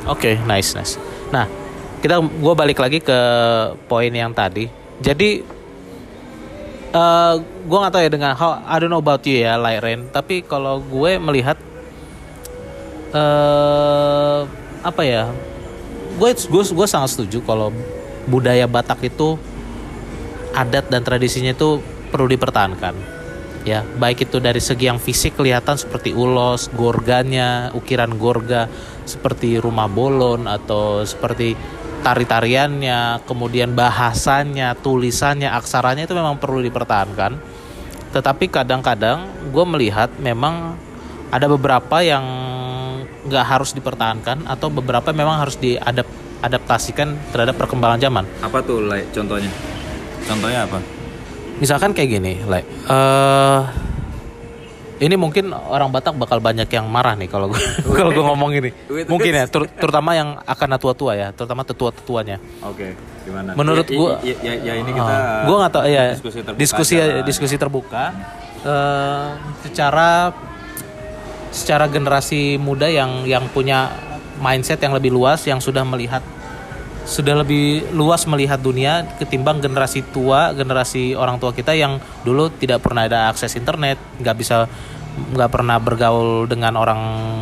Oke, 0.09 0.41
nice, 0.49 0.73
nice. 0.73 0.97
Nah, 1.31 1.47
kita 2.01 2.21
gue 2.21 2.55
balik 2.57 2.81
lagi 2.81 2.99
ke 3.05 3.19
poin 3.87 4.11
yang 4.11 4.33
tadi. 4.33 4.67
Jadi, 5.01 5.31
eh 6.91 7.35
gue 7.41 7.79
nggak 7.79 7.93
tahu 7.93 8.03
ya 8.03 8.11
dengan 8.11 8.33
how 8.35 8.61
I 8.65 8.77
don't 8.81 8.91
know 8.91 9.01
about 9.01 9.25
you 9.29 9.45
ya, 9.45 9.61
like 9.61 9.85
Ren. 9.85 10.09
Tapi 10.09 10.43
kalau 10.45 10.81
gue 10.81 11.21
melihat, 11.21 11.61
eh 13.13 14.41
apa 14.81 15.03
ya? 15.05 15.29
Gue 16.17 16.33
gue 16.51 16.87
sangat 16.89 17.17
setuju 17.17 17.45
kalau 17.45 17.73
budaya 18.29 18.69
Batak 18.69 19.05
itu 19.09 19.37
adat 20.53 20.91
dan 20.91 21.01
tradisinya 21.07 21.55
itu 21.55 21.79
perlu 22.11 22.27
dipertahankan 22.27 23.20
ya 23.65 23.85
baik 23.85 24.29
itu 24.29 24.41
dari 24.41 24.61
segi 24.61 24.89
yang 24.89 24.97
fisik 24.97 25.37
kelihatan 25.37 25.77
seperti 25.77 26.17
ulos 26.17 26.73
gorganya 26.73 27.69
ukiran 27.77 28.17
gorga 28.17 28.67
seperti 29.05 29.61
rumah 29.61 29.85
bolon 29.85 30.49
atau 30.49 31.05
seperti 31.05 31.53
tari-tariannya 32.01 33.29
kemudian 33.29 33.77
bahasanya 33.77 34.73
tulisannya 34.81 35.53
aksaranya 35.53 36.09
itu 36.09 36.17
memang 36.17 36.41
perlu 36.41 36.65
dipertahankan 36.65 37.37
tetapi 38.11 38.49
kadang-kadang 38.49 39.29
gue 39.53 39.65
melihat 39.69 40.09
memang 40.17 40.75
ada 41.31 41.47
beberapa 41.47 42.01
yang 42.01 42.25
nggak 43.29 43.45
harus 43.45 43.77
dipertahankan 43.77 44.49
atau 44.49 44.73
beberapa 44.73 45.13
memang 45.13 45.45
harus 45.45 45.61
diadaptasikan 45.61 47.31
terhadap 47.31 47.61
perkembangan 47.61 48.01
zaman 48.01 48.25
Apa 48.41 48.65
tuh 48.65 48.81
contohnya? 49.13 49.53
Contohnya 50.25 50.65
apa? 50.65 51.00
Misalkan 51.61 51.93
kayak 51.93 52.09
gini, 52.11 52.33
like, 52.49 52.67
eh 52.89 53.63
ini 55.01 55.17
mungkin 55.17 55.49
orang 55.57 55.89
Batak 55.89 56.13
bakal 56.21 56.45
banyak 56.45 56.69
yang 56.69 56.85
marah 56.85 57.17
nih 57.17 57.25
kalau 57.25 57.49
gue 57.49 57.61
kalau 57.99 58.13
gue 58.13 58.21
ngomong 58.21 58.51
ini. 58.53 58.71
Mungkin 59.13 59.33
ya, 59.33 59.45
ter- 59.49 59.73
terutama 59.73 60.13
yang 60.13 60.37
akan 60.45 60.77
tua-tua 60.77 61.17
ya, 61.17 61.29
terutama 61.33 61.65
tetua-tetuanya. 61.65 62.37
Oke, 62.61 62.93
gimana? 63.25 63.57
Menurut 63.57 63.89
Ya, 63.89 63.97
gua- 63.97 64.21
ya, 64.21 64.35
ya, 64.45 64.53
ya 64.61 64.73
ini 64.77 64.91
kita 64.93 65.09
Ah, 65.09 65.45
gue 65.49 65.57
nggak 65.57 65.73
tahu 65.73 65.85
ya 65.89 66.05
diskusi 66.13 66.39
terbuka 66.45 66.61
diskusi 66.61 66.95
aja 66.97 67.21
diskusi 67.25 67.55
terbuka 67.57 68.05
eh, 68.61 69.29
secara 69.65 70.09
secara 71.51 71.85
generasi 71.91 72.61
muda 72.61 72.87
yang 72.87 73.25
yang 73.25 73.49
punya 73.51 73.89
mindset 74.39 74.79
yang 74.81 74.93
lebih 74.93 75.11
luas 75.11 75.43
yang 75.49 75.59
sudah 75.59 75.83
melihat 75.83 76.21
sudah 77.03 77.35
lebih 77.37 77.65
luas 77.91 78.25
melihat 78.25 78.57
dunia 78.57 79.05
ketimbang 79.17 79.59
generasi 79.59 80.05
tua 80.07 80.53
generasi 80.53 81.13
orang 81.13 81.37
tua 81.37 81.51
kita 81.51 81.73
yang 81.73 81.97
dulu 82.23 82.53
tidak 82.53 82.81
pernah 82.81 83.05
ada 83.05 83.29
akses 83.29 83.55
internet 83.55 83.97
nggak 84.17 84.37
bisa 84.37 84.69
nggak 85.11 85.51
pernah 85.51 85.77
bergaul 85.77 86.47
dengan 86.47 86.75
orang 86.75 87.01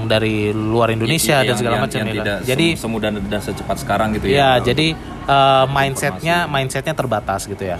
dari 0.08 0.50
luar 0.50 0.88
Indonesia 0.88 1.44
Iya, 1.44 1.52
dan 1.52 1.54
segala 1.54 1.74
yang- 1.76 1.84
macam 1.84 1.98
yang 2.00 2.08
ya 2.08 2.24
kan. 2.24 2.38
jadi 2.42 2.66
sem- 2.72 2.80
semudah 2.80 3.08
dan 3.12 3.40
secepat 3.40 3.76
sekarang 3.78 4.08
gitu 4.16 4.24
ya 4.26 4.34
ya. 4.34 4.50
jadi 4.64 4.86
eh, 5.28 5.64
mindsetnya 5.68 6.36
mindsetnya 6.46 6.94
terbatas 6.96 7.44
gitu 7.44 7.60
ya 7.62 7.76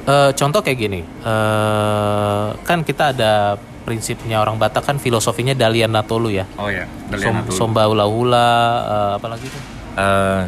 Eh, 0.00 0.30
contoh 0.32 0.60
kayak 0.64 0.78
gini, 0.80 1.00
eh, 1.04 2.48
kan 2.64 2.80
kita 2.80 3.12
ada 3.12 3.60
prinsipnya 3.84 4.40
orang 4.40 4.56
Batak 4.56 4.86
kan 4.86 4.96
filosofinya 4.96 5.52
Dalian 5.52 5.92
Natolu 5.92 6.32
ya, 6.32 6.48
Oh 6.56 6.72
ya, 6.72 6.88
Som, 7.20 7.36
Somba 7.52 7.84
Hula 7.84 8.08
Hula, 8.08 8.48
eh, 8.80 9.10
apa 9.20 9.26
lagi 9.28 9.46
tuh? 9.52 9.62
Eh, 10.00 10.42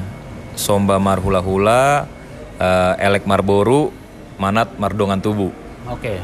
Somba 0.57 0.97
Marhula 0.97 1.45
Hula, 1.45 2.09
eh, 2.57 3.07
Elek 3.07 3.29
Marboru, 3.29 3.93
Manat 4.41 4.73
Mardongan 4.81 5.21
Tubuh. 5.21 5.53
Oke, 5.93 6.17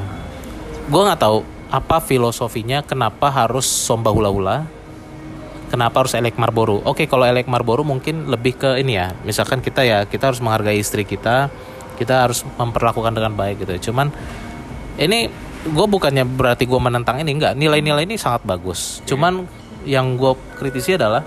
gue 0.89 1.03
nggak 1.05 1.20
tahu 1.20 1.45
apa 1.68 2.01
filosofinya 2.01 2.81
kenapa 2.81 3.29
harus 3.29 3.68
Somba 3.68 4.09
Hula 4.09 4.33
Hula, 4.33 4.57
kenapa 5.68 6.01
harus 6.01 6.16
Elek 6.16 6.41
Marboru. 6.41 6.81
Oke, 6.81 7.05
kalau 7.05 7.29
Elek 7.29 7.45
Marboru 7.45 7.85
mungkin 7.85 8.24
lebih 8.33 8.57
ke 8.57 8.81
ini 8.81 8.97
ya, 8.97 9.12
misalkan 9.20 9.61
kita 9.61 9.85
ya 9.85 10.09
kita 10.09 10.33
harus 10.33 10.41
menghargai 10.41 10.81
istri 10.81 11.05
kita, 11.05 11.53
kita 11.99 12.30
harus 12.30 12.46
memperlakukan 12.46 13.11
dengan 13.11 13.34
baik 13.34 13.66
gitu. 13.66 13.90
Cuman 13.90 14.14
ini 15.03 15.26
gue 15.66 15.86
bukannya 15.90 16.22
berarti 16.22 16.64
gue 16.64 16.80
menentang 16.80 17.18
ini 17.18 17.34
enggak. 17.34 17.59
Nilai-nilai 17.59 18.07
ini 18.07 18.14
sangat 18.14 18.46
bagus. 18.46 19.03
Cuman 19.03 19.42
yang 19.82 20.14
gue 20.14 20.38
kritisi 20.55 20.94
adalah 20.94 21.26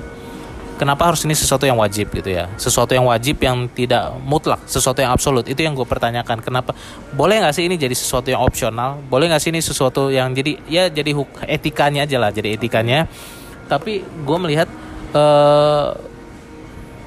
kenapa 0.79 1.11
harus 1.11 1.27
ini 1.27 1.35
sesuatu 1.35 1.67
yang 1.67 1.75
wajib 1.75 2.09
gitu 2.15 2.31
ya? 2.31 2.47
Sesuatu 2.55 2.95
yang 2.95 3.05
wajib 3.05 3.37
yang 3.43 3.67
tidak 3.69 4.15
mutlak 4.23 4.63
sesuatu 4.65 5.03
yang 5.03 5.11
absolut. 5.11 5.43
Itu 5.45 5.61
yang 5.61 5.75
gue 5.75 5.85
pertanyakan 5.85 6.39
kenapa? 6.39 6.71
Boleh 7.11 7.43
nggak 7.43 7.53
sih 7.53 7.67
ini 7.67 7.75
jadi 7.75 7.93
sesuatu 7.93 8.31
yang 8.31 8.41
opsional? 8.41 8.97
Boleh 9.11 9.27
nggak 9.27 9.41
sih 9.43 9.51
ini 9.51 9.59
sesuatu 9.59 10.07
yang 10.07 10.31
jadi 10.31 10.57
ya 10.71 10.87
jadi 10.87 11.11
etikanya 11.51 12.07
aja 12.07 12.17
lah 12.17 12.31
jadi 12.31 12.55
etikanya. 12.55 13.11
Tapi 13.67 14.03
gue 14.03 14.37
melihat 14.39 14.67
eh 15.11 16.10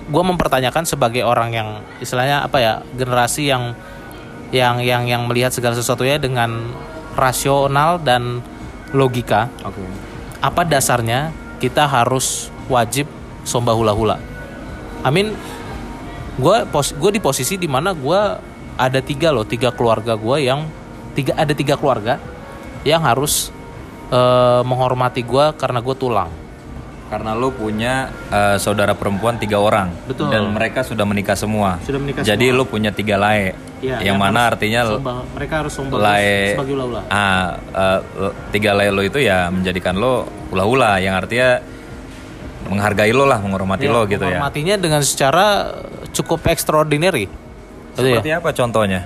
gue 0.05 0.23
mempertanyakan 0.23 0.85
sebagai 0.85 1.25
orang 1.25 1.51
yang 1.57 1.69
istilahnya 2.01 2.45
apa 2.45 2.59
ya 2.61 2.73
generasi 2.93 3.49
yang 3.49 3.73
yang 4.53 4.79
yang 4.85 5.09
yang 5.09 5.23
melihat 5.25 5.51
segala 5.51 5.73
sesuatunya 5.75 6.21
dengan 6.21 6.71
rasional 7.17 8.03
dan 8.03 8.45
logika. 8.95 9.51
Oke. 9.67 9.83
apa 10.45 10.63
dasarnya 10.63 11.33
kita 11.57 11.89
harus 11.89 12.53
wajib 12.69 13.09
somba 13.49 13.73
hula 13.73 13.97
hula 13.97 14.17
Amin 15.01 15.33
gue 16.37 16.57
pos 16.69 16.93
gue 16.93 17.11
di 17.17 17.21
posisi 17.23 17.57
di 17.57 17.65
mana 17.65 17.97
gue 17.97 18.21
ada 18.77 19.01
tiga 19.01 19.33
loh 19.33 19.49
tiga 19.49 19.73
keluarga 19.73 20.21
gue 20.21 20.37
yang 20.45 20.69
tiga 21.17 21.33
ada 21.39 21.57
tiga 21.57 21.81
keluarga 21.81 22.21
yang 22.85 23.01
harus 23.01 23.49
eh, 24.13 24.63
menghormati 24.69 25.25
gue 25.25 25.45
karena 25.57 25.81
gue 25.81 25.97
tulang 25.97 26.29
Karena 27.15 27.31
lo 27.39 27.55
punya 27.55 28.11
eh, 28.35 28.57
saudara 28.59 28.99
perempuan 28.99 29.39
tiga 29.39 29.63
orang. 29.63 29.95
Betul. 30.11 30.35
Dan 30.35 30.51
mereka 30.51 30.83
sudah 30.83 31.07
menikah 31.07 31.39
semua. 31.39 31.79
Sudah 31.87 32.03
menikah 32.03 32.27
Jadi 32.27 32.51
lo 32.51 32.67
punya 32.67 32.91
tiga 32.91 33.15
lae. 33.15 33.55
Iya, 33.85 34.01
yang, 34.01 34.17
yang 34.17 34.19
mana 34.19 34.49
artinya 34.49 34.81
Somba- 34.97 35.29
mereka 35.37 35.55
harus 35.61 35.77
somba 35.77 36.01
lae 36.01 36.57
sebagai 36.57 36.73
hula 36.73 37.05
ah 37.13 37.61
eh, 37.61 38.01
tiga 38.49 38.73
lae 38.73 38.89
lo 38.89 39.05
itu 39.05 39.21
ya 39.21 39.53
menjadikan 39.53 39.93
lo 40.01 40.25
hula-hula 40.49 41.05
yang 41.05 41.13
artinya 41.13 41.61
menghargai 42.73 43.13
lo 43.13 43.29
lah, 43.29 43.45
menghormati 43.45 43.85
lo 43.85 44.09
gitu 44.09 44.25
ya. 44.25 44.41
menghormatinya 44.41 44.81
dengan 44.81 45.05
secara 45.05 45.69
cukup 46.17 46.49
extraordinary 46.49 47.29
Gitu 47.95 48.11
ya? 48.11 48.19
Seperti 48.19 48.31
apa 48.35 48.51
contohnya? 48.51 49.01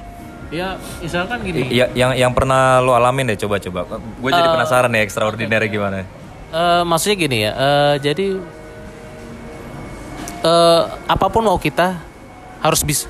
Ya, 0.49 0.81
misalkan 1.05 1.45
gini. 1.45 1.69
Ya, 1.69 1.93
yang 1.93 2.17
yang 2.17 2.33
pernah 2.33 2.81
lo 2.81 2.97
alamin 2.97 3.29
deh 3.29 3.37
coba-coba. 3.37 4.01
Gue 4.01 4.31
jadi 4.33 4.49
penasaran 4.49 4.89
nih 4.89 5.05
extraordinary 5.05 5.69
gimana. 5.69 6.09
Eh, 6.49 6.83
maksudnya 6.89 7.17
gini 7.21 7.45
ya. 7.45 7.53
eh, 7.53 7.95
jadi 8.01 8.27
eh, 10.41 10.83
apa 11.05 11.27
pun 11.29 11.45
mau 11.45 11.61
kita 11.61 12.01
harus 12.65 12.81
bis, 12.83 13.05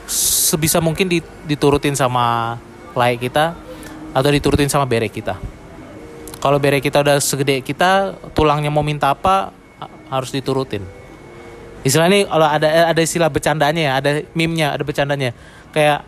sebisa 0.50 0.82
mungkin 0.82 1.06
di- 1.06 1.24
diturutin 1.46 1.94
sama 1.94 2.58
layak 2.98 3.30
kita 3.30 3.54
atau 4.10 4.30
diturutin 4.34 4.66
sama 4.66 4.90
bere 4.90 5.06
kita. 5.06 5.38
Kalau 6.42 6.58
bere 6.58 6.82
kita 6.82 6.98
udah 7.02 7.22
segede 7.22 7.62
kita, 7.62 8.14
tulangnya 8.34 8.74
mau 8.74 8.82
minta 8.82 9.14
apa 9.14 9.54
ha- 9.78 9.92
harus 10.10 10.34
diturutin. 10.34 10.82
Istilahnya 11.86 12.10
nih 12.10 12.24
kalau 12.26 12.46
ada 12.46 12.68
ada 12.90 13.00
istilah 13.00 13.30
bercandanya 13.30 13.82
ya, 13.86 13.92
ada 14.02 14.10
meme-nya, 14.34 14.74
ada 14.74 14.82
bercandanya. 14.82 15.30
Kayak 15.70 16.02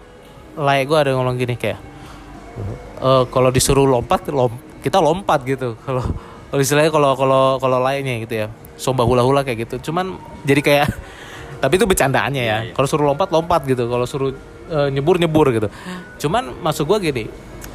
layak 0.59 0.85
gue 0.91 0.99
ada 0.99 1.11
ngomong 1.15 1.39
gini 1.39 1.55
kayak 1.55 1.79
eh, 2.99 3.25
kalau 3.31 3.55
disuruh 3.55 3.87
lompat 3.87 4.27
lom, 4.35 4.51
kita 4.83 4.99
lompat 4.99 5.47
gitu 5.47 5.79
kalau 5.87 6.03
kalau 6.51 6.61
istilahnya 6.61 6.91
kalau 6.91 7.15
kalau 7.15 7.45
kalau 7.63 7.79
lainnya 7.79 8.27
gitu 8.27 8.35
ya. 8.45 8.49
Somba 8.75 9.07
hula 9.07 9.23
hula 9.23 9.47
kayak 9.47 9.71
gitu. 9.71 9.91
Cuman 9.91 10.19
jadi 10.43 10.61
kayak 10.61 10.87
tapi 11.63 11.79
itu 11.79 11.87
bercandaannya 11.87 12.43
ya. 12.43 12.59
Kalau 12.75 12.87
suruh 12.91 13.07
lompat 13.07 13.31
lompat 13.31 13.63
gitu. 13.71 13.87
Kalau 13.87 14.03
suruh 14.05 14.35
eh, 14.67 14.89
nyebur 14.91 15.23
nyebur 15.23 15.47
gitu. 15.55 15.71
Cuman 16.27 16.59
maksud 16.59 16.91
gua 16.91 16.99
gini 16.99 17.31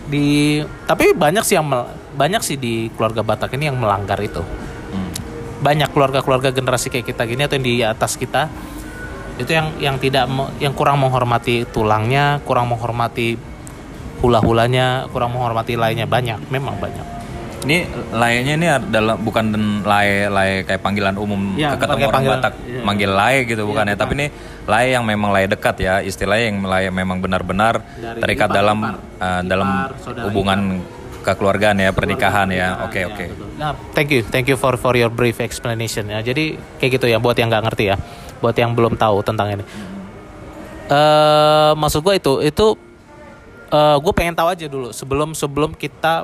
di 0.06 0.62
tapi 0.86 1.18
banyak 1.18 1.42
sih 1.42 1.58
yang 1.58 1.66
mel- 1.66 1.90
banyak 2.14 2.42
sih 2.46 2.62
di 2.62 2.94
keluarga 2.94 3.26
Batak 3.26 3.58
ini 3.58 3.72
yang 3.72 3.80
melanggar 3.80 4.20
itu. 4.22 4.44
Hmm. 4.86 5.12
banyak 5.66 5.90
keluarga-keluarga 5.98 6.54
generasi 6.54 6.94
kayak 6.94 7.10
kita 7.10 7.26
gini 7.26 7.42
atau 7.42 7.58
yang 7.58 7.66
di 7.66 7.76
atas 7.82 8.22
kita 8.22 8.54
itu 9.42 9.50
yang 9.50 9.74
yang 9.82 9.98
tidak 9.98 10.30
yang 10.62 10.78
kurang 10.78 11.02
menghormati 11.02 11.66
tulangnya 11.74 12.38
kurang 12.46 12.70
menghormati 12.70 13.34
hula-hulanya 14.22 15.10
kurang 15.10 15.34
menghormati 15.34 15.74
lainnya. 15.74 16.06
Banyak 16.06 16.54
memang 16.54 16.78
banyak 16.78 17.25
Ini 17.66 17.78
lainnya 18.14 18.54
ini 18.54 18.68
adalah 18.70 19.18
bukan 19.18 19.46
lae 19.82 20.30
lae 20.30 20.62
kayak 20.62 20.80
panggilan 20.80 21.18
umum 21.18 21.58
Iya, 21.58 21.74
ke 21.74 21.82
ketemu 21.82 21.98
orang 22.00 22.14
panggilan- 22.14 22.42
Batak 22.46 22.54
iya. 22.64 22.82
manggil 22.86 23.12
lae 23.12 23.38
gitu 23.44 23.62
bukan 23.66 23.84
ya, 23.84 23.94
bukan. 23.94 24.02
tapi 24.06 24.14
ini 24.14 24.28
lae 24.66 24.88
yang 24.94 25.04
memang 25.04 25.30
lae 25.30 25.46
dekat 25.46 25.76
ya, 25.78 25.94
istilahnya 26.00 26.46
yang 26.46 26.60
lae 26.62 26.88
memang 26.90 27.18
benar-benar 27.18 27.82
Dari 27.82 28.22
terikat 28.22 28.50
ipar, 28.50 28.58
dalam 28.62 28.78
ipar. 28.80 28.96
uh, 29.18 29.42
dalam 29.42 29.68
Ipar, 29.68 30.24
hubungan 30.30 30.60
kekeluargaan 31.22 31.78
ya, 31.80 31.90
pernikahan 31.90 32.48
ya. 32.50 32.86
Oke, 32.86 33.02
oke. 33.04 33.26
Nah, 33.58 33.74
thank 33.92 34.14
you, 34.14 34.22
thank 34.24 34.46
you 34.46 34.54
for 34.54 34.78
for 34.78 34.94
your 34.94 35.10
brief 35.10 35.42
explanation 35.42 36.06
ya. 36.06 36.22
Jadi 36.22 36.54
kayak 36.78 37.02
gitu 37.02 37.10
ya 37.10 37.18
buat 37.18 37.34
yang 37.34 37.50
nggak 37.50 37.66
ngerti 37.66 37.90
ya, 37.90 37.98
buat 38.38 38.54
yang 38.54 38.78
belum 38.78 38.94
tahu 38.94 39.26
tentang 39.26 39.50
ini. 39.52 39.66
Eh, 40.86 41.72
maksud 41.74 42.00
gue 42.00 42.14
itu 42.16 42.34
itu 42.46 42.68
gue 43.76 44.14
pengen 44.16 44.32
tahu 44.32 44.48
aja 44.48 44.70
dulu 44.70 44.88
sebelum 44.90 45.36
sebelum 45.36 45.74
kita 45.74 46.24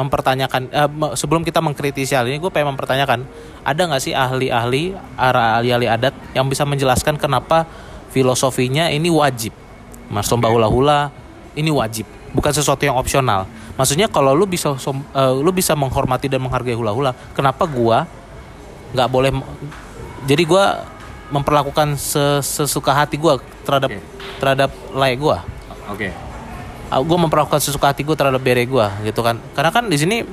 mempertanyakan 0.00 0.62
eh, 0.72 0.88
me- 0.88 1.12
sebelum 1.14 1.44
kita 1.44 1.60
mengkritisi 1.60 2.16
hal 2.16 2.24
ini 2.24 2.40
gue 2.40 2.48
pengen 2.48 2.72
mempertanyakan 2.72 3.28
ada 3.62 3.82
nggak 3.84 4.02
sih 4.02 4.16
ahli-ahli 4.16 4.96
ahli-ahli 5.16 5.86
adat 5.86 6.14
yang 6.32 6.48
bisa 6.48 6.64
menjelaskan 6.64 7.20
kenapa 7.20 7.68
filosofinya 8.10 8.88
ini 8.88 9.12
wajib 9.12 9.52
mas 10.10 10.26
hula 10.26 10.66
hula 10.66 10.98
ini 11.54 11.70
wajib 11.70 12.08
bukan 12.34 12.50
sesuatu 12.50 12.82
yang 12.82 12.98
opsional 12.98 13.46
maksudnya 13.78 14.10
kalau 14.10 14.34
lu 14.34 14.46
bisa 14.46 14.74
eh, 14.74 15.34
lu 15.38 15.50
bisa 15.54 15.76
menghormati 15.78 16.26
dan 16.26 16.42
menghargai 16.42 16.74
hula 16.74 16.90
hula 16.90 17.12
kenapa 17.36 17.66
gua 17.68 18.06
nggak 18.90 19.08
boleh 19.10 19.30
jadi 20.26 20.42
gua 20.46 20.64
memperlakukan 21.30 21.94
se- 21.94 22.42
sesuka 22.42 22.90
hati 22.90 23.14
gua 23.14 23.38
terhadap 23.62 23.90
Oke. 23.94 24.02
terhadap 24.42 24.70
layak 24.94 25.18
gua 25.22 25.36
Oke. 25.90 26.10
Gue 26.90 27.18
memperlakukan 27.22 27.62
sesuka 27.62 27.94
hati 27.94 28.02
gue 28.02 28.18
terhadap 28.18 28.42
bere 28.42 28.66
gue 28.66 28.86
gitu 29.06 29.22
kan. 29.22 29.38
Karena 29.54 29.70
kan 29.70 29.86
di 29.86 29.94
sini 29.94 30.26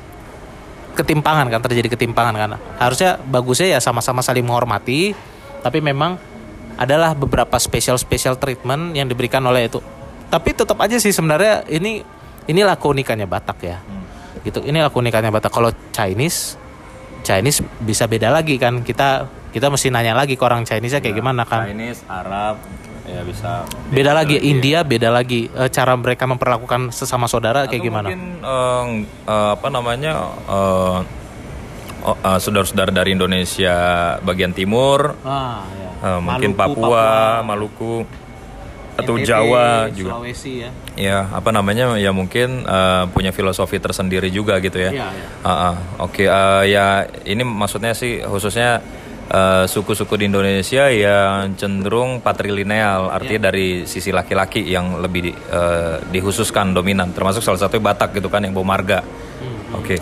ketimpangan 0.98 1.46
kan 1.54 1.62
terjadi 1.62 1.94
ketimpangan 1.94 2.34
kan. 2.34 2.50
Harusnya 2.82 3.22
bagusnya 3.22 3.78
ya 3.78 3.80
sama-sama 3.80 4.26
saling 4.26 4.42
menghormati 4.42 5.14
tapi 5.62 5.78
memang 5.86 6.18
adalah 6.78 7.14
beberapa 7.14 7.58
special 7.62 8.02
special 8.02 8.38
treatment 8.42 8.98
yang 8.98 9.06
diberikan 9.06 9.46
oleh 9.46 9.70
itu. 9.70 9.78
Tapi 10.34 10.58
tetap 10.58 10.78
aja 10.82 10.98
sih 10.98 11.14
sebenarnya 11.14 11.70
ini 11.70 12.02
inilah 12.50 12.74
keunikannya 12.82 13.30
Batak 13.30 13.58
ya. 13.62 13.78
Gitu 14.42 14.66
inilah 14.66 14.90
keunikannya 14.90 15.30
Batak. 15.30 15.54
Kalau 15.54 15.70
Chinese 15.94 16.58
Chinese 17.22 17.62
bisa 17.86 18.10
beda 18.10 18.34
lagi 18.34 18.58
kan. 18.58 18.82
Kita 18.82 19.30
kita 19.58 19.68
mesti 19.68 19.90
nanya 19.90 20.14
lagi 20.14 20.38
ke 20.38 20.44
orang 20.46 20.62
Chinese 20.62 20.94
nya 20.94 21.02
kayak 21.02 21.18
gimana 21.18 21.42
kan 21.42 21.66
Chinese, 21.66 22.06
Arab, 22.06 22.62
ya 23.04 23.26
bisa. 23.26 23.66
beda 23.90 24.14
lagi 24.14 24.38
India 24.38 24.86
beda 24.86 25.10
lagi 25.10 25.50
Eh, 25.50 25.70
cara 25.74 25.98
mereka 25.98 26.30
memperlakukan 26.30 26.94
sesama 26.94 27.26
saudara 27.26 27.66
kayak 27.66 27.82
Atau 27.82 27.88
gimana 27.90 28.08
Mungkin 28.14 28.22
eh, 28.46 28.86
eh, 29.26 29.50
apa 29.58 29.68
namanya 29.74 30.14
eh, 30.46 30.98
oh, 32.06 32.16
eh, 32.16 32.40
saudara-saudara 32.40 32.94
dari 32.94 33.18
Indonesia 33.18 33.76
bagian 34.22 34.54
timur, 34.54 35.18
Ah, 35.26 35.66
ya. 35.74 35.90
eh, 36.06 36.20
mungkin 36.22 36.54
Maluku, 36.54 36.78
Papua, 36.78 37.08
Maluku, 37.42 37.96
atau 38.98 39.14
NTT, 39.14 39.28
Jawa 39.30 39.66
juga. 39.94 40.12
Sulawesi 40.18 40.54
ya. 40.66 40.70
Ya, 40.98 41.20
apa 41.30 41.50
namanya? 41.54 41.98
Ya 41.98 42.10
mungkin 42.10 42.66
eh, 42.66 43.04
punya 43.14 43.30
filosofi 43.30 43.78
tersendiri 43.78 44.30
juga 44.30 44.58
gitu 44.58 44.78
ya. 44.78 44.90
Iya, 44.94 45.08
iya. 45.10 45.28
Ah, 45.42 45.74
ah. 45.74 45.76
Oke, 46.02 46.26
eh, 46.26 46.64
ya 46.70 46.86
ini 47.26 47.46
maksudnya 47.46 47.94
sih 47.94 48.22
khususnya 48.22 48.82
eh, 49.28 49.66
suku-suku 49.68 50.16
di 50.16 50.26
Indonesia 50.28 50.88
yang 50.88 51.54
cenderung 51.54 52.20
patrilineal, 52.20 53.12
artinya 53.12 53.52
dari 53.52 53.84
sisi 53.84 54.10
laki-laki 54.10 54.64
yang 54.64 55.00
lebih 55.00 55.22
di- 55.32 55.36
eh, 55.36 55.96
dikhususkan 56.08 56.72
dominan, 56.72 57.12
termasuk 57.12 57.44
salah 57.44 57.60
satu 57.60 57.78
Batak 57.78 58.16
gitu 58.16 58.32
kan 58.32 58.44
yang 58.44 58.56
bawa 58.56 58.80
marga. 58.80 59.00
Oke. 59.76 60.00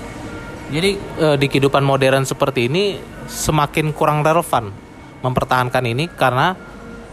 Jadi 0.70 0.92
eh, 0.98 1.36
di 1.38 1.46
kehidupan 1.46 1.82
modern 1.82 2.26
seperti 2.26 2.70
ini 2.70 2.98
semakin 3.26 3.94
kurang 3.94 4.22
relevan 4.22 4.70
mempertahankan 5.22 5.82
ini 5.86 6.06
karena 6.10 6.54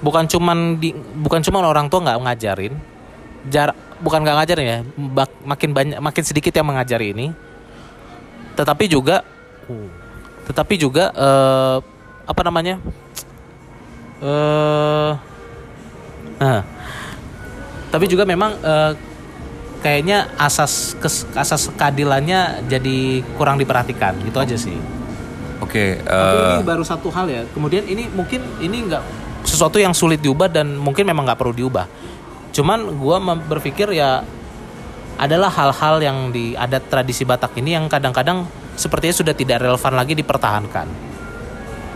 bukan 0.01 0.29
cuman 0.29 0.77
di 0.77 0.93
bukan 0.93 1.41
cuman 1.41 1.65
orang 1.65 1.87
tua 1.89 2.05
nggak 2.05 2.21
ngajarin, 2.29 2.75
jarak 3.49 3.77
bukan 4.01 4.21
nggak 4.21 4.37
ngajarin 4.41 4.67
ya, 4.67 4.79
bak- 5.13 5.41
makin 5.45 5.71
banyak 5.73 5.99
makin 6.01 6.25
sedikit 6.25 6.53
yang 6.53 6.69
mengajari 6.69 7.17
ini, 7.17 7.27
tetapi 8.57 8.85
juga 8.89 9.25
tetapi 10.43 10.75
juga 10.75 11.15
eh, 11.15 11.77
apa 12.23 12.41
namanya 12.47 12.79
eh 14.23 15.11
nah, 16.39 16.63
tapi 17.91 18.07
juga 18.09 18.25
memang 18.25 18.55
eh, 18.63 18.93
kayaknya 19.83 20.31
asas 20.39 20.95
kes- 21.03 21.27
asas 21.35 21.69
keadilannya 21.75 22.71
jadi 22.71 23.21
kurang 23.35 23.59
diperhatikan 23.59 24.15
gitu 24.23 24.39
aja 24.39 24.55
sih. 24.55 24.79
Oke, 25.59 25.99
Tapi 26.03 26.37
eh, 26.39 26.55
ini 26.59 26.67
baru 26.67 26.87
satu 26.87 27.11
hal 27.11 27.27
ya. 27.27 27.43
Kemudian 27.51 27.87
ini 27.87 28.07
mungkin 28.11 28.43
ini 28.63 28.87
nggak 28.87 29.03
sesuatu 29.43 29.83
yang 29.83 29.91
sulit 29.95 30.23
diubah 30.23 30.47
dan 30.47 30.79
mungkin 30.79 31.03
memang 31.03 31.27
nggak 31.27 31.39
perlu 31.39 31.55
diubah. 31.55 31.87
Cuman 32.55 32.99
gua 32.99 33.19
mem- 33.19 33.43
berpikir 33.47 33.91
ya 33.91 34.23
adalah 35.19 35.51
hal-hal 35.51 36.03
yang 36.03 36.19
di 36.31 36.55
adat 36.55 36.87
tradisi 36.89 37.23
Batak 37.27 37.55
ini 37.59 37.75
yang 37.75 37.87
kadang-kadang 37.87 38.47
sepertinya 38.75 39.15
sudah 39.15 39.35
tidak 39.35 39.63
relevan 39.63 39.93
lagi 39.95 40.15
dipertahankan. 40.19 41.12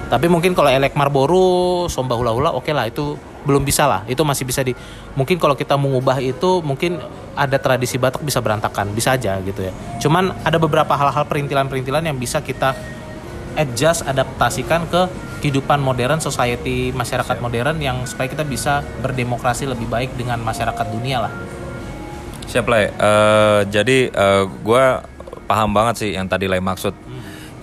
Tapi 0.06 0.26
mungkin 0.30 0.54
kalau 0.54 0.70
elek 0.70 0.94
marboru, 0.94 1.90
somba 1.90 2.14
hula-hula 2.14 2.54
oke 2.54 2.70
lah 2.70 2.86
itu 2.86 3.18
belum 3.42 3.66
bisa 3.66 3.86
lah. 3.90 4.06
Itu 4.06 4.22
masih 4.22 4.46
bisa 4.46 4.62
di 4.62 4.74
mungkin 5.18 5.38
kalau 5.38 5.58
kita 5.58 5.74
mengubah 5.74 6.22
itu 6.22 6.62
mungkin 6.62 7.02
ada 7.34 7.58
tradisi 7.58 7.98
Batak 7.98 8.22
bisa 8.22 8.38
berantakan, 8.38 8.94
bisa 8.94 9.18
aja 9.18 9.38
gitu 9.42 9.66
ya. 9.66 9.72
Cuman 9.98 10.30
ada 10.46 10.56
beberapa 10.56 10.94
hal-hal 10.94 11.26
perintilan-perintilan 11.26 12.06
yang 12.06 12.16
bisa 12.16 12.38
kita 12.38 12.74
adjust 13.56 14.04
adaptasikan 14.04 14.84
ke 14.86 15.08
kehidupan 15.40 15.80
modern 15.80 16.20
society 16.20 16.92
masyarakat 16.92 17.40
modern 17.40 17.76
yang 17.80 18.04
supaya 18.08 18.28
kita 18.28 18.44
bisa 18.44 18.84
berdemokrasi 19.00 19.68
lebih 19.68 19.88
baik 19.88 20.14
dengan 20.14 20.40
masyarakat 20.40 20.86
dunia 20.92 21.28
lah. 21.28 21.32
Siap 22.46 22.66
lah. 22.66 22.82
Uh, 22.96 23.60
jadi 23.68 24.10
uh, 24.14 24.44
gue 24.46 24.84
paham 25.50 25.70
banget 25.74 25.94
sih 26.02 26.10
yang 26.14 26.26
tadi 26.30 26.46
Lai 26.46 26.62
maksud. 26.62 27.05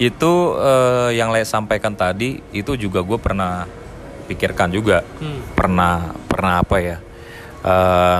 Itu 0.01 0.57
uh, 0.57 1.13
yang 1.13 1.29
Lai 1.29 1.45
sampaikan 1.45 1.93
tadi 1.93 2.41
itu 2.49 2.73
juga 2.73 3.05
gue 3.05 3.19
pernah 3.21 3.69
pikirkan 4.25 4.73
juga. 4.73 5.05
Hmm. 5.21 5.41
Pernah 5.53 6.17
pernah 6.25 6.53
apa 6.65 6.77
ya? 6.81 6.97
Uh, 7.63 8.19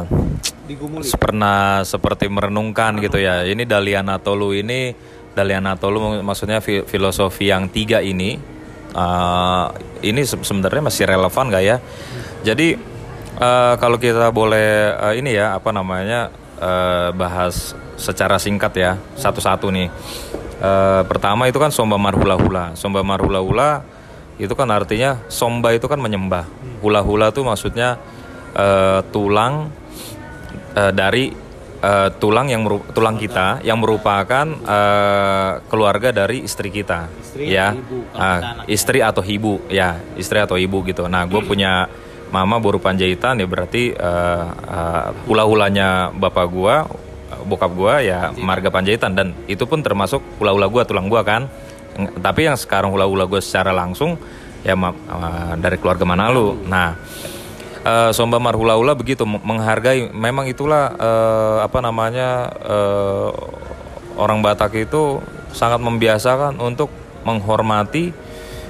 pernah 1.19 1.83
seperti 1.83 2.29
merenungkan 2.29 3.01
gitu 3.01 3.19
ya. 3.19 3.43
Ini 3.43 3.65
Daliana 3.67 4.21
Tolu 4.21 4.55
ini 4.55 4.95
Daliana 5.33 5.75
Tolu 5.75 6.21
maksudnya 6.23 6.61
filosofi 6.63 7.49
yang 7.51 7.67
tiga 7.67 7.99
ini 7.99 8.37
uh, 8.93 9.73
ini 10.05 10.21
sebenarnya 10.23 10.83
masih 10.87 11.03
relevan 11.09 11.49
gak 11.51 11.63
ya? 11.65 11.77
Hmm. 11.81 11.85
Jadi 12.45 12.67
uh, 13.41 13.73
kalau 13.81 13.97
kita 13.97 14.29
boleh 14.29 14.93
uh, 14.93 15.13
ini 15.17 15.35
ya 15.35 15.57
apa 15.57 15.73
namanya 15.73 16.29
uh, 16.61 17.09
bahas 17.11 17.73
secara 17.97 18.37
singkat 18.37 18.73
ya 18.77 18.91
satu-satu 19.17 19.73
nih. 19.73 19.89
Uh, 20.61 21.01
pertama 21.09 21.49
itu 21.49 21.57
kan 21.57 21.73
somba 21.73 21.97
marhula-hula. 21.97 22.77
Somba 22.77 23.01
marhula-hula 23.01 23.85
itu 24.41 24.53
kan 24.57 24.69
artinya 24.73 25.21
somba 25.29 25.73
itu 25.73 25.85
kan 25.85 26.01
menyembah. 26.01 26.45
Hula-hula 26.81 27.29
itu 27.29 27.41
maksudnya 27.45 28.01
uh, 28.57 29.05
tulang 29.13 29.69
uh, 30.73 30.91
dari 30.93 31.33
uh, 31.83 32.09
tulang 32.17 32.47
yang 32.49 32.63
tulang 32.95 33.19
kita 33.19 33.61
yang 33.61 33.77
merupakan 33.77 34.45
uh, 34.65 35.61
keluarga 35.67 36.09
dari 36.15 36.47
istri 36.47 36.71
kita. 36.71 37.11
Istri 37.11 37.43
ya. 37.49 37.75
Ibu, 37.75 37.97
uh, 38.15 38.41
istri 38.65 38.99
atau 39.03 39.21
ibu 39.21 39.59
ya, 39.67 39.99
istri 40.15 40.39
atau 40.39 40.55
ibu 40.55 40.81
gitu. 40.87 41.05
Nah, 41.11 41.27
gue 41.27 41.41
punya 41.43 41.85
mama 42.33 42.57
baru 42.57 42.81
panjaitan 42.81 43.37
ya 43.37 43.45
berarti 43.45 43.93
uh, 43.93 44.49
uh, 44.49 45.07
hula-hulanya 45.29 46.09
bapak 46.09 46.49
gua 46.49 46.89
bokap 47.41 47.71
gua 47.73 48.03
ya 48.03 48.29
marga 48.37 48.69
panjaitan. 48.69 49.17
Dan 49.17 49.33
itu 49.49 49.65
pun 49.65 49.81
termasuk 49.81 50.21
hula-hula 50.37 50.69
gua 50.69 50.83
tulang 50.85 51.09
gua 51.09 51.25
kan. 51.25 51.49
Tapi 51.97 52.49
yang 52.49 52.57
sekarang 52.57 52.93
hula-hula 52.93 53.25
gua 53.25 53.41
secara 53.41 53.73
langsung 53.73 54.17
ya 54.63 54.79
uh, 54.79 55.53
dari 55.59 55.75
keluarga 55.75 56.07
Manalu 56.07 56.55
nah 56.71 56.95
uh, 57.83 58.11
Somba 58.15 58.39
Marhula-hula 58.39 58.95
begitu 58.95 59.27
menghargai 59.27 60.09
memang 60.09 60.47
itulah 60.47 60.95
uh, 60.95 61.57
apa 61.61 61.83
namanya 61.83 62.49
uh, 62.63 63.29
orang 64.15 64.39
Batak 64.39 64.73
itu 64.79 65.19
sangat 65.51 65.83
membiasakan 65.83 66.57
untuk 66.63 66.89
menghormati 67.27 68.15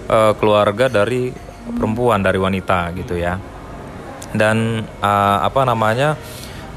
uh, 0.10 0.34
keluarga 0.36 0.90
dari 0.90 1.32
perempuan 1.64 2.20
dari 2.20 2.38
wanita 2.42 2.92
gitu 2.98 3.16
ya. 3.16 3.40
Dan 4.34 4.82
uh, 5.00 5.40
apa 5.46 5.62
namanya 5.64 6.18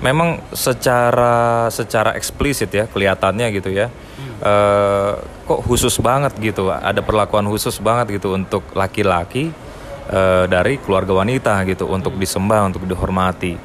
memang 0.04 0.44
secara 0.52 1.66
secara 1.72 2.12
eksplisit 2.16 2.68
ya 2.68 2.84
kelihatannya 2.84 3.48
gitu 3.56 3.72
ya 3.72 3.88
hmm. 3.88 4.36
uh, 4.44 5.12
kok 5.48 5.60
khusus 5.64 5.96
banget 6.02 6.36
gitu 6.36 6.68
ada 6.68 7.00
perlakuan 7.00 7.48
khusus 7.48 7.80
banget 7.80 8.20
gitu 8.20 8.36
untuk 8.36 8.66
laki-laki 8.76 9.48
uh, 10.12 10.44
dari 10.44 10.76
keluarga 10.76 11.24
wanita 11.24 11.64
gitu 11.64 11.88
untuk 11.88 12.12
hmm. 12.16 12.20
disembah 12.20 12.60
untuk 12.68 12.84
dihormati 12.84 13.56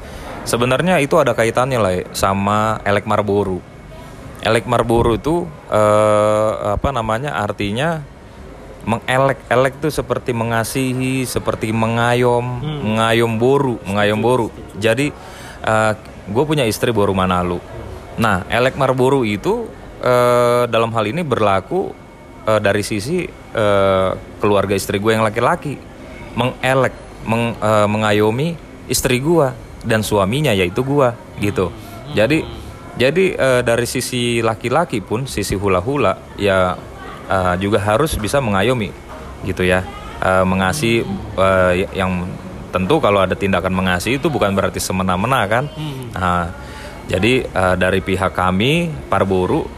sebenarnya 0.48 1.04
itu 1.04 1.20
ada 1.20 1.36
kaitannya 1.36 1.78
lah 1.78 1.94
sama 2.16 2.80
elek 2.88 3.04
marburu 3.04 3.60
elek 4.40 4.64
marburu 4.64 5.20
itu 5.20 5.44
uh, 5.68 6.74
apa 6.74 6.88
namanya 6.90 7.36
artinya 7.36 8.02
mengelek-elek 8.82 9.78
itu 9.78 9.94
seperti 9.94 10.34
mengasihi, 10.34 11.22
seperti 11.22 11.70
mengayom, 11.70 12.42
hmm. 12.42 12.80
mengayom 12.82 13.32
boru, 13.38 13.78
mengayom 13.86 14.18
boru. 14.18 14.50
Jadi 14.74 15.14
uh, 15.62 15.94
gue 16.28 16.44
punya 16.46 16.62
istri 16.66 16.94
boru 16.94 17.14
Manalu. 17.16 17.58
Nah, 18.20 18.44
elek 18.46 18.76
marboru 18.76 19.24
itu 19.24 19.66
uh, 20.04 20.68
dalam 20.68 20.92
hal 20.92 21.08
ini 21.08 21.24
berlaku 21.24 21.90
uh, 22.44 22.60
dari 22.60 22.84
sisi 22.84 23.24
uh, 23.56 24.10
keluarga 24.38 24.76
istri 24.76 25.00
gue 25.00 25.16
yang 25.16 25.24
laki-laki, 25.24 25.80
mengelek, 26.36 26.94
meng, 27.24 27.56
uh, 27.58 27.88
mengayomi 27.88 28.54
istri 28.86 29.18
gue 29.18 29.48
dan 29.82 30.04
suaminya 30.04 30.52
yaitu 30.52 30.84
gue, 30.84 31.08
gitu. 31.40 31.72
Jadi 32.12 32.44
jadi 32.92 33.24
uh, 33.40 33.60
dari 33.64 33.88
sisi 33.88 34.44
laki-laki 34.44 35.00
pun 35.00 35.24
sisi 35.24 35.56
hula-hula 35.56 36.36
ya 36.36 36.76
uh, 37.32 37.54
juga 37.56 37.80
harus 37.80 38.12
bisa 38.20 38.36
mengayomi 38.36 38.92
gitu 39.48 39.64
ya 39.64 39.80
uh, 40.20 40.44
mengasihi 40.44 41.00
uh, 41.40 41.72
yang 41.96 42.28
tentu 42.72 42.98
kalau 42.98 43.20
ada 43.20 43.36
tindakan 43.36 43.76
mengasihi 43.76 44.16
itu 44.16 44.32
bukan 44.32 44.56
berarti 44.56 44.80
semena-mena 44.80 45.44
kan 45.46 45.68
hmm. 45.68 46.16
uh, 46.16 46.46
jadi 47.06 47.44
uh, 47.52 47.74
dari 47.76 48.00
pihak 48.00 48.32
kami 48.32 48.88
Parburu 49.12 49.68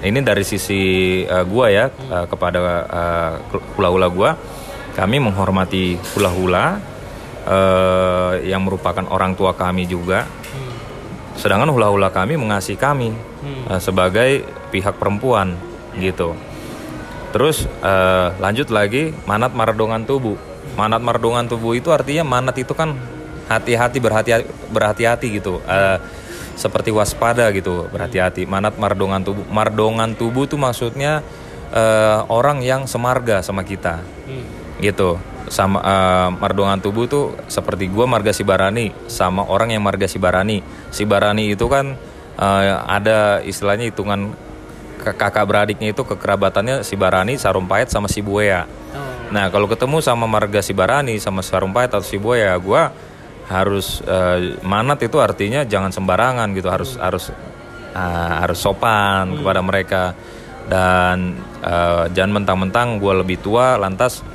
ini 0.00 0.22
dari 0.22 0.46
sisi 0.46 1.22
uh, 1.26 1.42
gua 1.42 1.66
ya 1.68 1.90
uh, 1.90 2.24
kepada 2.30 2.58
uh, 2.86 3.32
hula-hula 3.74 4.08
gua 4.08 4.30
kami 4.94 5.18
menghormati 5.18 5.98
hula-hula 6.14 6.78
uh, 7.44 8.32
yang 8.40 8.62
merupakan 8.62 9.04
orang 9.10 9.34
tua 9.34 9.52
kami 9.52 9.90
juga 9.90 10.24
hmm. 10.24 10.72
sedangkan 11.36 11.74
hula-hula 11.74 12.14
kami 12.14 12.38
mengasihi 12.38 12.78
kami 12.78 13.10
hmm. 13.10 13.74
uh, 13.74 13.80
sebagai 13.82 14.46
pihak 14.70 14.96
perempuan 14.96 15.58
gitu 15.98 16.38
Terus 17.36 17.68
uh, 17.84 18.32
lanjut 18.40 18.72
lagi 18.72 19.12
manat 19.28 19.52
mardongan 19.52 20.08
tubuh. 20.08 20.40
Manat 20.76 21.00
mardongan 21.00 21.48
tubuh 21.48 21.72
itu 21.72 21.88
artinya 21.88 22.22
manat 22.22 22.60
itu 22.60 22.76
kan 22.76 22.92
hati-hati 23.48 23.98
berhati 23.98 24.30
berhati-hati 24.70 25.26
gitu. 25.40 25.64
Uh, 25.64 25.98
seperti 26.56 26.92
waspada 26.92 27.48
gitu, 27.52 27.88
berhati-hati. 27.88 28.44
Manat 28.44 28.76
mardongan 28.76 29.24
tubuh. 29.24 29.44
Mardongan 29.48 30.12
tubuh 30.12 30.44
itu 30.44 30.60
maksudnya 30.60 31.24
uh, 31.72 32.28
orang 32.28 32.60
yang 32.60 32.84
semarga 32.84 33.40
sama 33.40 33.64
kita. 33.64 34.04
Hmm. 34.28 34.44
Gitu. 34.80 35.16
Sama 35.48 35.78
uh, 35.80 36.28
mardongan 36.36 36.82
tubuh 36.82 37.08
tuh 37.08 37.38
seperti 37.48 37.88
gua 37.88 38.04
marga 38.04 38.34
Sibarani 38.34 38.92
sama 39.08 39.48
orang 39.48 39.72
yang 39.72 39.80
marga 39.80 40.04
Sibarani. 40.04 40.60
Sibarani 40.92 41.56
itu 41.56 41.64
kan 41.70 41.96
uh, 42.36 42.84
ada 42.84 43.40
istilahnya 43.40 43.88
hitungan 43.88 44.36
kakak 45.14 45.46
beradiknya 45.46 45.94
itu 45.94 46.02
kekerabatannya 46.02 46.82
si 46.82 46.98
Barani, 46.98 47.38
Sarumpait 47.38 47.86
sama 47.86 48.10
si 48.10 48.24
Buaya. 48.24 48.66
Oh. 48.90 49.15
Nah 49.32 49.50
kalau 49.50 49.66
ketemu 49.66 49.98
sama 50.02 50.26
marga 50.30 50.62
si 50.62 50.70
Barani 50.76 51.18
sama 51.18 51.42
Sarumpait 51.42 51.90
atau 51.90 52.04
si 52.04 52.18
Buaya, 52.20 52.54
gue 52.58 52.82
harus 53.46 54.02
uh, 54.06 54.58
manat 54.66 54.98
itu 55.06 55.22
artinya 55.22 55.62
jangan 55.62 55.94
sembarangan 55.94 56.50
gitu, 56.54 56.68
harus 56.70 56.98
hmm. 56.98 57.02
harus 57.02 57.24
uh, 57.94 58.34
harus 58.42 58.58
sopan 58.58 59.34
hmm. 59.34 59.36
kepada 59.42 59.60
mereka 59.62 60.02
dan 60.66 61.38
uh, 61.62 62.10
jangan 62.10 62.42
mentang-mentang 62.42 62.98
gue 62.98 63.12
lebih 63.22 63.38
tua 63.38 63.78
lantas 63.78 64.26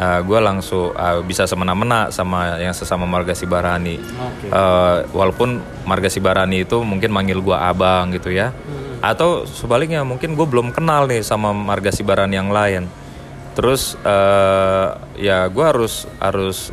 uh, 0.00 0.20
gue 0.24 0.38
langsung 0.40 0.96
uh, 0.96 1.20
bisa 1.20 1.44
semena-mena 1.44 2.08
sama 2.08 2.56
yang 2.56 2.72
sesama 2.72 3.04
marga 3.04 3.36
Sibarani. 3.36 4.00
Okay. 4.00 4.48
Uh, 4.48 5.04
walaupun 5.12 5.60
marga 5.84 6.08
Sibarani 6.08 6.64
itu 6.64 6.80
mungkin 6.80 7.12
manggil 7.12 7.44
gue 7.44 7.56
abang 7.56 8.12
gitu 8.16 8.32
ya. 8.32 8.52
Hmm 8.52 8.88
atau 8.98 9.46
sebaliknya 9.46 10.02
mungkin 10.02 10.34
gue 10.34 10.46
belum 10.46 10.74
kenal 10.74 11.06
nih 11.06 11.22
sama 11.22 11.54
marga 11.54 11.94
sibaran 11.94 12.30
yang 12.34 12.50
lain 12.50 12.90
terus 13.58 13.98
uh, 14.06 14.94
ya 15.18 15.50
gue 15.50 15.64
harus 15.66 16.06
harus 16.22 16.70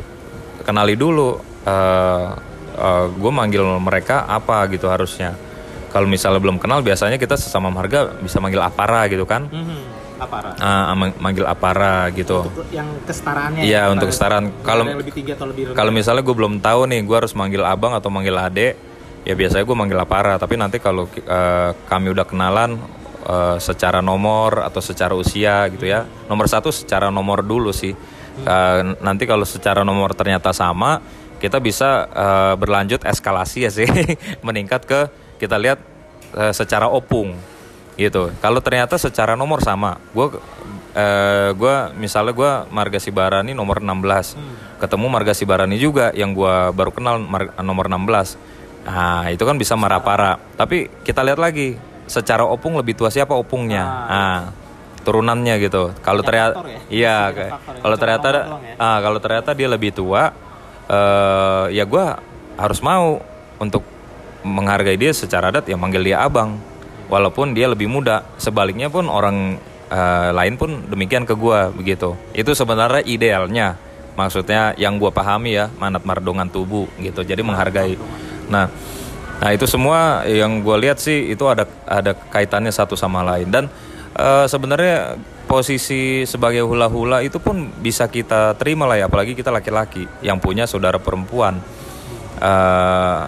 kenali 0.62 0.94
dulu 0.94 1.34
uh, 1.34 1.38
uh, 1.66 2.30
eh, 2.78 3.06
gue 3.10 3.32
manggil 3.34 3.66
mereka 3.82 4.22
apa 4.30 4.70
gitu 4.70 4.86
harusnya 4.86 5.34
kalau 5.90 6.06
misalnya 6.06 6.38
belum 6.38 6.62
kenal 6.62 6.86
biasanya 6.86 7.18
kita 7.18 7.34
sesama 7.34 7.74
marga 7.74 8.14
bisa 8.22 8.38
manggil 8.38 8.62
apara 8.62 9.10
gitu 9.10 9.26
kan 9.26 9.50
mm-hmm. 9.50 9.98
Apara. 10.16 10.56
Uh, 10.56 11.12
manggil 11.20 11.44
apara 11.44 12.08
gitu. 12.08 12.48
Untuk 12.48 12.72
yang 12.72 12.88
kesetaraannya. 13.04 13.68
Iya, 13.68 13.84
ya, 13.84 13.92
untuk 13.92 14.08
kesetaraan. 14.08 14.48
Kalau 14.64 14.88
kalau 15.76 15.92
misalnya 15.92 16.24
gue 16.24 16.32
belum 16.32 16.64
tahu 16.64 16.88
nih, 16.88 17.04
gue 17.04 17.16
harus 17.20 17.36
manggil 17.36 17.60
abang 17.60 17.92
atau 17.92 18.08
manggil 18.08 18.32
adek 18.32 18.80
ya 19.26 19.34
biasanya 19.34 19.66
gue 19.66 19.76
manggil 19.76 19.98
Apara 19.98 20.38
tapi 20.38 20.54
nanti 20.54 20.78
kalau 20.78 21.10
uh, 21.10 21.70
kami 21.90 22.14
udah 22.14 22.22
kenalan 22.22 22.78
uh, 23.26 23.58
secara 23.58 23.98
nomor 24.00 24.62
atau 24.62 24.80
secara 24.80 25.12
usia 25.12 25.66
gitu 25.74 25.90
ya 25.90 26.06
nomor 26.30 26.46
satu 26.46 26.70
secara 26.70 27.10
nomor 27.10 27.42
dulu 27.42 27.74
sih 27.74 27.92
uh, 28.46 28.80
nanti 29.02 29.26
kalau 29.26 29.44
secara 29.44 29.82
nomor 29.82 30.14
ternyata 30.14 30.54
sama 30.54 31.02
kita 31.36 31.60
bisa 31.60 32.08
uh, 32.08 32.54
berlanjut 32.56 33.04
eskalasi 33.04 33.68
ya 33.68 33.70
sih 33.74 33.86
meningkat 34.46 34.88
ke 34.88 35.00
kita 35.36 35.56
lihat 35.60 35.78
eh, 36.36 36.52
secara 36.52 36.88
opung 36.88 37.36
gitu. 37.96 38.28
Kalau 38.44 38.60
ternyata 38.60 39.00
secara 39.00 39.36
nomor 39.36 39.64
sama, 39.64 39.96
gue 40.12 40.36
eh, 40.92 41.50
gua 41.56 41.92
misalnya 41.96 42.32
gue 42.36 42.52
Marga 42.68 43.00
Sibarani 43.00 43.56
nomor 43.56 43.80
16, 43.80 44.36
ketemu 44.80 45.06
Marga 45.08 45.32
Sibarani 45.32 45.76
juga 45.80 46.12
yang 46.12 46.36
gue 46.36 46.54
baru 46.76 46.92
kenal 46.92 47.20
nomor 47.64 47.86
16. 47.88 48.36
Nah 48.84 49.32
itu 49.32 49.42
kan 49.44 49.56
bisa 49.56 49.74
marah-para. 49.80 50.36
Tapi 50.60 50.92
kita 51.04 51.24
lihat 51.24 51.40
lagi, 51.40 51.76
secara 52.06 52.42
opung 52.46 52.74
lebih 52.78 52.94
tua 52.98 53.10
siapa 53.10 53.34
opungnya? 53.34 53.84
Ah, 53.86 54.40
turunannya 55.06 55.54
gitu. 55.62 55.94
Kalau 56.02 56.22
ternyata, 56.26 56.66
ya? 56.66 56.80
iya, 56.90 57.16
kayak- 57.30 57.52
ya, 57.62 57.78
kalau 57.82 57.96
ternyata, 57.98 58.28
ya? 58.34 58.74
ah, 58.78 58.98
kalau 58.98 59.18
ternyata 59.22 59.50
dia 59.54 59.68
lebih 59.70 59.94
tua, 59.94 60.34
eh 60.86 61.64
ya 61.74 61.84
gue 61.86 62.04
harus 62.56 62.80
mau 62.82 63.20
untuk 63.58 63.82
menghargai 64.46 64.94
dia 64.94 65.10
secara 65.10 65.50
adat 65.50 65.66
ya 65.66 65.74
manggil 65.74 66.02
dia 66.06 66.22
abang. 66.22 66.58
Walaupun 67.06 67.54
dia 67.54 67.70
lebih 67.70 67.86
muda. 67.86 68.26
Sebaliknya 68.38 68.90
pun 68.90 69.06
orang 69.06 69.58
eh, 69.90 70.30
lain 70.34 70.54
pun 70.58 70.86
demikian 70.90 71.22
ke 71.22 71.34
gua 71.38 71.70
begitu. 71.70 72.18
Itu 72.34 72.54
sebenarnya 72.54 73.02
idealnya. 73.06 73.78
Maksudnya 74.18 74.74
yang 74.74 74.98
gua 74.98 75.14
pahami 75.14 75.54
ya 75.54 75.70
manat 75.78 76.02
mardongan 76.02 76.50
tubuh 76.50 76.90
gitu. 76.98 77.22
Jadi 77.22 77.42
menghargai. 77.46 77.94
nah 78.46 78.70
nah 79.36 79.52
itu 79.52 79.68
semua 79.68 80.24
yang 80.24 80.64
gua 80.64 80.80
lihat 80.80 80.96
sih 80.96 81.28
itu 81.28 81.44
ada 81.44 81.68
ada 81.84 82.16
kaitannya 82.16 82.72
satu 82.72 82.96
sama 82.96 83.20
lain. 83.20 83.48
Dan 83.52 83.64
eh, 84.16 84.46
sebenarnya 84.48 85.20
posisi 85.46 86.26
sebagai 86.26 86.64
hula-hula 86.66 87.22
itu 87.22 87.38
pun 87.38 87.70
bisa 87.78 88.08
kita 88.10 88.56
terima 88.58 88.88
lah 88.88 88.98
ya 88.98 89.06
apalagi 89.06 89.36
kita 89.36 89.52
laki-laki 89.52 90.08
yang 90.24 90.40
punya 90.40 90.64
saudara 90.64 90.96
perempuan. 90.98 91.60
Eh 92.40 93.20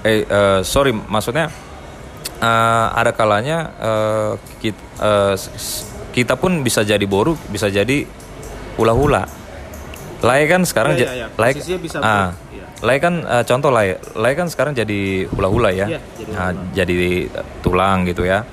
eh 0.00 0.24
eh, 0.24 0.60
sorry 0.64 0.96
maksudnya 0.96 1.52
eh, 2.40 2.86
ada 2.96 3.12
kalanya 3.12 3.58
eh, 3.78 4.32
kita, 4.64 4.82
kita 6.10 6.34
pun 6.40 6.64
bisa 6.64 6.82
jadi 6.82 7.04
boru 7.04 7.36
bisa 7.52 7.68
jadi 7.68 8.08
hula-hula. 8.80 9.28
Lai 10.20 10.44
kan 10.44 10.60
sekarang 10.68 11.00
Iya, 11.00 11.04
iya, 11.04 11.12
iya. 11.16 11.26
Lai- 11.40 11.56
Posisinya 11.56 11.80
bisa 11.80 11.96
ah, 12.04 12.36
Lai 12.80 12.96
kan 12.96 13.20
eh, 13.20 13.44
contoh 13.44 13.68
Lai. 13.68 13.92
Lai 14.16 14.32
kan 14.32 14.48
sekarang 14.48 14.72
jadi 14.72 15.28
hula-hula 15.28 15.68
ya. 15.70 15.86
Iya, 15.86 16.00
jadi 16.16 16.30
Nah, 16.32 16.50
jadi 16.72 17.28
tulang 17.60 18.04
gitu 18.04 18.24
ya. 18.24 18.44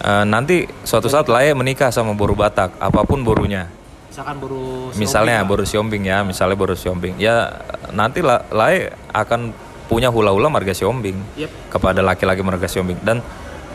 Eh, 0.00 0.24
nanti 0.24 0.66
suatu 0.82 1.06
saat 1.06 1.26
Lai 1.26 1.54
menikah 1.54 1.88
sama 1.88 2.12
boru 2.12 2.34
Batak 2.34 2.74
apa 2.76 3.00
pun 3.02 3.22
borunya. 3.22 3.70
Misalkan 4.10 4.38
baru 4.38 4.94
misalnya 4.94 5.42
boru 5.42 5.66
siombing 5.66 6.06
ya 6.06 6.22
misalnya 6.22 6.54
boru 6.54 6.74
siombing. 6.74 7.18
Ya 7.18 7.50
nanti 7.90 8.22
La- 8.22 8.46
Lai 8.50 8.86
akan 9.10 9.50
punya 9.84 10.06
hula-hula 10.08 10.46
marga 10.46 10.70
siombing 10.70 11.18
Yep. 11.34 11.50
kepada 11.70 11.98
laki-laki 11.98 12.42
marga 12.42 12.66
siombing. 12.66 12.98
Dan 13.02 13.18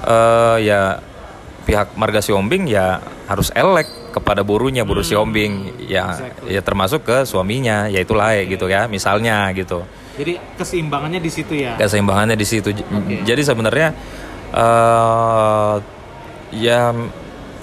eh, 0.04 0.58
ya 0.64 1.00
pihak 1.64 1.96
marga 1.96 2.20
siombing 2.20 2.68
ya 2.68 3.00
harus 3.28 3.52
elek 3.52 3.88
kepada 4.12 4.42
borunya 4.44 4.84
boru 4.84 5.06
siombing. 5.06 5.86
Ya 5.86 6.18
ya 6.46 6.62
termasuk 6.62 7.06
ke 7.06 7.18
suaminya 7.26 7.88
yaitu 7.88 8.14
Lai 8.18 8.46
gitu 8.50 8.66
ya 8.68 8.86
misalnya 8.90 9.50
gitu. 9.54 9.86
Jadi 10.20 10.36
keseimbangannya 10.60 11.24
di 11.24 11.32
situ 11.32 11.54
ya. 11.56 11.80
keseimbangannya 11.80 12.36
di 12.36 12.48
situ. 12.48 12.76
J- 12.76 12.88
jadi 13.24 13.42
sebenarnya 13.42 13.96
eh 14.54 15.76
ya 16.50 16.92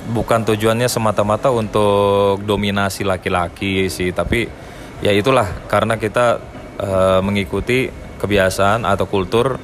bukan 0.06 0.46
tujuannya 0.46 0.86
semata-mata 0.86 1.50
untuk 1.50 2.38
dominasi 2.46 3.02
laki-laki 3.02 3.90
sih 3.90 4.14
tapi 4.14 4.46
ya 5.02 5.10
itulah 5.10 5.66
karena 5.66 5.98
kita 5.98 6.38
eh, 6.78 7.20
mengikuti 7.26 7.90
kebiasaan 8.16 8.86
atau 8.86 9.04
kultur 9.10 9.58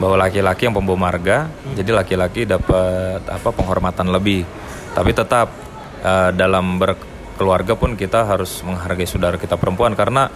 bahwa 0.00 0.16
laki-laki 0.16 0.64
yang 0.64 0.72
pembawa 0.72 1.12
marga 1.12 1.50
jadi 1.76 1.92
laki-laki 1.92 2.48
dapat 2.48 3.20
apa 3.28 3.48
penghormatan 3.52 4.08
lebih. 4.08 4.48
Tapi 4.90 5.12
tetap 5.12 5.52
eh, 6.00 6.30
dalam 6.34 6.80
berkeluarga 6.80 7.76
pun 7.76 7.94
kita 7.94 8.24
harus 8.24 8.60
menghargai 8.66 9.08
saudara 9.08 9.36
kita 9.36 9.56
perempuan 9.56 9.92
karena 9.94 10.28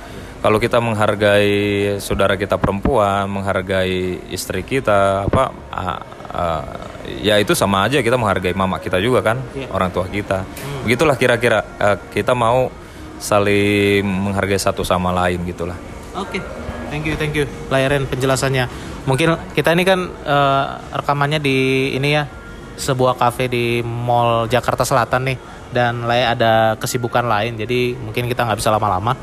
kalau 0.45 0.61
kita 0.61 0.77
menghargai 0.77 1.97
saudara 2.05 2.37
kita 2.37 2.61
perempuan, 2.61 3.25
menghargai 3.33 4.29
istri 4.29 4.61
kita, 4.61 5.25
apa, 5.25 5.49
ah, 5.73 6.05
ah, 6.37 6.65
ya 7.09 7.41
itu 7.41 7.57
sama 7.57 7.89
aja 7.89 8.05
kita 8.05 8.21
menghargai 8.21 8.53
mama 8.53 8.77
kita 8.77 9.01
juga 9.01 9.25
kan, 9.25 9.41
orang 9.73 9.89
tua 9.89 10.05
kita. 10.05 10.45
Begitulah 10.85 11.17
kira-kira 11.17 11.65
eh, 11.81 11.97
kita 12.13 12.37
mau 12.37 12.69
saling 13.17 14.05
menghargai 14.05 14.61
satu 14.61 14.85
sama 14.85 15.17
lain 15.17 15.49
gitulah. 15.49 15.81
Oke, 16.13 16.45
thank 16.93 17.09
you, 17.09 17.17
thank 17.17 17.33
you, 17.33 17.49
Layaren 17.73 18.05
penjelasannya. 18.05 18.69
Mungkin 19.09 19.57
kita 19.57 19.73
ini 19.73 19.89
kan 19.89 20.13
eh, 20.29 20.65
rekamannya 20.93 21.41
di 21.41 21.89
ini 21.97 22.21
ya 22.21 22.29
sebuah 22.77 23.17
kafe 23.17 23.49
di 23.49 23.81
Mall 23.81 24.45
Jakarta 24.53 24.85
Selatan 24.85 25.33
nih, 25.33 25.37
dan 25.75 26.07
Lay 26.07 26.23
ada 26.23 26.79
kesibukan 26.79 27.27
lain, 27.27 27.59
jadi 27.59 27.99
mungkin 27.99 28.31
kita 28.31 28.47
nggak 28.47 28.63
bisa 28.63 28.71
lama-lama. 28.71 29.19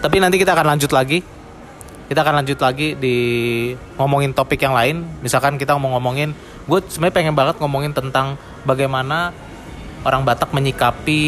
Tapi 0.00 0.16
nanti 0.22 0.38
kita 0.38 0.54
akan 0.54 0.76
lanjut 0.76 0.94
lagi. 0.94 1.20
Kita 2.06 2.26
akan 2.26 2.42
lanjut 2.42 2.58
lagi 2.58 2.94
di 2.98 3.16
ngomongin 3.98 4.34
topik 4.34 4.62
yang 4.62 4.74
lain. 4.74 5.02
Misalkan 5.22 5.58
kita 5.58 5.74
mau 5.78 5.94
ngomongin, 5.98 6.34
gue 6.66 6.78
sebenarnya 6.90 7.14
pengen 7.14 7.34
banget 7.34 7.58
ngomongin 7.62 7.94
tentang 7.94 8.34
bagaimana 8.66 9.30
orang 10.02 10.24
Batak 10.24 10.50
menyikapi 10.56 11.22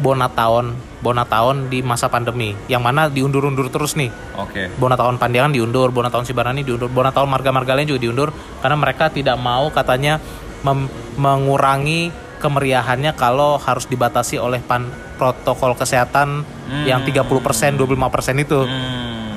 Bonataon, 0.00 0.72
Bonataon 1.04 1.68
di 1.68 1.84
masa 1.84 2.08
pandemi, 2.08 2.56
yang 2.66 2.80
mana 2.80 3.12
diundur-undur 3.12 3.68
terus 3.68 3.94
nih. 3.94 4.08
Oke. 4.40 4.72
Bonataon 4.80 5.20
Pandiangan 5.20 5.52
diundur, 5.52 5.92
Bonataon 5.92 6.24
Sibarani 6.24 6.64
diundur, 6.64 6.88
Bonataon 6.88 7.28
marga-marga 7.28 7.76
lain 7.76 7.86
juga 7.92 8.00
diundur 8.00 8.28
karena 8.64 8.76
mereka 8.80 9.12
tidak 9.12 9.36
mau 9.36 9.68
katanya 9.68 10.18
mengurangi 11.16 12.10
kemeriahannya 12.38 13.16
kalau 13.16 13.56
harus 13.56 13.88
dibatasi 13.88 14.36
oleh 14.36 14.60
pan 14.60 14.88
protokol 15.16 15.72
kesehatan 15.74 16.44
yang 16.84 17.02
30% 17.02 17.76
25% 17.78 18.44
itu. 18.44 18.60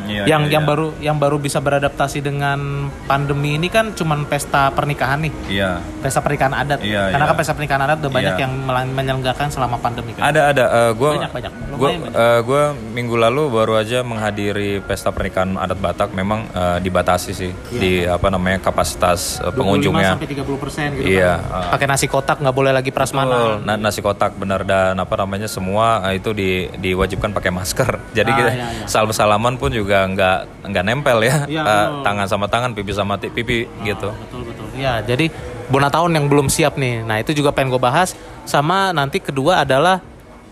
Iya, 0.09 0.23
yang 0.25 0.49
yang 0.49 0.63
baru 0.63 0.91
yang 0.99 1.15
baru 1.15 1.37
bisa 1.37 1.57
beradaptasi 1.57 2.19
dengan 2.19 2.57
pandemi 3.05 3.55
ini 3.55 3.67
kan 3.67 3.93
cuman 3.93 4.25
pesta 4.25 4.67
pernikahan 4.69 5.21
nih. 5.21 5.33
Iya. 5.47 5.71
Pesta 5.99 6.19
pernikahan 6.19 6.53
adat. 6.53 6.81
Iya, 6.81 7.09
Karena 7.09 7.21
iya. 7.21 7.29
kan 7.29 7.37
pesta 7.37 7.53
pernikahan 7.53 7.81
adat 7.81 7.97
udah 7.99 8.11
banyak 8.11 8.33
Iya. 8.33 8.41
yang 8.41 8.51
menyelenggarakan 8.89 9.49
selama 9.49 9.77
pandemi 9.77 10.11
kan. 10.11 10.25
Ada 10.25 10.41
ada. 10.49 10.65
Eh, 10.65 10.91
gua 10.93 11.09
Banyak, 11.15 11.31
banyak. 11.31 11.51
Gua, 11.71 11.89
banyak. 11.89 12.11
eh, 12.11 12.39
gua 12.41 12.63
minggu 12.73 13.15
lalu 13.15 13.43
baru 13.49 13.73
aja 13.75 13.99
menghadiri 14.01 14.81
pesta 14.81 15.09
pernikahan 15.09 15.55
adat 15.55 15.77
Batak. 15.77 16.09
Memang 16.11 16.47
eh, 16.49 16.77
dibatasi 16.79 17.31
sih 17.31 17.51
di 17.69 18.01
apa 18.01 18.27
namanya 18.27 18.59
kapasitas 18.61 19.37
25 19.39 19.53
pengunjungnya. 19.53 20.09
sampai 20.13 20.27
30% 20.27 20.89
gitu 20.95 21.07
Iya, 21.09 21.33
kan. 21.39 21.69
Pakai 21.71 21.87
nasi 21.87 22.05
kotak 22.05 22.37
nggak 22.37 22.55
boleh 22.55 22.71
lagi 22.71 22.89
prasmanan. 22.89 23.61
Na- 23.61 23.77
nasi 23.77 23.99
kotak 23.99 24.33
benar 24.33 24.63
dan 24.63 24.95
apa 24.95 25.15
namanya 25.17 25.45
semua 25.45 26.01
eh, 26.05 26.17
itu 26.17 26.31
di, 26.31 26.49
diwajibkan 26.73 27.29
pakai 27.29 27.51
masker. 27.51 27.89
Jadi 28.17 28.29
Ah, 28.29 28.37
kita 28.37 28.51
iya, 28.51 28.67
iya. 28.71 28.85
salam 28.85 29.11
salaman 29.11 29.55
pun 29.55 29.67
juga 29.69 29.98
nggak 30.07 30.37
nggak 30.69 30.83
nempel 30.85 31.19
ya, 31.25 31.43
Eh, 31.43 31.59
betul. 31.59 32.03
tangan 32.05 32.27
sama 32.29 32.45
tangan, 32.47 32.71
pipi 32.71 32.91
sama 32.95 33.19
pipi 33.19 33.67
gitu. 33.83 34.09
Betul 34.13 34.41
betul. 34.47 34.65
Ya, 34.77 35.03
jadi 35.03 35.27
Bonataon 35.69 36.09
yang 36.17 36.25
belum 36.25 36.49
siap 36.49 36.81
nih. 36.81 37.05
Nah, 37.05 37.21
itu 37.21 37.29
juga 37.29 37.53
pengen 37.53 37.69
gue 37.69 37.77
bahas. 37.77 38.17
Sama 38.41 38.89
nanti 38.89 39.21
kedua 39.21 39.61
adalah 39.61 40.01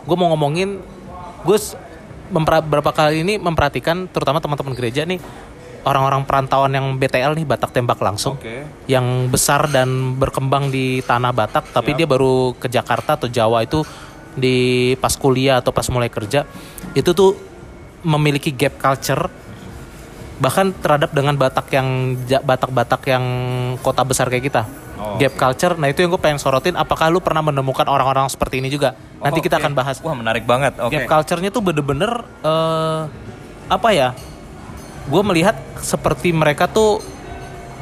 gue 0.06 0.14
mau 0.14 0.30
ngomongin 0.30 0.78
gue 1.42 1.58
beberapa 2.30 2.92
kali 2.94 3.26
ini 3.26 3.42
memperhatikan 3.42 4.06
terutama 4.14 4.38
teman-teman 4.38 4.78
gereja 4.78 5.08
nih 5.10 5.18
orang-orang 5.88 6.28
perantauan 6.28 6.72
yang 6.76 7.00
BTL 7.00 7.40
nih 7.40 7.46
Batak 7.48 7.72
tembak 7.72 8.00
langsung 8.04 8.36
Oke. 8.36 8.68
yang 8.92 9.32
besar 9.32 9.72
dan 9.72 10.20
berkembang 10.20 10.68
di 10.68 11.00
tanah 11.08 11.32
Batak 11.32 11.72
tapi 11.72 11.96
dia 11.96 12.04
baru 12.04 12.52
ke 12.60 12.68
Jakarta 12.68 13.16
atau 13.16 13.32
Jawa 13.32 13.64
itu 13.64 13.88
di 14.36 14.94
pas 15.00 15.16
kuliah 15.16 15.64
atau 15.64 15.72
pas 15.72 15.88
mulai 15.88 16.12
kerja 16.12 16.44
itu 16.92 17.16
tuh 17.16 17.40
memiliki 18.02 18.52
gap 18.52 18.78
culture 18.78 19.30
bahkan 20.38 20.70
terhadap 20.70 21.10
dengan 21.18 21.34
Batak 21.34 21.66
yang 21.74 22.14
Batak-Batak 22.22 23.02
yang 23.10 23.26
kota 23.82 24.06
besar 24.06 24.30
kayak 24.30 24.46
kita 24.46 24.64
Oh, 24.98 25.14
gap 25.22 25.38
culture 25.38 25.78
nah 25.78 25.86
itu 25.86 26.02
yang 26.02 26.10
gue 26.10 26.18
pengen 26.18 26.42
sorotin 26.42 26.74
apakah 26.74 27.14
lu 27.14 27.22
pernah 27.22 27.46
menemukan 27.46 27.86
orang-orang 27.86 28.26
seperti 28.34 28.58
ini 28.58 28.66
juga 28.66 28.98
nanti 29.22 29.38
Oh, 29.38 29.46
kita 29.46 29.62
oke. 29.62 29.62
akan 29.62 29.74
bahas 29.78 30.02
Wah 30.02 30.18
menarik 30.18 30.42
banget. 30.50 30.74
Oke. 30.82 30.90
gap 30.90 31.06
culture-nya 31.06 31.54
tuh 31.54 31.62
bener-bener 31.62 32.10
eh, 32.42 33.02
apa 33.70 33.90
ya? 33.94 34.18
Gue 35.06 35.22
melihat 35.22 35.54
seperti 35.78 36.34
mereka 36.34 36.66
tuh 36.66 36.98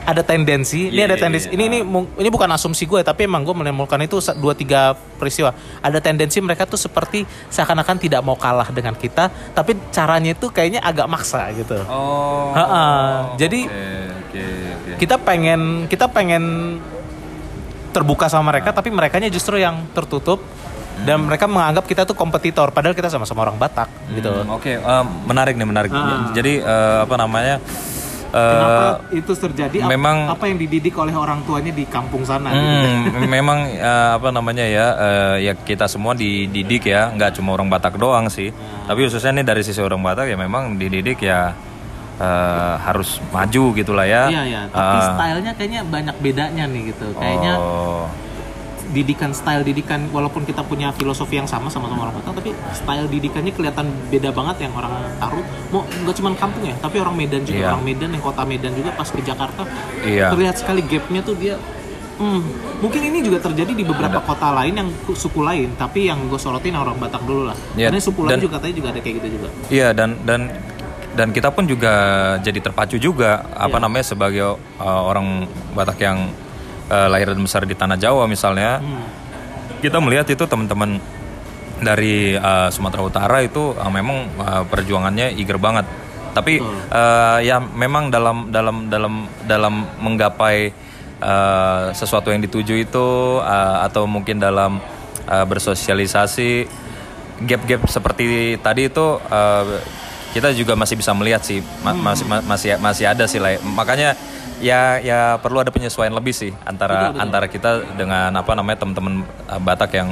ada 0.06 0.22
tendensi. 0.22 0.94
ini 0.94 1.02
Iya, 1.02 1.06
ada 1.10 1.16
iya, 1.18 1.24
tendensi. 1.26 1.48
iya. 1.50 1.56
Ini 1.58 1.64
ini 1.66 1.78
ini 2.22 2.30
bukan 2.30 2.50
asumsi 2.54 2.86
gue, 2.86 3.02
tapi 3.02 3.26
emang 3.26 3.42
gue 3.42 3.56
menemukan 3.58 3.98
itu 4.00 4.22
dua 4.38 4.54
tiga 4.54 4.94
peristiwa. 5.18 5.52
Ada 5.82 5.98
tendensi 5.98 6.38
mereka 6.40 6.70
tuh 6.70 6.78
seperti 6.78 7.26
seakan-akan 7.50 7.98
tidak 7.98 8.22
mau 8.22 8.38
kalah 8.38 8.70
dengan 8.70 8.94
kita, 8.94 9.34
tapi 9.52 9.74
caranya 9.90 10.38
itu 10.38 10.48
kayaknya 10.54 10.86
agak 10.86 11.10
maksa 11.10 11.50
gitu. 11.52 11.82
Oh. 11.90 12.54
Ha-ha. 12.54 12.86
Jadi- 13.36 13.66
Oke, 13.66 13.82
oke, 14.22 14.44
oke. 14.46 14.92
Kita 15.02 15.16
pengen 15.18 15.90
kita 15.90 16.06
pengen 16.08 16.78
terbuka 17.90 18.28
sama 18.28 18.52
mereka, 18.52 18.76
tapi 18.76 18.92
mereka 18.92 19.18
justru 19.26 19.58
yang 19.58 19.90
tertutup. 19.92 20.40
Dan 20.96 21.28
mereka 21.28 21.44
menganggap 21.44 21.84
kita 21.84 22.08
tuh 22.08 22.16
kompetitor, 22.16 22.72
padahal 22.72 22.96
kita 22.96 23.12
sama-sama 23.12 23.44
orang 23.44 23.60
Batak 23.60 23.92
gitu. 24.16 24.32
Hmm, 24.32 24.56
Oke, 24.56 24.80
eh, 24.80 25.04
menarik 25.28 25.60
nih 25.60 25.68
menarik. 25.68 25.92
Ah. 25.92 26.32
Jadi 26.32 26.64
eh, 26.64 26.98
apa 27.04 27.16
namanya? 27.20 27.60
Kenapa 28.36 28.84
itu 29.10 29.32
terjadi? 29.32 29.78
Memang- 29.86 30.28
apa 30.28 30.44
yang 30.46 30.58
dididik 30.58 30.92
oleh 30.94 31.12
orang 31.12 31.40
tuanya 31.42 31.72
di 31.72 31.86
kampung 31.86 32.22
sana? 32.22 32.52
gitu. 32.52 32.60
Hmm, 32.60 33.26
memang 33.26 33.60
eh, 33.70 34.10
apa 34.14 34.28
namanya 34.30 34.62
ya 34.62 34.86
eh, 34.94 35.36
ya 35.42 35.54
kita 35.56 35.86
semua 35.86 36.12
dididik 36.12 36.84
ya 36.86 37.10
nggak 37.10 37.32
cuma 37.34 37.54
orang 37.54 37.68
Batak 37.68 37.96
doang 37.96 38.28
sih 38.28 38.52
tapi 38.84 39.00
khususnya 39.02 39.32
nih 39.34 39.46
dari 39.46 39.62
sisi 39.62 39.80
orang 39.80 40.00
Batak 40.00 40.28
ya 40.28 40.36
memang 40.36 40.76
dididik 40.76 41.20
ya 41.20 41.56
eh, 42.18 42.74
harus 42.78 43.24
maju 43.30 43.64
gitulah 43.74 44.04
ya 44.04 44.28
Iya 44.28 44.44
ya, 44.46 44.62
tapi 44.70 44.98
Ah. 44.98 45.08
stylenya 45.14 45.52
kayaknya 45.54 45.82
banyak 45.86 46.16
bedanya 46.18 46.64
nih 46.66 46.82
gitu. 46.90 47.06
Kayaknya 47.14 47.54
oh, 47.58 48.04
didikan 48.88 49.32
style 49.32 49.62
didikan 49.62 50.08
walaupun 50.08 50.42
kita 50.42 50.62
punya 50.62 50.92
filosofi 50.92 51.36
yang 51.36 51.46
sama 51.46 51.68
sama 51.68 51.86
sama 51.86 52.06
orang 52.06 52.16
Batak 52.16 52.34
tapi 52.36 52.52
style 52.72 53.08
didikannya 53.08 53.50
kelihatan 53.50 53.86
beda 54.08 54.30
banget 54.30 54.62
yang 54.62 54.74
orang 54.74 54.92
Tarut 55.16 55.42
mau 55.70 55.82
nggak 55.82 56.16
cuma 56.16 56.30
kampung 56.34 56.64
ya 56.64 56.76
tapi 56.76 56.98
orang 56.98 57.16
Medan 57.16 57.42
juga 57.42 57.58
Iya. 57.58 57.68
orang 57.72 57.84
Medan 57.84 58.10
yang 58.10 58.22
kota 58.22 58.42
Medan 58.44 58.72
juga 58.72 58.90
pas 58.92 59.06
ke 59.06 59.20
Jakarta 59.20 59.66
Iya. 60.02 60.30
terlihat 60.30 60.56
sekali 60.56 60.82
gapnya 60.82 61.20
tuh 61.20 61.34
dia 61.34 61.56
hmm, 62.16 62.42
mungkin 62.80 63.02
ini 63.04 63.20
juga 63.22 63.42
terjadi 63.42 63.72
di 63.72 63.84
beberapa 63.84 64.20
kota 64.20 64.54
lain 64.54 64.74
yang 64.76 64.90
ku- 65.02 65.14
suku 65.14 65.42
lain 65.42 65.74
tapi 65.74 66.06
yang 66.06 66.22
gue 66.26 66.38
sorotin 66.38 66.74
orang 66.74 66.96
Batak 66.96 67.22
dulu 67.22 67.50
lah 67.50 67.58
Iya, 67.74 67.90
karena 67.90 68.00
suku 68.00 68.22
lain 68.22 68.32
dan- 68.32 68.42
juga 68.42 68.54
katanya 68.56 68.76
juga 68.76 68.88
ada 68.90 69.00
kayak 69.00 69.16
gitu 69.18 69.28
juga 69.34 69.48
Iya 69.68 69.88
dan 69.92 70.10
dan 70.22 70.42
dan 71.12 71.32
kita 71.32 71.48
pun 71.50 71.64
juga 71.64 71.94
jadi 72.40 72.60
terpacu 72.62 72.96
juga 72.96 73.48
apa 73.52 73.72
Iya. 73.74 73.84
namanya 73.84 74.06
sebagai 74.06 74.46
uh, 74.78 75.02
orang 75.02 75.44
Batak 75.72 75.98
yang 76.00 76.30
uh, 76.90 77.08
lahir 77.10 77.34
dan 77.34 77.42
besar 77.42 77.64
di 77.66 77.76
tanah 77.78 77.98
Jawa 77.98 78.26
misalnya. 78.26 78.80
Hmm. 78.82 79.06
kita 79.76 80.02
melihat 80.02 80.26
itu 80.26 80.50
teman-teman 80.50 80.98
dari 81.78 82.34
uh, 82.34 82.72
Sumatera 82.72 83.06
Utara 83.06 83.38
itu 83.46 83.76
uh, 83.76 83.92
memang 83.92 84.32
uh, 84.40 84.64
perjuangannya 84.66 85.36
eager 85.36 85.60
banget. 85.62 85.86
Tapi 86.36 86.60
uh, 86.60 87.40
ya 87.40 87.64
memang 87.64 88.12
dalam 88.12 88.52
dalam 88.52 88.92
dalam 88.92 89.30
dalam 89.48 89.88
menggapai 90.02 90.74
uh, 91.24 91.96
sesuatu 91.96 92.32
yang 92.34 92.44
dituju 92.44 92.76
itu 92.76 93.40
uh, 93.40 93.86
atau 93.88 94.04
mungkin 94.04 94.42
dalam 94.42 94.82
uh, 95.28 95.46
bersosialisasi 95.48 96.68
gap-gap 97.46 97.88
seperti 97.88 98.58
tadi 98.60 98.88
itu 98.92 99.06
uh, 99.20 99.64
kita 100.36 100.52
juga 100.52 100.76
masih 100.76 101.00
bisa 101.00 101.16
melihat 101.16 101.40
sih. 101.40 101.64
Ma- 101.84 101.96
masih 101.96 102.26
ma- 102.28 102.44
masih 102.44 102.76
masih 102.84 103.06
ada 103.08 103.24
sih 103.28 103.40
lah 103.40 103.56
ya. 103.56 103.60
makanya 103.64 104.10
ya 104.66 104.98
ya 104.98 105.20
perlu 105.38 105.62
ada 105.62 105.70
penyesuaian 105.70 106.10
lebih 106.10 106.34
sih 106.34 106.50
antara 106.66 107.14
antara 107.14 107.46
kita 107.46 107.86
dengan 107.94 108.34
apa 108.34 108.58
namanya 108.58 108.82
teman-teman 108.82 109.22
uh, 109.46 109.62
Batak 109.62 109.94
yang 109.94 110.10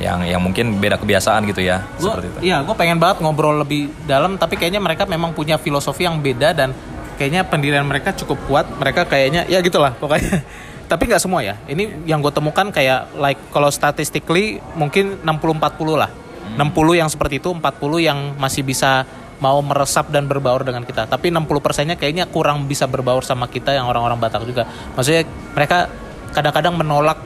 yang 0.00 0.24
yang 0.24 0.40
mungkin 0.40 0.80
beda 0.80 0.96
kebiasaan 0.96 1.44
gitu 1.52 1.60
ya 1.60 1.84
Gua, 2.00 2.16
seperti 2.16 2.26
itu 2.32 2.38
Iya, 2.48 2.64
gue 2.64 2.72
pengen 2.72 2.96
banget 2.96 3.20
ngobrol 3.20 3.60
lebih 3.60 3.92
dalam, 4.08 4.40
tapi 4.40 4.56
kayaknya 4.56 4.80
mereka 4.80 5.04
memang 5.04 5.36
punya 5.36 5.60
filosofi 5.60 6.08
yang 6.08 6.24
beda 6.24 6.56
dan 6.56 6.72
kayaknya 7.20 7.44
pendirian 7.44 7.84
mereka 7.84 8.16
cukup 8.16 8.40
kuat. 8.48 8.66
Mereka 8.80 9.04
kayaknya 9.04 9.44
ya 9.46 9.60
gitulah 9.60 9.92
pokoknya. 9.92 10.40
tapi 10.90 11.12
nggak 11.12 11.20
semua 11.20 11.44
ya. 11.44 11.60
Ini 11.68 12.08
yang 12.08 12.24
gue 12.24 12.32
temukan 12.32 12.72
kayak 12.72 13.12
like 13.20 13.38
kalau 13.52 13.68
statistically 13.68 14.64
mungkin 14.72 15.20
60-40 15.20 16.00
lah. 16.00 16.10
60 16.56 17.00
yang 17.00 17.08
seperti 17.12 17.38
itu, 17.38 17.52
40 17.52 17.60
yang 18.00 18.18
masih 18.40 18.64
bisa 18.64 19.04
mau 19.42 19.58
meresap 19.58 20.06
dan 20.14 20.30
berbaur 20.30 20.62
dengan 20.62 20.86
kita. 20.86 21.10
Tapi 21.10 21.34
60 21.34 21.50
persennya 21.58 21.98
kayaknya 21.98 22.30
kurang 22.30 22.70
bisa 22.70 22.86
berbaur 22.86 23.26
sama 23.26 23.50
kita 23.50 23.74
yang 23.74 23.90
orang-orang 23.90 24.22
Batak 24.22 24.46
juga. 24.46 24.70
Maksudnya 24.94 25.26
mereka 25.58 25.90
kadang-kadang 26.30 26.78
menolak 26.78 27.18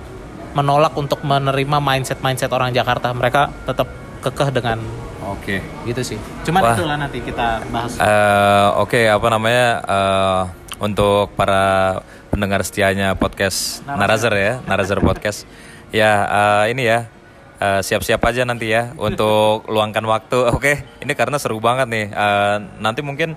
menolak 0.56 0.96
untuk 0.96 1.20
menerima 1.20 1.76
mindset 1.84 2.24
mindset 2.24 2.48
orang 2.56 2.72
Jakarta. 2.72 3.12
Mereka 3.12 3.68
tetap 3.68 3.88
kekeh 4.24 4.48
dengan 4.48 4.80
oke 5.28 5.60
gitu 5.84 6.00
sih. 6.00 6.18
Cuman 6.48 6.64
Wah. 6.64 6.72
itulah 6.72 6.96
nanti 6.96 7.20
kita 7.20 7.60
bahas. 7.68 8.00
Eh, 8.00 8.68
Oke, 8.80 9.04
apa 9.04 9.28
namanya 9.28 9.68
eh, 9.84 10.42
untuk 10.80 11.36
para 11.36 12.00
pendengar 12.32 12.64
setianya 12.64 13.12
podcast 13.12 13.84
Narazer 13.84 14.32
ya, 14.32 14.52
Narazer 14.64 15.04
podcast. 15.04 15.44
Ya 15.92 16.24
eh, 16.24 16.72
ini 16.72 16.88
ya 16.88 17.12
eh, 17.57 17.80
siap-siap 17.80 18.20
aja 18.20 18.42
nanti 18.44 18.70
ya 18.70 18.92
untuk 19.07 19.66
luangkan 19.66 20.04
waktu. 20.04 20.38
Oke, 20.57 20.84
ini 21.00 21.12
karena 21.12 21.36
seru 21.36 21.59
banget 21.59 21.86
nih. 21.88 22.07
Eh, 22.11 22.57
nanti 22.80 23.00
mungkin 23.00 23.36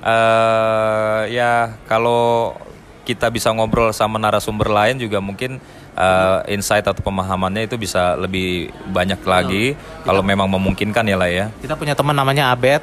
eh 0.00 1.20
ya 1.28 1.76
kalau 1.84 2.56
kita 3.04 3.28
bisa 3.28 3.50
ngobrol 3.50 3.90
sama 3.90 4.16
narasumber 4.16 4.70
lain 4.70 4.96
juga 4.96 5.18
mungkin 5.18 5.58
eh, 5.96 6.38
insight 6.48 6.86
atau 6.86 7.02
pemahamannya 7.02 7.66
itu 7.66 7.76
bisa 7.76 8.14
lebih 8.14 8.70
banyak 8.88 9.20
lagi 9.26 9.74
kalau 10.02 10.22
memang 10.22 10.48
memungkinkan 10.48 11.04
ya 11.04 11.16
lah 11.18 11.28
ya. 11.28 11.46
Kita 11.60 11.74
punya 11.74 11.92
teman 11.92 12.14
namanya 12.14 12.48
Abed. 12.50 12.80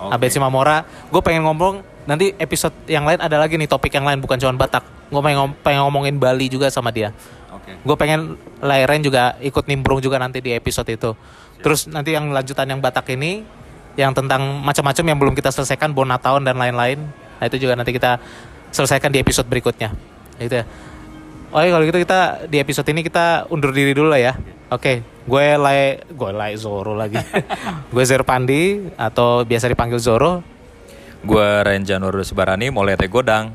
Abed 0.00 0.32
Simamora. 0.32 0.84
Gue 1.12 1.20
pengen 1.20 1.44
ngomong 1.44 1.84
nanti 2.08 2.32
episode 2.36 2.72
yang 2.88 3.04
lain 3.04 3.20
ada 3.20 3.36
lagi 3.36 3.60
nih 3.60 3.68
topik 3.68 3.92
yang 3.92 4.04
lain 4.04 4.20
bukan 4.20 4.40
cuma 4.40 4.56
Batak. 4.56 4.80
Gue 5.10 5.20
pengen, 5.20 5.38
ngom- 5.44 5.56
pengen 5.60 5.80
ngomongin 5.84 6.16
Bali 6.16 6.48
juga 6.48 6.70
sama 6.70 6.88
dia. 6.88 7.10
Oke. 7.70 7.86
Gue 7.86 7.96
pengen 7.96 8.20
Lairen 8.60 9.00
juga 9.00 9.38
ikut 9.38 9.64
nimbrung 9.70 10.02
juga 10.02 10.18
nanti 10.18 10.42
di 10.42 10.50
episode 10.52 10.90
itu. 10.90 11.14
Terus 11.60 11.86
nanti 11.86 12.16
yang 12.16 12.32
lanjutan 12.34 12.66
yang 12.66 12.80
Batak 12.82 13.14
ini 13.14 13.44
yang 13.98 14.14
tentang 14.14 14.62
macam-macam 14.62 15.04
yang 15.04 15.18
belum 15.18 15.34
kita 15.36 15.50
selesaikan 15.54 15.94
Bonatown 15.94 16.42
dan 16.42 16.56
lain-lain. 16.56 17.00
Nah 17.40 17.44
itu 17.46 17.56
juga 17.60 17.76
nanti 17.78 17.94
kita 17.94 18.18
selesaikan 18.70 19.10
di 19.12 19.18
episode 19.22 19.46
berikutnya. 19.46 19.92
Gitu 20.38 20.60
ya. 20.60 20.64
Oke 21.50 21.66
kalau 21.74 21.82
gitu 21.82 21.98
kita 21.98 22.46
di 22.46 22.62
episode 22.62 22.86
ini 22.94 23.02
kita 23.02 23.50
undur 23.50 23.74
diri 23.74 23.90
dulu 23.90 24.14
lah 24.14 24.22
ya. 24.22 24.32
Oke, 24.70 25.02
gue 25.26 25.46
Lai 25.58 25.98
gue 26.06 26.30
Lai 26.30 26.54
Zoro 26.54 26.94
lagi. 26.94 27.18
gue 27.92 28.04
Zer 28.06 28.22
Pandi 28.22 28.86
atau 28.94 29.42
biasa 29.42 29.66
dipanggil 29.66 29.98
Zoro. 29.98 30.46
Gue 31.26 31.48
Renjan 31.66 32.00
Sibarani, 32.22 32.70
mulai 32.70 32.94
Godang. 33.10 33.50